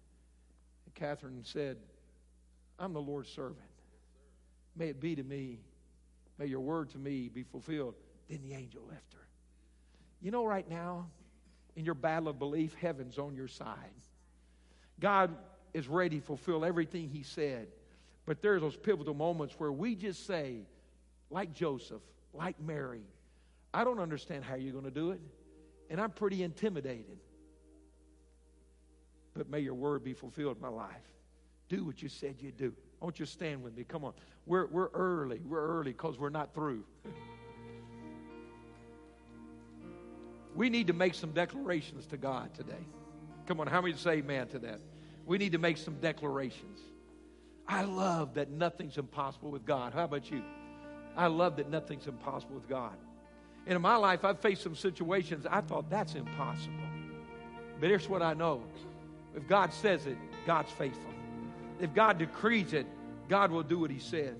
And 0.86 0.94
Kathryn 0.94 1.44
said, 1.44 1.76
I'm 2.78 2.94
the 2.94 3.00
Lord's 3.02 3.28
servant. 3.28 3.58
May 4.74 4.88
it 4.88 5.00
be 5.02 5.14
to 5.16 5.22
me. 5.22 5.58
May 6.38 6.46
your 6.46 6.60
word 6.60 6.88
to 6.92 6.98
me 6.98 7.28
be 7.28 7.42
fulfilled. 7.42 7.94
Then 8.30 8.40
the 8.42 8.54
angel 8.54 8.84
left 8.88 9.12
her. 9.12 9.28
You 10.22 10.30
know, 10.30 10.46
right 10.46 10.66
now, 10.66 11.10
in 11.76 11.84
your 11.84 11.94
battle 11.94 12.28
of 12.28 12.38
belief, 12.38 12.74
heaven's 12.80 13.18
on 13.18 13.34
your 13.34 13.48
side. 13.48 13.76
God 14.98 15.36
is 15.74 15.88
ready 15.88 16.20
to 16.20 16.24
fulfill 16.24 16.64
everything 16.64 17.10
He 17.10 17.22
said. 17.22 17.68
But 18.24 18.40
there's 18.40 18.62
those 18.62 18.76
pivotal 18.76 19.12
moments 19.12 19.56
where 19.58 19.72
we 19.72 19.94
just 19.94 20.26
say, 20.26 20.60
like 21.28 21.52
Joseph, 21.52 22.00
like 22.32 22.58
Mary, 22.58 23.02
I 23.74 23.84
don't 23.84 24.00
understand 24.00 24.44
how 24.44 24.54
you're 24.54 24.72
going 24.72 24.84
to 24.84 24.90
do 24.90 25.12
it, 25.12 25.20
and 25.90 26.00
I'm 26.00 26.10
pretty 26.10 26.42
intimidated. 26.42 27.18
But 29.34 29.48
may 29.48 29.60
your 29.60 29.74
word 29.74 30.04
be 30.04 30.12
fulfilled 30.12 30.56
in 30.56 30.62
my 30.62 30.68
life. 30.68 30.90
Do 31.68 31.84
what 31.84 32.02
you 32.02 32.08
said 32.08 32.36
you'd 32.40 32.58
do. 32.58 32.74
I 33.00 33.04
want 33.04 33.18
you 33.18 33.24
to 33.24 33.32
stand 33.32 33.62
with 33.62 33.76
me. 33.76 33.84
Come 33.84 34.04
on. 34.04 34.12
We're, 34.44 34.66
we're 34.66 34.88
early. 34.88 35.40
We're 35.44 35.66
early 35.66 35.92
because 35.92 36.18
we're 36.18 36.28
not 36.28 36.54
through. 36.54 36.84
we 40.54 40.68
need 40.68 40.88
to 40.88 40.92
make 40.92 41.14
some 41.14 41.32
declarations 41.32 42.06
to 42.08 42.18
God 42.18 42.52
today. 42.54 42.84
Come 43.46 43.58
on. 43.60 43.68
How 43.68 43.80
many 43.80 43.96
say 43.96 44.18
amen 44.18 44.48
to 44.48 44.58
that? 44.60 44.80
We 45.24 45.38
need 45.38 45.52
to 45.52 45.58
make 45.58 45.78
some 45.78 45.94
declarations. 45.94 46.78
I 47.66 47.84
love 47.84 48.34
that 48.34 48.50
nothing's 48.50 48.98
impossible 48.98 49.50
with 49.50 49.64
God. 49.64 49.94
How 49.94 50.04
about 50.04 50.30
you? 50.30 50.42
I 51.16 51.28
love 51.28 51.56
that 51.56 51.70
nothing's 51.70 52.06
impossible 52.06 52.56
with 52.56 52.68
God. 52.68 52.96
And 53.66 53.76
in 53.76 53.82
my 53.82 53.96
life, 53.96 54.24
I've 54.24 54.40
faced 54.40 54.62
some 54.62 54.74
situations 54.74 55.46
I 55.48 55.60
thought 55.60 55.88
that's 55.88 56.14
impossible. 56.14 56.74
But 57.80 57.88
here's 57.88 58.08
what 58.08 58.22
I 58.22 58.34
know 58.34 58.62
if 59.34 59.46
God 59.48 59.72
says 59.72 60.06
it, 60.06 60.16
God's 60.46 60.70
faithful. 60.72 61.10
If 61.80 61.94
God 61.94 62.18
decrees 62.18 62.72
it, 62.72 62.86
God 63.28 63.50
will 63.50 63.62
do 63.62 63.78
what 63.78 63.90
He 63.90 63.98
said. 63.98 64.36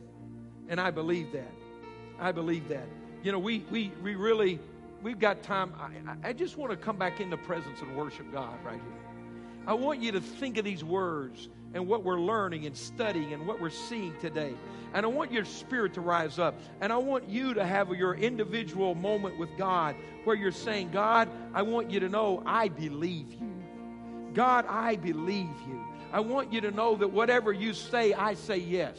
And 0.68 0.80
I 0.80 0.90
believe 0.90 1.32
that. 1.32 1.52
I 2.20 2.30
believe 2.32 2.68
that. 2.68 2.86
You 3.22 3.32
know, 3.32 3.38
we, 3.38 3.64
we, 3.70 3.92
we 4.02 4.14
really, 4.14 4.60
we've 5.02 5.18
got 5.18 5.42
time. 5.42 5.72
I, 5.78 6.28
I 6.28 6.32
just 6.32 6.56
want 6.56 6.70
to 6.70 6.76
come 6.76 6.96
back 6.96 7.20
in 7.20 7.30
the 7.30 7.36
presence 7.36 7.80
and 7.80 7.96
worship 7.96 8.30
God 8.32 8.54
right 8.64 8.80
here. 8.80 9.11
I 9.66 9.74
want 9.74 10.00
you 10.00 10.12
to 10.12 10.20
think 10.20 10.58
of 10.58 10.64
these 10.64 10.82
words 10.82 11.48
and 11.74 11.86
what 11.86 12.04
we're 12.04 12.20
learning 12.20 12.66
and 12.66 12.76
studying 12.76 13.32
and 13.32 13.46
what 13.46 13.60
we're 13.60 13.70
seeing 13.70 14.14
today. 14.20 14.54
And 14.94 15.06
I 15.06 15.08
want 15.08 15.32
your 15.32 15.44
spirit 15.44 15.94
to 15.94 16.00
rise 16.00 16.38
up. 16.38 16.58
And 16.80 16.92
I 16.92 16.96
want 16.96 17.28
you 17.28 17.54
to 17.54 17.64
have 17.64 17.90
your 17.90 18.14
individual 18.14 18.94
moment 18.94 19.38
with 19.38 19.56
God 19.56 19.96
where 20.24 20.36
you're 20.36 20.52
saying, 20.52 20.90
God, 20.90 21.28
I 21.54 21.62
want 21.62 21.90
you 21.90 22.00
to 22.00 22.08
know 22.08 22.42
I 22.44 22.68
believe 22.68 23.32
you. 23.32 23.62
God, 24.34 24.66
I 24.68 24.96
believe 24.96 25.48
you. 25.68 25.84
I 26.12 26.20
want 26.20 26.52
you 26.52 26.60
to 26.62 26.70
know 26.70 26.96
that 26.96 27.08
whatever 27.08 27.52
you 27.52 27.72
say, 27.72 28.12
I 28.12 28.34
say 28.34 28.58
yes. 28.58 28.98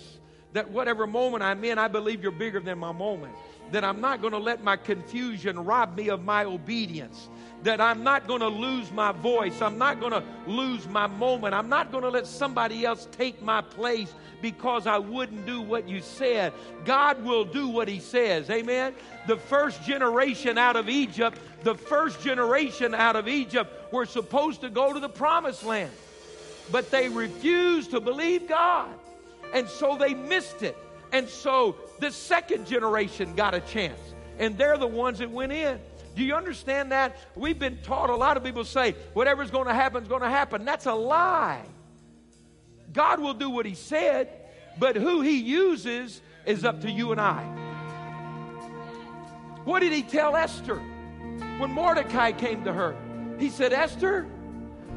That 0.53 0.69
whatever 0.69 1.07
moment 1.07 1.43
I'm 1.43 1.63
in, 1.63 1.77
I 1.77 1.87
believe 1.87 2.21
you're 2.21 2.31
bigger 2.31 2.59
than 2.59 2.77
my 2.79 2.91
moment. 2.91 3.33
That 3.71 3.83
I'm 3.83 4.01
not 4.01 4.21
going 4.21 4.33
to 4.33 4.39
let 4.39 4.63
my 4.63 4.75
confusion 4.75 5.63
rob 5.63 5.97
me 5.97 6.09
of 6.09 6.23
my 6.23 6.45
obedience. 6.45 7.29
That 7.63 7.81
I'm 7.81 8.03
not 8.03 8.27
going 8.27 8.41
to 8.41 8.47
lose 8.47 8.91
my 8.91 9.11
voice. 9.11 9.61
I'm 9.61 9.77
not 9.77 9.99
going 9.99 10.11
to 10.11 10.23
lose 10.45 10.87
my 10.87 11.07
moment. 11.07 11.55
I'm 11.55 11.69
not 11.69 11.91
going 11.91 12.03
to 12.03 12.09
let 12.09 12.27
somebody 12.27 12.85
else 12.85 13.07
take 13.11 13.41
my 13.41 13.61
place 13.61 14.13
because 14.41 14.85
I 14.85 14.97
wouldn't 14.97 15.45
do 15.45 15.61
what 15.61 15.87
you 15.87 16.01
said. 16.01 16.51
God 16.83 17.23
will 17.23 17.45
do 17.45 17.69
what 17.69 17.87
He 17.87 17.99
says. 17.99 18.49
Amen. 18.49 18.93
The 19.25 19.37
first 19.37 19.81
generation 19.83 20.57
out 20.57 20.75
of 20.75 20.89
Egypt, 20.89 21.39
the 21.63 21.75
first 21.75 22.21
generation 22.21 22.93
out 22.93 23.15
of 23.15 23.29
Egypt 23.29 23.93
were 23.93 24.05
supposed 24.05 24.61
to 24.61 24.69
go 24.69 24.91
to 24.91 24.99
the 24.99 25.07
promised 25.07 25.63
land, 25.63 25.91
but 26.71 26.91
they 26.91 27.07
refused 27.07 27.91
to 27.91 28.01
believe 28.01 28.47
God. 28.49 28.89
And 29.53 29.69
so 29.69 29.97
they 29.97 30.13
missed 30.13 30.61
it. 30.61 30.77
And 31.13 31.29
so 31.29 31.77
the 31.99 32.11
second 32.11 32.67
generation 32.67 33.35
got 33.35 33.53
a 33.53 33.61
chance. 33.61 33.99
And 34.39 34.57
they're 34.57 34.77
the 34.77 34.87
ones 34.87 35.19
that 35.19 35.29
went 35.29 35.51
in. 35.51 35.79
Do 36.15 36.23
you 36.23 36.33
understand 36.33 36.91
that? 36.91 37.15
We've 37.35 37.57
been 37.57 37.77
taught, 37.83 38.09
a 38.09 38.15
lot 38.15 38.35
of 38.35 38.43
people 38.43 38.65
say, 38.65 38.93
whatever's 39.13 39.51
going 39.51 39.67
to 39.67 39.73
happen 39.73 40.01
is 40.01 40.09
going 40.09 40.23
to 40.23 40.29
happen. 40.29 40.65
That's 40.65 40.87
a 40.87 40.93
lie. 40.93 41.61
God 42.91 43.19
will 43.19 43.35
do 43.35 43.49
what 43.49 43.65
He 43.65 43.75
said, 43.75 44.29
but 44.79 44.95
who 44.95 45.21
He 45.21 45.37
uses 45.39 46.19
is 46.45 46.65
up 46.65 46.81
to 46.81 46.91
you 46.91 47.11
and 47.11 47.21
I. 47.21 47.43
What 49.65 49.79
did 49.79 49.93
He 49.93 50.01
tell 50.01 50.35
Esther 50.35 50.77
when 51.57 51.71
Mordecai 51.71 52.31
came 52.31 52.63
to 52.65 52.73
her? 52.73 52.95
He 53.39 53.49
said, 53.49 53.71
Esther, 53.71 54.27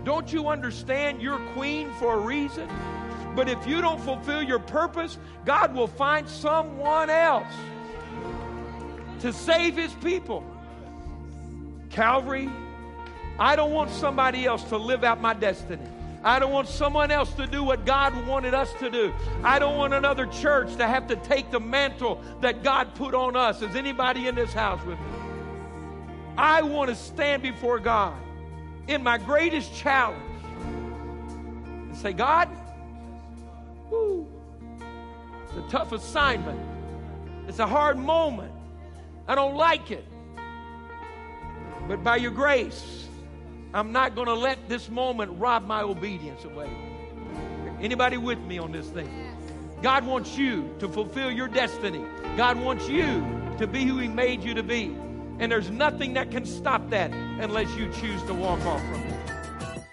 don't 0.05 0.33
you 0.33 0.49
understand 0.49 1.21
you're 1.21 1.41
queen 1.53 1.93
for 1.99 2.15
a 2.15 2.19
reason? 2.19 2.69
But 3.37 3.51
if 3.51 3.67
you 3.67 3.83
don't 3.83 4.01
fulfill 4.01 4.43
your 4.43 4.59
purpose, 4.59 5.19
God 5.45 5.75
will 5.75 5.87
find 5.87 6.27
someone 6.27 7.11
else 7.11 7.53
to 9.21 9.33
save 9.33 9.77
his 9.77 9.93
people. 9.95 10.43
Calvary, 11.91 12.51
I 13.39 13.55
don't 13.55 13.73
want 13.73 13.91
somebody 13.91 14.47
else 14.47 14.65
to 14.65 14.79
live 14.79 15.05
out 15.05 15.21
my 15.21 15.35
destiny. 15.35 15.83
I 16.25 16.39
don't 16.39 16.51
want 16.51 16.67
someone 16.67 17.11
else 17.11 17.33
to 17.35 17.47
do 17.47 17.63
what 17.63 17.85
God 17.85 18.27
wanted 18.27 18.55
us 18.55 18.73
to 18.81 18.91
do. 18.91 19.13
I 19.45 19.59
don't 19.59 19.77
want 19.77 19.93
another 19.93 20.27
church 20.27 20.75
to 20.77 20.87
have 20.87 21.07
to 21.09 21.17
take 21.17 21.51
the 21.51 21.61
mantle 21.61 22.21
that 22.41 22.63
God 22.63 22.95
put 22.95 23.15
on 23.15 23.37
us. 23.37 23.61
Is 23.61 23.77
anybody 23.77 24.29
in 24.29 24.35
this 24.35 24.53
house 24.53 24.85
with 24.85 24.99
me? 24.99 25.07
I 26.39 26.63
want 26.63 26.89
to 26.89 26.97
stand 26.97 27.43
before 27.43 27.79
God 27.79 28.17
in 28.89 29.03
my 29.03 29.19
greatest 29.19 29.75
challenge 29.75 30.23
and 31.89 31.97
say, 31.97 32.13
God, 32.13 32.49
whoo, 33.91 34.27
it's 35.45 35.57
a 35.57 35.71
tough 35.71 35.93
assignment. 35.93 36.61
It's 37.49 37.59
a 37.59 37.67
hard 37.67 37.99
moment. 37.99 38.53
I 39.29 39.35
don't 39.35 39.57
like 39.57 39.91
it. 39.91 40.05
But 41.89 42.03
by 42.03 42.17
your 42.17 42.33
grace, 42.33 43.09
I'm 43.73 43.93
not 43.93 44.15
going 44.15 44.27
to 44.27 44.35
let 44.35 44.69
this 44.69 44.89
moment 44.89 45.39
rob 45.39 45.67
my 45.67 45.83
obedience 45.83 46.45
away. 46.45 46.71
Anybody 47.81 48.17
with 48.17 48.39
me 48.41 48.59
on 48.59 48.73
this 48.73 48.89
thing? 48.89 49.09
God 49.83 50.07
wants 50.07 50.37
you 50.37 50.75
to 50.79 50.89
fulfill 50.89 51.31
your 51.31 51.49
destiny. 51.49 52.05
God 52.37 52.59
wants 52.59 52.89
you 52.89 53.25
to 53.59 53.67
be 53.67 53.85
who 53.85 53.99
He 53.99 54.09
made 54.09 54.43
you 54.43 54.55
to 54.55 54.63
be. 54.63 54.97
And 55.39 55.53
there's 55.53 55.71
nothing 55.71 56.15
that 56.15 56.31
can 56.31 56.47
stop 56.47 56.89
that 56.91 57.13
unless 57.13 57.75
you 57.77 57.93
choose 57.93 58.23
to 58.23 58.35
walk 58.35 58.65
off 58.65 58.81
from 58.81 59.03
it. 59.03 59.16